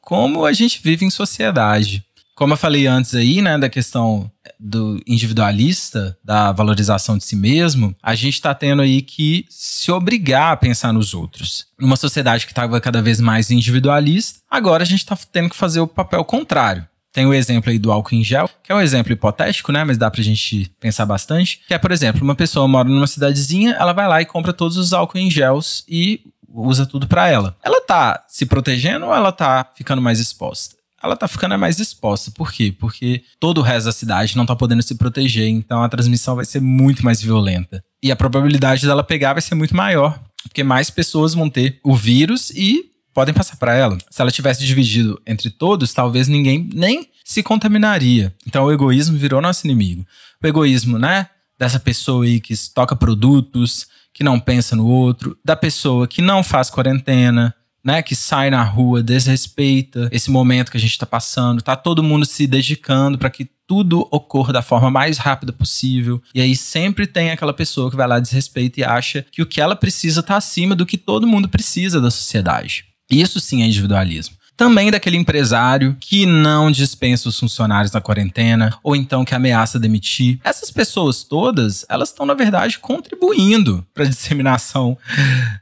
como 0.00 0.44
a 0.44 0.52
gente 0.52 0.80
vive 0.82 1.04
em 1.04 1.10
sociedade. 1.10 2.04
Como 2.38 2.52
eu 2.52 2.56
falei 2.56 2.86
antes 2.86 3.16
aí, 3.16 3.42
né, 3.42 3.58
da 3.58 3.68
questão 3.68 4.30
do 4.60 5.02
individualista, 5.08 6.16
da 6.22 6.52
valorização 6.52 7.18
de 7.18 7.24
si 7.24 7.34
mesmo, 7.34 7.96
a 8.00 8.14
gente 8.14 8.34
está 8.34 8.54
tendo 8.54 8.80
aí 8.80 9.02
que 9.02 9.44
se 9.50 9.90
obrigar 9.90 10.52
a 10.52 10.56
pensar 10.56 10.92
nos 10.92 11.14
outros. 11.14 11.66
Numa 11.76 11.96
sociedade 11.96 12.46
que 12.46 12.52
estava 12.52 12.80
cada 12.80 13.02
vez 13.02 13.20
mais 13.20 13.50
individualista, 13.50 14.38
agora 14.48 14.84
a 14.84 14.86
gente 14.86 15.00
está 15.00 15.18
tendo 15.32 15.50
que 15.50 15.56
fazer 15.56 15.80
o 15.80 15.88
papel 15.88 16.24
contrário. 16.24 16.86
Tem 17.12 17.26
o 17.26 17.34
exemplo 17.34 17.72
aí 17.72 17.78
do 17.78 17.90
álcool 17.90 18.14
em 18.14 18.22
gel, 18.22 18.48
que 18.62 18.70
é 18.70 18.74
um 18.74 18.80
exemplo 18.80 19.12
hipotético, 19.12 19.72
né? 19.72 19.82
Mas 19.82 19.98
dá 19.98 20.08
pra 20.08 20.22
gente 20.22 20.70
pensar 20.78 21.06
bastante. 21.06 21.62
Que 21.66 21.74
é, 21.74 21.78
por 21.78 21.90
exemplo, 21.90 22.22
uma 22.22 22.36
pessoa 22.36 22.68
mora 22.68 22.88
numa 22.88 23.08
cidadezinha, 23.08 23.72
ela 23.72 23.92
vai 23.92 24.06
lá 24.06 24.22
e 24.22 24.26
compra 24.26 24.52
todos 24.52 24.76
os 24.76 24.92
álcool 24.92 25.18
em 25.18 25.28
gels 25.28 25.82
e 25.88 26.20
usa 26.48 26.86
tudo 26.86 27.08
para 27.08 27.28
ela. 27.28 27.56
Ela 27.64 27.80
tá 27.80 28.24
se 28.28 28.46
protegendo 28.46 29.06
ou 29.06 29.14
ela 29.14 29.32
tá 29.32 29.68
ficando 29.74 30.00
mais 30.00 30.20
exposta? 30.20 30.77
Ela 31.02 31.16
tá 31.16 31.28
ficando 31.28 31.56
mais 31.58 31.78
exposta. 31.78 32.30
Por 32.30 32.52
quê? 32.52 32.74
Porque 32.78 33.22
todo 33.38 33.58
o 33.58 33.62
resto 33.62 33.86
da 33.86 33.92
cidade 33.92 34.36
não 34.36 34.46
tá 34.46 34.56
podendo 34.56 34.82
se 34.82 34.96
proteger, 34.96 35.48
então 35.48 35.82
a 35.82 35.88
transmissão 35.88 36.36
vai 36.36 36.44
ser 36.44 36.60
muito 36.60 37.04
mais 37.04 37.22
violenta. 37.22 37.82
E 38.02 38.10
a 38.10 38.16
probabilidade 38.16 38.86
dela 38.86 39.04
pegar 39.04 39.34
vai 39.34 39.42
ser 39.42 39.54
muito 39.54 39.76
maior, 39.76 40.18
porque 40.42 40.62
mais 40.62 40.90
pessoas 40.90 41.34
vão 41.34 41.48
ter 41.48 41.80
o 41.84 41.94
vírus 41.94 42.50
e 42.50 42.90
podem 43.14 43.34
passar 43.34 43.56
para 43.56 43.74
ela. 43.74 43.98
Se 44.10 44.22
ela 44.22 44.30
tivesse 44.30 44.64
dividido 44.64 45.20
entre 45.26 45.50
todos, 45.50 45.92
talvez 45.92 46.28
ninguém 46.28 46.68
nem 46.72 47.08
se 47.24 47.42
contaminaria. 47.42 48.34
Então 48.46 48.64
o 48.64 48.72
egoísmo 48.72 49.18
virou 49.18 49.40
nosso 49.40 49.66
inimigo. 49.66 50.06
O 50.42 50.46
egoísmo, 50.46 50.98
né? 50.98 51.28
Dessa 51.58 51.80
pessoa 51.80 52.24
aí 52.24 52.40
que 52.40 52.52
estoca 52.52 52.94
produtos, 52.94 53.88
que 54.14 54.24
não 54.24 54.38
pensa 54.38 54.74
no 54.74 54.86
outro, 54.86 55.36
da 55.44 55.56
pessoa 55.56 56.06
que 56.06 56.22
não 56.22 56.42
faz 56.42 56.70
quarentena, 56.70 57.54
né, 57.84 58.02
que 58.02 58.14
sai 58.14 58.50
na 58.50 58.62
rua, 58.62 59.02
desrespeita 59.02 60.08
esse 60.12 60.30
momento 60.30 60.70
que 60.70 60.76
a 60.76 60.80
gente 60.80 60.92
está 60.92 61.06
passando, 61.06 61.62
tá 61.62 61.76
todo 61.76 62.02
mundo 62.02 62.26
se 62.26 62.46
dedicando 62.46 63.18
para 63.18 63.30
que 63.30 63.48
tudo 63.66 64.08
ocorra 64.10 64.52
da 64.52 64.62
forma 64.62 64.90
mais 64.90 65.18
rápida 65.18 65.52
possível. 65.52 66.22
E 66.34 66.40
aí 66.40 66.56
sempre 66.56 67.06
tem 67.06 67.30
aquela 67.30 67.52
pessoa 67.52 67.90
que 67.90 67.96
vai 67.96 68.08
lá 68.08 68.18
desrespeita 68.18 68.80
e 68.80 68.84
acha 68.84 69.24
que 69.30 69.42
o 69.42 69.46
que 69.46 69.60
ela 69.60 69.76
precisa 69.76 70.20
está 70.20 70.36
acima 70.36 70.74
do 70.74 70.86
que 70.86 70.96
todo 70.96 71.26
mundo 71.26 71.48
precisa 71.48 72.00
da 72.00 72.10
sociedade. 72.10 72.86
Isso 73.10 73.40
sim 73.40 73.62
é 73.62 73.66
individualismo 73.66 74.37
também 74.58 74.90
daquele 74.90 75.16
empresário 75.16 75.96
que 76.00 76.26
não 76.26 76.68
dispensa 76.68 77.28
os 77.28 77.38
funcionários 77.38 77.92
na 77.92 78.00
quarentena 78.00 78.76
ou 78.82 78.96
então 78.96 79.24
que 79.24 79.32
ameaça 79.32 79.78
demitir. 79.78 80.40
Essas 80.42 80.68
pessoas 80.68 81.22
todas, 81.22 81.86
elas 81.88 82.08
estão 82.08 82.26
na 82.26 82.34
verdade 82.34 82.80
contribuindo 82.80 83.86
para 83.94 84.02
a 84.02 84.08
disseminação 84.08 84.98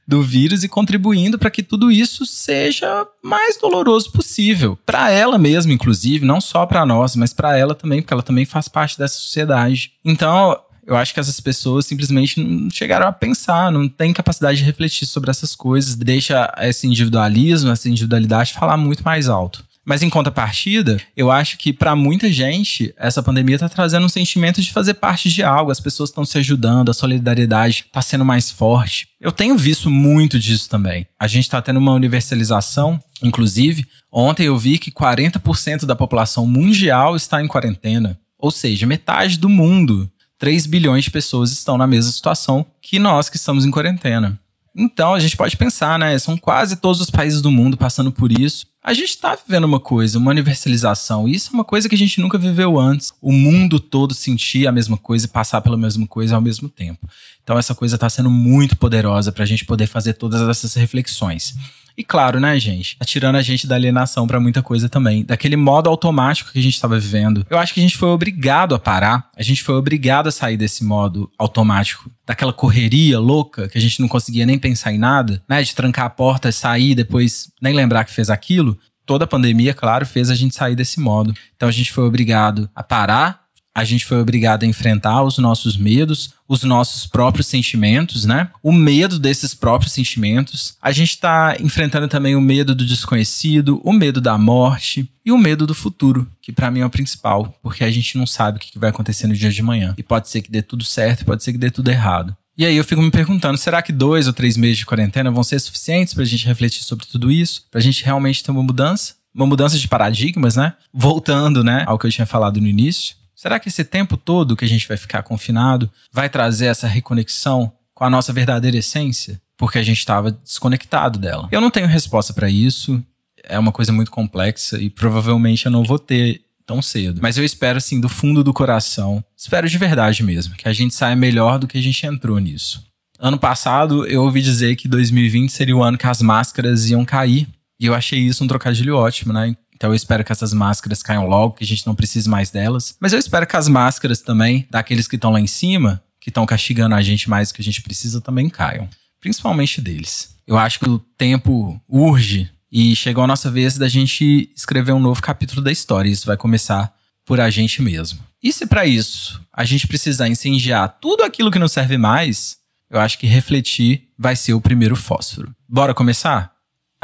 do 0.08 0.22
vírus 0.22 0.64
e 0.64 0.68
contribuindo 0.68 1.38
para 1.38 1.50
que 1.50 1.62
tudo 1.62 1.92
isso 1.92 2.24
seja 2.24 3.06
mais 3.22 3.58
doloroso 3.58 4.10
possível 4.10 4.78
para 4.86 5.10
ela 5.10 5.36
mesma, 5.36 5.74
inclusive, 5.74 6.24
não 6.24 6.40
só 6.40 6.64
para 6.64 6.86
nós, 6.86 7.14
mas 7.16 7.34
para 7.34 7.54
ela 7.54 7.74
também, 7.74 8.00
porque 8.00 8.14
ela 8.14 8.22
também 8.22 8.46
faz 8.46 8.66
parte 8.66 8.96
dessa 8.96 9.16
sociedade. 9.16 9.92
Então, 10.02 10.58
eu 10.86 10.96
acho 10.96 11.12
que 11.12 11.20
essas 11.20 11.40
pessoas 11.40 11.84
simplesmente 11.84 12.40
não 12.40 12.70
chegaram 12.70 13.08
a 13.08 13.12
pensar, 13.12 13.72
não 13.72 13.88
têm 13.88 14.12
capacidade 14.12 14.58
de 14.58 14.64
refletir 14.64 15.06
sobre 15.06 15.30
essas 15.30 15.56
coisas, 15.56 15.96
deixa 15.96 16.52
esse 16.60 16.86
individualismo, 16.86 17.70
essa 17.70 17.88
individualidade 17.88 18.52
falar 18.52 18.76
muito 18.76 19.02
mais 19.02 19.28
alto. 19.28 19.64
Mas 19.84 20.02
em 20.02 20.10
contrapartida, 20.10 21.00
eu 21.16 21.30
acho 21.30 21.56
que 21.58 21.72
para 21.72 21.94
muita 21.94 22.32
gente 22.32 22.92
essa 22.96 23.22
pandemia 23.22 23.54
está 23.54 23.68
trazendo 23.68 24.04
um 24.04 24.08
sentimento 24.08 24.60
de 24.60 24.72
fazer 24.72 24.94
parte 24.94 25.30
de 25.30 25.44
algo, 25.44 25.70
as 25.70 25.78
pessoas 25.78 26.10
estão 26.10 26.24
se 26.24 26.36
ajudando, 26.38 26.90
a 26.90 26.94
solidariedade 26.94 27.84
está 27.86 28.02
sendo 28.02 28.24
mais 28.24 28.50
forte. 28.50 29.08
Eu 29.20 29.30
tenho 29.30 29.56
visto 29.56 29.88
muito 29.88 30.40
disso 30.40 30.68
também. 30.68 31.06
A 31.18 31.28
gente 31.28 31.44
está 31.44 31.62
tendo 31.62 31.78
uma 31.78 31.92
universalização, 31.92 33.00
inclusive, 33.22 33.86
ontem 34.10 34.46
eu 34.46 34.58
vi 34.58 34.76
que 34.76 34.90
40% 34.90 35.84
da 35.84 35.94
população 35.94 36.46
mundial 36.48 37.14
está 37.14 37.40
em 37.40 37.46
quarentena. 37.46 38.18
Ou 38.36 38.50
seja, 38.50 38.88
metade 38.88 39.38
do 39.38 39.48
mundo 39.48 40.10
3 40.38 40.66
bilhões 40.66 41.04
de 41.04 41.10
pessoas 41.10 41.50
estão 41.52 41.78
na 41.78 41.86
mesma 41.86 42.12
situação 42.12 42.66
que 42.80 42.98
nós 42.98 43.28
que 43.28 43.36
estamos 43.36 43.64
em 43.64 43.70
quarentena. 43.70 44.38
Então 44.78 45.14
a 45.14 45.18
gente 45.18 45.36
pode 45.36 45.56
pensar, 45.56 45.98
né? 45.98 46.18
São 46.18 46.36
quase 46.36 46.76
todos 46.76 47.00
os 47.00 47.10
países 47.10 47.40
do 47.40 47.50
mundo 47.50 47.78
passando 47.78 48.12
por 48.12 48.30
isso. 48.30 48.66
A 48.84 48.92
gente 48.92 49.08
está 49.08 49.34
vivendo 49.34 49.64
uma 49.64 49.80
coisa, 49.80 50.18
uma 50.18 50.30
universalização. 50.30 51.26
Isso 51.26 51.48
é 51.50 51.54
uma 51.54 51.64
coisa 51.64 51.88
que 51.88 51.94
a 51.94 51.98
gente 51.98 52.20
nunca 52.20 52.36
viveu 52.36 52.78
antes. 52.78 53.10
O 53.20 53.32
mundo 53.32 53.80
todo 53.80 54.12
sentir 54.12 54.66
a 54.66 54.72
mesma 54.72 54.98
coisa 54.98 55.24
e 55.24 55.28
passar 55.28 55.62
pela 55.62 55.78
mesma 55.78 56.06
coisa 56.06 56.34
ao 56.34 56.42
mesmo 56.42 56.68
tempo. 56.68 57.08
Então 57.42 57.58
essa 57.58 57.74
coisa 57.74 57.94
está 57.94 58.08
sendo 58.10 58.30
muito 58.30 58.76
poderosa 58.76 59.32
para 59.32 59.44
a 59.44 59.46
gente 59.46 59.64
poder 59.64 59.86
fazer 59.86 60.12
todas 60.12 60.46
essas 60.46 60.74
reflexões. 60.74 61.54
E 61.96 62.04
claro, 62.04 62.38
né, 62.38 62.58
gente? 62.60 62.98
Tá 62.98 63.04
tirando 63.04 63.36
a 63.36 63.42
gente 63.42 63.66
da 63.66 63.74
alienação 63.74 64.26
para 64.26 64.38
muita 64.38 64.62
coisa 64.62 64.88
também. 64.88 65.24
Daquele 65.24 65.56
modo 65.56 65.88
automático 65.88 66.52
que 66.52 66.58
a 66.58 66.62
gente 66.62 66.74
estava 66.74 66.98
vivendo. 66.98 67.46
Eu 67.48 67.58
acho 67.58 67.72
que 67.72 67.80
a 67.80 67.82
gente 67.82 67.96
foi 67.96 68.10
obrigado 68.10 68.74
a 68.74 68.78
parar. 68.78 69.30
A 69.34 69.42
gente 69.42 69.62
foi 69.62 69.74
obrigado 69.76 70.26
a 70.26 70.32
sair 70.32 70.58
desse 70.58 70.84
modo 70.84 71.30
automático. 71.38 72.10
Daquela 72.26 72.52
correria 72.52 73.18
louca 73.18 73.68
que 73.68 73.78
a 73.78 73.80
gente 73.80 74.00
não 74.00 74.08
conseguia 74.08 74.44
nem 74.44 74.58
pensar 74.58 74.92
em 74.92 74.98
nada, 74.98 75.42
né? 75.48 75.62
De 75.62 75.74
trancar 75.74 76.04
a 76.04 76.10
porta, 76.10 76.52
sair, 76.52 76.94
depois 76.94 77.50
nem 77.62 77.72
lembrar 77.72 78.04
que 78.04 78.12
fez 78.12 78.28
aquilo. 78.28 78.78
Toda 79.06 79.24
a 79.24 79.28
pandemia, 79.28 79.72
claro, 79.72 80.04
fez 80.04 80.28
a 80.30 80.34
gente 80.34 80.54
sair 80.54 80.74
desse 80.74 81.00
modo. 81.00 81.32
Então 81.54 81.68
a 81.68 81.72
gente 81.72 81.92
foi 81.92 82.04
obrigado 82.04 82.68
a 82.74 82.82
parar, 82.82 83.45
a 83.76 83.84
gente 83.84 84.06
foi 84.06 84.18
obrigado 84.18 84.62
a 84.62 84.66
enfrentar 84.66 85.22
os 85.22 85.36
nossos 85.36 85.76
medos, 85.76 86.30
os 86.48 86.64
nossos 86.64 87.06
próprios 87.06 87.46
sentimentos, 87.46 88.24
né? 88.24 88.48
O 88.62 88.72
medo 88.72 89.18
desses 89.18 89.52
próprios 89.52 89.92
sentimentos. 89.92 90.78
A 90.80 90.92
gente 90.92 91.10
está 91.10 91.54
enfrentando 91.60 92.08
também 92.08 92.34
o 92.34 92.40
medo 92.40 92.74
do 92.74 92.86
desconhecido, 92.86 93.78
o 93.84 93.92
medo 93.92 94.18
da 94.18 94.38
morte 94.38 95.06
e 95.22 95.30
o 95.30 95.36
medo 95.36 95.66
do 95.66 95.74
futuro, 95.74 96.26
que 96.40 96.52
para 96.52 96.70
mim 96.70 96.80
é 96.80 96.86
o 96.86 96.90
principal, 96.90 97.54
porque 97.62 97.84
a 97.84 97.90
gente 97.90 98.16
não 98.16 98.26
sabe 98.26 98.56
o 98.56 98.60
que 98.60 98.78
vai 98.78 98.88
acontecer 98.88 99.26
no 99.26 99.34
dia 99.34 99.50
de 99.50 99.62
manhã. 99.62 99.94
E 99.98 100.02
pode 100.02 100.30
ser 100.30 100.40
que 100.40 100.50
dê 100.50 100.62
tudo 100.62 100.82
certo, 100.82 101.26
pode 101.26 101.44
ser 101.44 101.52
que 101.52 101.58
dê 101.58 101.70
tudo 101.70 101.90
errado. 101.90 102.34
E 102.56 102.64
aí 102.64 102.78
eu 102.78 102.84
fico 102.84 103.02
me 103.02 103.10
perguntando, 103.10 103.58
será 103.58 103.82
que 103.82 103.92
dois 103.92 104.26
ou 104.26 104.32
três 104.32 104.56
meses 104.56 104.78
de 104.78 104.86
quarentena 104.86 105.30
vão 105.30 105.44
ser 105.44 105.60
suficientes 105.60 106.14
para 106.14 106.22
a 106.22 106.26
gente 106.26 106.46
refletir 106.46 106.82
sobre 106.82 107.04
tudo 107.04 107.30
isso? 107.30 107.66
Para 107.70 107.80
a 107.80 107.84
gente 107.84 108.02
realmente 108.02 108.42
ter 108.42 108.50
uma 108.50 108.62
mudança? 108.62 109.16
Uma 109.34 109.46
mudança 109.46 109.78
de 109.78 109.86
paradigmas, 109.86 110.56
né? 110.56 110.72
Voltando, 110.94 111.62
né, 111.62 111.84
ao 111.86 111.98
que 111.98 112.06
eu 112.06 112.10
tinha 112.10 112.24
falado 112.24 112.58
no 112.58 112.66
início. 112.66 113.14
Será 113.46 113.60
que 113.60 113.68
esse 113.68 113.84
tempo 113.84 114.16
todo 114.16 114.56
que 114.56 114.64
a 114.64 114.68
gente 114.68 114.88
vai 114.88 114.96
ficar 114.96 115.22
confinado 115.22 115.88
vai 116.12 116.28
trazer 116.28 116.66
essa 116.66 116.88
reconexão 116.88 117.72
com 117.94 118.02
a 118.02 118.10
nossa 118.10 118.32
verdadeira 118.32 118.76
essência? 118.76 119.40
Porque 119.56 119.78
a 119.78 119.84
gente 119.84 119.98
estava 119.98 120.32
desconectado 120.32 121.16
dela. 121.16 121.48
Eu 121.52 121.60
não 121.60 121.70
tenho 121.70 121.86
resposta 121.86 122.32
para 122.32 122.50
isso. 122.50 123.00
É 123.44 123.56
uma 123.56 123.70
coisa 123.70 123.92
muito 123.92 124.10
complexa 124.10 124.78
e 124.78 124.90
provavelmente 124.90 125.64
eu 125.64 125.70
não 125.70 125.84
vou 125.84 125.96
ter 125.96 126.40
tão 126.66 126.82
cedo. 126.82 127.20
Mas 127.22 127.38
eu 127.38 127.44
espero, 127.44 127.78
assim, 127.78 128.00
do 128.00 128.08
fundo 128.08 128.42
do 128.42 128.52
coração, 128.52 129.24
espero 129.36 129.68
de 129.68 129.78
verdade 129.78 130.24
mesmo, 130.24 130.56
que 130.56 130.68
a 130.68 130.72
gente 130.72 130.92
saia 130.92 131.14
melhor 131.14 131.60
do 131.60 131.68
que 131.68 131.78
a 131.78 131.82
gente 131.82 132.04
entrou 132.04 132.40
nisso. 132.40 132.84
Ano 133.16 133.38
passado, 133.38 134.04
eu 134.08 134.24
ouvi 134.24 134.42
dizer 134.42 134.74
que 134.74 134.88
2020 134.88 135.50
seria 135.50 135.76
o 135.76 135.84
ano 135.84 135.96
que 135.96 136.08
as 136.08 136.20
máscaras 136.20 136.90
iam 136.90 137.04
cair. 137.04 137.46
E 137.78 137.86
eu 137.86 137.94
achei 137.94 138.18
isso 138.18 138.42
um 138.42 138.48
trocadilho 138.48 138.96
ótimo, 138.96 139.32
né? 139.32 139.54
Então 139.76 139.90
eu 139.90 139.94
espero 139.94 140.24
que 140.24 140.32
essas 140.32 140.54
máscaras 140.54 141.02
caiam 141.02 141.26
logo, 141.26 141.54
que 141.54 141.64
a 141.64 141.66
gente 141.66 141.86
não 141.86 141.94
precise 141.94 142.28
mais 142.28 142.50
delas. 142.50 142.96
Mas 142.98 143.12
eu 143.12 143.18
espero 143.18 143.46
que 143.46 143.56
as 143.56 143.68
máscaras 143.68 144.22
também, 144.22 144.66
daqueles 144.70 145.06
que 145.06 145.16
estão 145.16 145.30
lá 145.30 145.38
em 145.38 145.46
cima, 145.46 146.02
que 146.18 146.30
estão 146.30 146.46
castigando 146.46 146.94
a 146.94 147.02
gente 147.02 147.28
mais 147.28 147.50
do 147.50 147.54
que 147.54 147.60
a 147.60 147.64
gente 147.64 147.82
precisa, 147.82 148.20
também 148.20 148.48
caiam. 148.48 148.88
Principalmente 149.20 149.80
deles. 149.80 150.34
Eu 150.46 150.56
acho 150.56 150.80
que 150.80 150.88
o 150.88 150.98
tempo 150.98 151.80
urge 151.88 152.50
e 152.72 152.96
chegou 152.96 153.22
a 153.22 153.26
nossa 153.26 153.50
vez 153.50 153.76
da 153.76 153.88
gente 153.88 154.50
escrever 154.56 154.92
um 154.92 154.98
novo 154.98 155.20
capítulo 155.20 155.60
da 155.60 155.70
história. 155.70 156.08
Isso 156.08 156.26
vai 156.26 156.36
começar 156.36 156.92
por 157.24 157.38
a 157.38 157.50
gente 157.50 157.82
mesmo. 157.82 158.20
E 158.42 158.52
se 158.52 158.66
para 158.66 158.86
isso 158.86 159.40
a 159.52 159.64
gente 159.64 159.86
precisar 159.86 160.28
incendiar 160.28 160.98
tudo 161.00 161.22
aquilo 161.22 161.50
que 161.50 161.58
não 161.58 161.68
serve 161.68 161.98
mais, 161.98 162.56
eu 162.88 162.98
acho 162.98 163.18
que 163.18 163.26
refletir 163.26 164.08
vai 164.18 164.36
ser 164.36 164.54
o 164.54 164.60
primeiro 164.60 164.96
fósforo. 164.96 165.54
Bora 165.68 165.92
começar? 165.92 166.55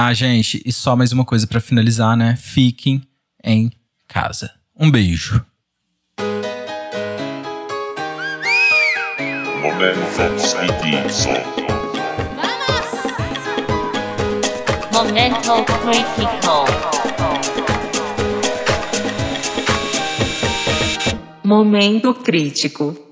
Ah, 0.04 0.12
gente, 0.12 0.60
e 0.66 0.72
só 0.72 0.96
mais 0.96 1.12
uma 1.12 1.24
coisa 1.24 1.46
para 1.46 1.60
finalizar, 1.60 2.16
né? 2.16 2.34
Fiquem 2.34 3.02
em 3.44 3.70
casa. 4.08 4.50
Um 4.76 4.90
beijo. 4.90 5.46
Momento 14.92 15.64
Critical. 15.84 16.66
Momento 21.44 22.12
crítico. 22.12 23.11